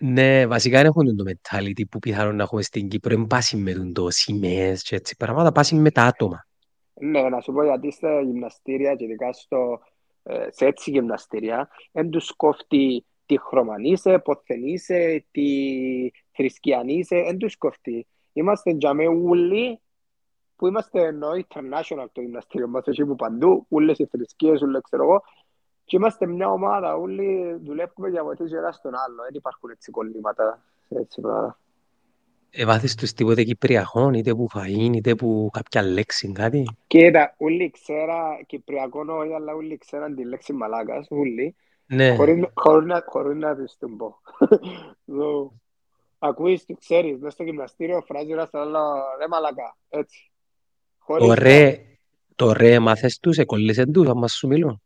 ναι, 0.02 0.48
βασικά 0.48 0.78
δεν 0.78 0.86
έχουν 0.86 1.16
το 1.16 1.24
mentality 1.28 1.82
που 1.92 2.00
πιθανόν 2.00 2.36
να 2.36 2.44
έχουμε 2.44 2.62
στην 2.62 2.88
Κύπρο. 2.88 3.16
Δεν 3.16 3.28
πάσει 3.28 3.58
με 3.58 3.74
τον 3.74 3.94
το 3.94 4.10
σημαίες 4.10 4.82
και 4.84 4.96
έτσι 4.96 5.16
πράγματα, 5.18 5.52
πάσει 5.52 5.76
με 5.76 5.92
τα 5.92 6.04
άτομα. 6.04 6.48
Ναι, 6.94 7.22
να 7.30 7.40
σου 7.42 7.52
πω 7.54 7.64
γιατί 7.64 7.92
στα 7.92 8.22
γυμναστήρια 8.22 8.96
και 8.96 9.04
ειδικά 9.04 9.34
στο, 9.34 9.58
ε, 9.64 9.95
σε 10.50 10.66
έτσι 10.66 10.92
γυμναστήρια 10.92 11.70
δεν 11.92 12.10
τους 12.10 12.32
κόφτει 12.36 13.06
τι 13.26 13.40
χρωμανή 13.40 13.90
είσαι, 13.90 14.20
πόθεν 14.20 14.64
είσαι, 14.64 15.26
τι 15.32 15.48
θρησκειανή 16.32 16.94
είσαι, 16.94 17.22
δεν 17.22 17.38
τους 17.38 17.58
κόφτει. 17.58 18.08
Είμαστε 18.34 18.72
για 18.72 18.94
με 18.94 19.08
ούλοι 19.08 19.80
που 20.56 20.68
είμαστε 20.68 21.02
ενώ 21.02 21.30
international 21.32 22.06
το 22.12 22.22
γυμναστήριο 22.22 22.68
μας, 22.68 22.86
εκεί 22.86 23.06
που 23.06 23.16
παντού, 23.16 23.66
όλες 23.70 24.00
οι 24.00 24.06
θρησκείες, 24.06 24.62
όλες 24.62 24.82
ξέρω 24.82 25.04
εγώ, 25.04 25.24
και 25.86 25.96
είμαστε 25.96 26.26
μια 26.26 26.50
ομάδα, 26.50 26.96
όλοι 26.96 27.60
δουλεύουμε 27.64 28.10
για 28.10 28.24
βοηθήσεις 28.24 28.58
ένας 28.58 28.76
στον 28.76 28.94
άλλο, 28.96 29.24
δεν 29.24 29.34
υπάρχουν 29.34 29.70
έτσι 29.70 29.92
κολλήματα, 29.92 30.64
έτσι 30.90 31.22
πράγματα. 31.22 31.60
Εβάθεις 32.58 32.96
τους 32.96 33.14
τίποτε 33.14 33.44
Κυπριακών, 33.44 34.14
είτε 34.14 34.36
που 34.36 34.48
φαΐν, 34.54 34.94
είτε 34.96 35.16
που 35.16 35.50
κάποια 35.54 35.82
λέξη, 35.84 36.32
κάτι. 36.32 36.66
Κοίτα, 36.88 37.34
όλοι 37.38 37.72
ξέρα, 37.72 38.38
Κυπριακό 38.48 39.06
όχι, 39.08 39.34
αλλά 39.34 39.54
όλοι 39.54 39.78
ξέραν 39.78 40.16
τη 40.16 40.26
λέξη 40.26 40.54
μαλάκας, 40.54 41.08
όλοι, 41.10 41.56
Ναι, 41.86 42.16
χωρίς, 42.16 42.44
χωρίς, 42.54 42.88
να, 42.88 43.04
χωρίς 43.06 43.38
να 43.38 43.56
τους 43.56 43.76
την 43.78 43.98
πω. 43.98 44.20
so, 45.18 45.50
ακούεις, 46.20 46.66
το 46.66 46.76
ξέρεις, 46.80 47.20
μες 47.20 47.34
στο 47.34 47.44
γυμναστήριο 47.44 48.02
φράζει 48.02 48.32
ένας 48.32 48.48
στον 48.48 48.62
άλλο, 48.62 48.80
ρε 49.20 49.28
μαλακά, 49.28 49.78
έτσι. 49.90 50.32
Χωρίς 50.98 51.24
το 51.28 51.34
να... 51.34 51.36
ρε, 51.40 51.80
το 52.36 52.54
ρε 52.54 52.80
μάθες 52.80 53.20
τους, 53.20 53.38
εκολλήσεν 53.38 53.92
τους, 53.92 54.08
άμα 54.08 54.28
σου 54.28 54.48
μιλούν. 54.48 54.82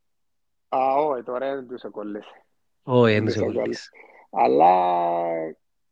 Α, 0.70 0.96
όχι, 0.96 1.24
τώρα 1.24 1.56
δεν 1.56 1.68
τους 1.68 1.82
εκολλήσει. 1.82 2.44
Όχι, 2.84 3.14
Δεν 3.14 3.24
δεν 3.24 3.26
τους 3.26 3.34
τους 3.34 3.42
εκολλήσει. 3.42 3.60
εκολλείς. 3.60 3.90
Αλλά, 4.32 4.72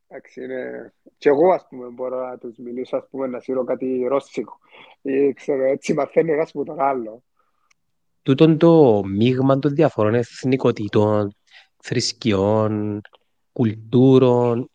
εντάξει, 0.07 0.43
είναι... 0.43 0.93
Και 1.17 1.29
εγώ, 1.29 1.51
ας 1.51 1.65
πούμε, 1.69 1.87
μπορώ 1.87 2.27
να 2.27 2.37
τους 2.37 2.57
μιλήσω, 2.57 2.97
ας 2.97 3.07
πούμε, 3.09 3.27
να 3.27 3.39
σύρω 3.39 3.63
κάτι 3.63 4.05
ρώσικο. 4.07 4.59
Ή, 5.01 5.33
ξέρω, 5.33 5.63
έτσι 5.63 5.93
μαθαίνει 5.93 6.31
ένας 6.31 6.49
από 6.49 6.65
τον 6.65 6.79
άλλο. 6.79 7.23
Τούτον 8.21 8.57
το 8.57 9.03
μείγμα 9.03 9.59
των 9.59 9.73
διαφορών 9.73 10.13
εθνικοτήτων, 10.13 11.35
θρησκειών, 11.77 13.01
κουλτούρων, 13.53 14.69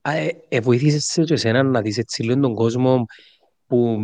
α, 0.00 0.12
ε, 0.12 0.44
ε, 0.48 0.60
βοήθησε 0.60 1.00
σε 1.00 1.22
και 1.22 1.34
εσένα 1.34 1.62
να 1.62 1.80
δεις 1.80 1.98
έτσι 1.98 2.22
λίγο 2.22 2.40
τον 2.40 2.54
κόσμο 2.54 3.04
που 3.66 3.98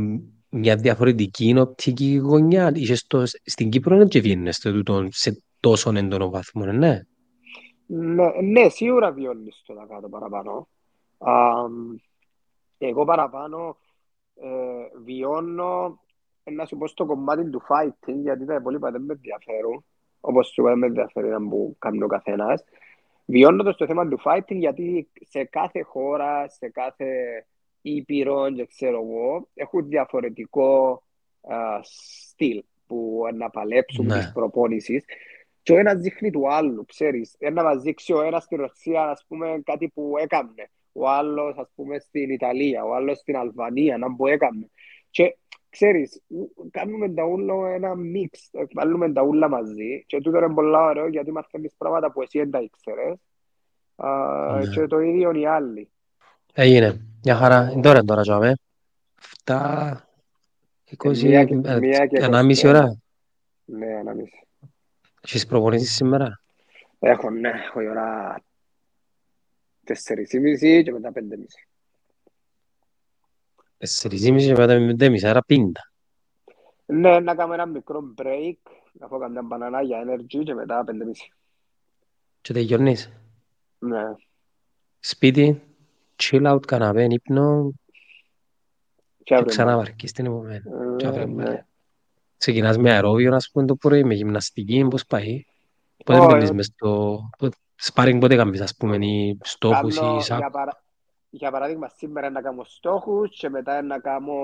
μια 0.48 0.76
διαφορετική 0.76 1.54
οπτική 1.58 2.16
γωνιά. 2.16 2.72
Είχες 2.74 3.06
το, 3.06 3.22
στην 3.26 3.70
Κύπρο 3.70 3.96
δεν 3.96 4.22
βιώνες 4.22 4.58
το 4.58 5.08
σε 5.10 5.42
τόσο 5.60 5.92
έντονο 5.96 6.30
βαθμό, 6.30 6.64
ναι. 6.64 7.00
Ναι, 7.86 8.30
ναι, 8.42 8.68
σίγουρα 8.68 9.12
βιώνεις 9.12 9.62
το 9.66 9.72
να 9.72 9.86
κάτω 9.86 10.08
παραπάνω. 10.08 10.68
Α, 11.18 11.32
εγώ 12.78 13.04
παραπάνω 13.04 13.76
ε, 14.34 14.98
βιώνω 15.04 16.00
να 16.44 16.66
σου 16.66 16.76
πω 16.76 16.86
στο 16.86 17.06
κομμάτι 17.06 17.50
του 17.50 17.62
fighting, 17.68 18.16
γιατί 18.22 18.44
τα 18.44 18.54
υπόλοιπα 18.54 18.90
δεν 18.90 19.02
με 19.02 19.12
ενδιαφέρουν, 19.12 19.84
όπως 20.20 20.48
σου 20.48 20.62
δεν 20.62 20.78
με 20.78 20.86
ενδιαφέρει 20.86 21.28
να 21.28 21.40
μου 21.40 21.76
κάνει 21.78 22.02
ο 22.02 22.06
καθένας. 22.06 22.64
Βιώνω 23.24 23.62
το 23.62 23.72
στο 23.72 23.86
θέμα 23.86 24.08
του 24.08 24.20
fighting, 24.24 24.56
γιατί 24.56 25.08
σε 25.20 25.44
κάθε 25.44 25.82
χώρα, 25.82 26.48
σε 26.48 26.68
κάθε 26.68 27.06
ήπειρο, 27.82 28.50
και 28.50 28.66
ξέρω 28.66 29.00
εγώ, 29.02 29.48
έχουν 29.54 29.88
διαφορετικό 29.88 31.02
uh, 31.40 31.80
στυλ 31.82 32.62
που 32.86 33.22
να 33.34 33.50
παλέψουν 33.50 34.06
ναι. 34.06 34.14
τις 34.14 34.32
προπόνησεις 34.32 35.04
και 35.62 35.72
ο 35.72 35.78
ένας 35.78 35.98
δείχνει 35.98 36.30
του 36.30 36.52
άλλου, 36.52 36.84
ξέρεις. 36.84 37.34
Ένα 37.38 37.62
μας 37.62 37.82
δείξει 37.82 38.12
ο 38.12 38.22
ένας 38.22 38.42
στη 38.42 38.56
Ρωσία, 38.56 39.02
ας 39.02 39.24
πούμε, 39.28 39.60
κάτι 39.64 39.88
που 39.88 40.14
έκανε. 40.18 40.70
Ο 40.92 41.08
άλλος, 41.08 41.56
ας 41.58 41.68
πούμε, 41.74 41.98
στην 41.98 42.30
Ιταλία, 42.30 42.84
ο 42.84 42.94
άλλος 42.94 43.18
στην 43.18 43.36
Αλβανία, 43.36 43.98
να 43.98 44.14
που 44.14 44.26
έκανε. 44.26 44.70
Και 45.10 45.36
ξέρεις, 45.70 46.22
κάνουμε 46.70 47.08
τα 47.08 47.24
ούλα 47.24 47.74
ένα 47.74 47.94
μίξ, 47.94 48.50
βάλουμε 48.74 49.12
τα 49.12 49.22
ούλα 49.22 49.48
μαζί 49.48 50.04
και 50.06 50.20
τούτο 50.20 50.38
είναι 50.38 50.54
πολύ 50.54 50.76
ωραίο 50.76 51.08
γιατί 51.08 51.32
μαθαίνεις 51.32 51.74
πράγματα 51.78 52.12
που 52.12 52.22
εσύ 52.22 52.38
δεν 52.38 52.50
τα 52.50 52.60
ήξερες 52.60 53.18
ναι. 53.96 54.74
και 54.74 54.86
το 54.86 55.00
ίδιο 55.00 55.32
οι 55.32 55.46
άλλοι. 55.46 55.90
Έγινε. 56.54 57.06
Μια 57.24 57.34
χαρά. 57.34 57.80
Τώρα 57.82 58.04
τώρα 58.04 58.22
ζάμε. 58.22 58.54
Φτά... 59.14 60.06
20... 60.98 61.44
Ανάμιση 62.22 62.68
ώρα. 62.68 63.00
Ναι, 63.64 63.94
ανάμιση. 64.00 64.46
Έχεις 65.24 65.46
προπονήσεις 65.46 65.94
σήμερα; 65.94 66.40
Έχω, 66.98 67.30
ναι. 67.30 67.48
Έχω 67.48 67.80
η 67.80 67.88
ώρα 67.88 68.38
τέσσερις 69.84 70.32
ή 70.32 70.38
μισή 70.38 70.82
και 70.82 70.92
μετά 70.92 71.12
πέντε 71.12 71.36
μισή. 71.36 71.68
Τέσσερις 73.78 74.24
ή 74.24 74.32
μισή 74.32 74.46
και 74.46 74.52
μετά 74.52 74.66
πέντε 74.66 75.08
μισή, 75.08 75.26
άρα 75.26 75.42
πίντα. 75.42 75.80
Ναι, 76.86 77.20
να 77.20 77.34
κάνω 77.34 77.52
ένα 77.52 77.66
μικρό 77.66 78.14
break, 78.16 78.56
να 78.92 79.06
φω 79.08 79.18
καμιά 79.18 79.42
μπανανά 79.42 79.82
για 79.82 80.04
energy 80.06 80.42
και 80.44 80.54
μετά 80.54 80.84
πέντε 80.84 81.04
μισή. 81.04 81.32
Και 82.40 82.52
τελειώνεις. 82.52 83.12
Ναι. 83.78 84.14
Σπίτι 85.00 85.62
chill 86.16 86.52
out 86.52 86.66
καναπέ, 86.66 87.06
ύπνο 87.10 87.72
και 89.22 89.42
ξαναβαρκείς 89.46 90.10
στην 90.10 90.26
επομένη. 90.26 90.62
Ναι. 91.26 91.66
Ξεκινάς 92.42 92.78
με 92.78 92.90
αερόβιο, 92.90 93.34
ας 93.34 93.50
πούμε, 93.52 93.66
το 93.66 93.74
πρωί, 93.74 94.04
με 94.04 94.14
γυμναστική, 94.14 94.86
πώς 94.90 95.06
πάει. 95.06 95.44
Πότε 96.04 96.26
μπαίνεις 96.26 96.52
μες 96.52 96.66
στο... 96.66 97.20
Σπάρινγκ 97.74 98.20
πότε 98.20 98.36
κάνεις, 98.36 98.60
ας 98.60 98.76
πούμε, 98.76 98.96
οι 99.06 99.38
στόχους 99.42 99.96
ή 99.96 100.20
σάπ; 100.20 100.40
Για 101.30 101.50
παράδειγμα, 101.50 101.88
σήμερα 101.96 102.30
να 102.30 102.40
κάνω 102.40 102.64
στόχους 102.64 103.36
και 103.38 103.48
μετά 103.48 103.82
να 103.82 103.98
κάνω 103.98 104.34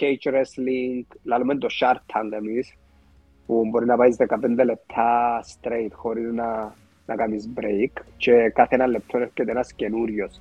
cage 0.00 0.32
wrestling, 0.32 1.02
λαλούμε 1.22 1.58
το 1.58 1.66
shark 1.80 1.96
tank 1.96 2.32
εμείς, 2.32 2.74
που 3.46 3.68
μπορεί 3.70 3.86
να 3.86 3.96
πάει 3.96 4.14
15 4.18 4.64
λεπτά 4.64 5.40
straight 5.44 5.90
χωρίς 5.92 6.32
να 6.32 6.74
να 7.06 7.16
κάνεις 7.16 7.48
break 7.56 8.02
και 8.16 8.50
κάθε 8.54 8.74
ένα 8.74 8.86
λεπτό 8.86 9.18
έρχεται 9.18 9.50
ένας 9.50 9.72
καινούριος, 9.72 10.40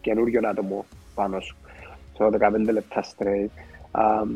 καινούριος 0.00 0.44
άτομο 0.44 0.84
πάνω 1.14 1.40
σου. 1.40 1.56
Σε 2.14 2.24
15 2.24 2.72
λεπτά 2.72 3.04
straight. 3.04 3.50
Um, 3.92 4.28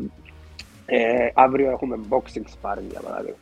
ε, 0.94 1.30
αύριο 1.34 1.70
έχουμε 1.70 1.98
boxing 2.08 2.44
sparring 2.54 2.90
για 2.90 3.00
παράδειγμα. 3.00 3.38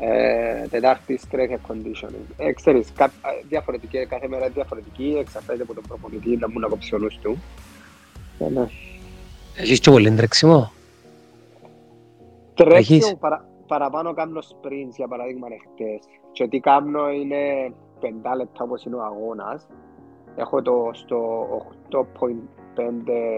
Ε, 0.00 0.66
τετάρτη 0.68 1.20
strength 1.30 1.50
and 1.50 1.72
conditioning. 1.72 2.26
Ε, 2.36 2.52
ξέρεις, 2.52 2.92
κα, 2.92 3.10
διαφορετική, 3.48 4.06
κάθε 4.06 4.28
μέρα 4.28 4.48
διαφορετική, 4.48 5.16
εξαρτάται 5.18 5.62
από 5.62 5.74
τον 5.74 5.82
προπονητή 5.88 6.36
να 6.36 6.48
μου 6.48 6.58
να 6.58 6.68
κόψει 6.68 6.94
ο 6.94 6.98
νους 6.98 7.18
του. 7.18 7.42
Ε, 8.38 8.48
ναι. 8.48 8.66
Έχεις 9.56 9.80
και 9.80 9.90
πολύ 9.90 10.10
τρέξιμο. 10.10 10.72
Τρέξιμο 12.54 13.16
παρα, 13.20 13.48
παραπάνω 13.66 14.14
κάνω 14.14 14.40
sprints 14.40 14.94
για 14.96 15.08
παράδειγμα 15.08 15.46
εχθές 15.50 16.06
και 16.32 16.48
τι 16.48 16.60
κάνω 16.60 17.10
είναι 17.10 17.72
πεντά 18.00 18.36
λεπτά 18.36 18.64
όπως 18.64 18.84
είναι 18.84 18.96
ο 18.96 19.02
αγώνας. 19.02 19.66
Έχω 20.36 20.62
το 20.62 20.90
στο 20.92 21.46
8.5 21.90 22.32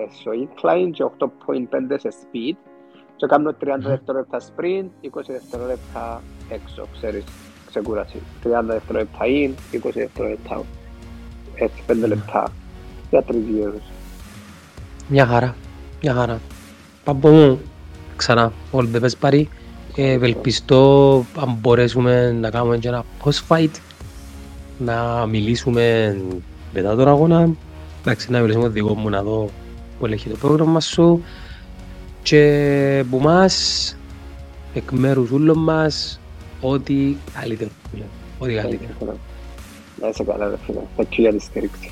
στο 0.09 0.30
incline 0.34 0.90
και 0.92 1.05
8.5 1.18 1.96
σε 1.96 2.09
speed 2.09 2.57
και 3.19 3.27
κάνω 3.27 3.51
30 3.51 3.55
δευτερόλεπτα 3.79 4.41
sprint, 4.41 4.89
20 5.03 5.09
δευτερόλεπτα 5.27 6.23
έξω, 6.49 6.87
ξέρεις, 6.93 7.25
ξεκούραση. 7.66 8.23
30 8.43 8.49
δευτερόλεπτα 8.66 9.19
in, 9.25 9.51
20 9.73 9.91
δευτερόλεπτα 9.95 10.64
έτσι, 11.55 11.83
5 11.87 12.07
λεπτά 12.07 12.53
για 13.11 13.23
τρεις 13.23 13.43
γύρους. 13.51 13.83
Μια 15.09 15.27
χαρά, 15.27 15.57
μια 16.03 16.14
χαρά. 16.14 16.41
Πάμε 17.05 17.59
ξανά, 18.16 18.53
all 18.73 18.87
the 18.95 19.01
best 19.01 19.29
buddy. 19.29 19.43
Ευελπιστώ 19.97 21.25
αν 21.41 21.57
μπορέσουμε 21.61 22.33
να 22.33 22.51
κάνουμε 22.51 22.79
και 22.79 22.89
ένα 22.89 23.05
post-fight 23.25 23.71
να 24.79 25.27
μιλήσουμε 25.27 26.16
μετά 26.73 26.97
τον 26.97 27.09
αγώνα 27.09 27.49
εντάξει 28.01 28.31
να 28.31 28.41
μιλήσουμε 28.41 28.69
δικό 28.69 28.95
μου 28.95 29.09
να 29.09 29.23
δω 29.23 29.49
που 29.99 30.07
έχει 30.07 30.29
το 30.29 30.37
πρόγραμμα 30.37 30.81
σου 30.81 31.23
και 32.29 33.05
που 33.11 33.18
μας 33.18 33.97
εκ 34.74 34.91
μέρους 34.91 35.31
όλων 35.31 35.59
μας 35.59 36.20
ό,τι 36.61 37.16
καλύτερο 37.35 37.70
ό,τι 38.39 38.55
καλύτερο. 38.55 39.16
Να 40.01 40.09
είσαι 40.09 40.24
καλά 40.24 40.49
ρε 40.49 40.57
φίλε, 40.66 40.79
θα 40.97 41.07
για 41.11 41.33
τη 41.33 41.39
στήριξη 41.39 41.91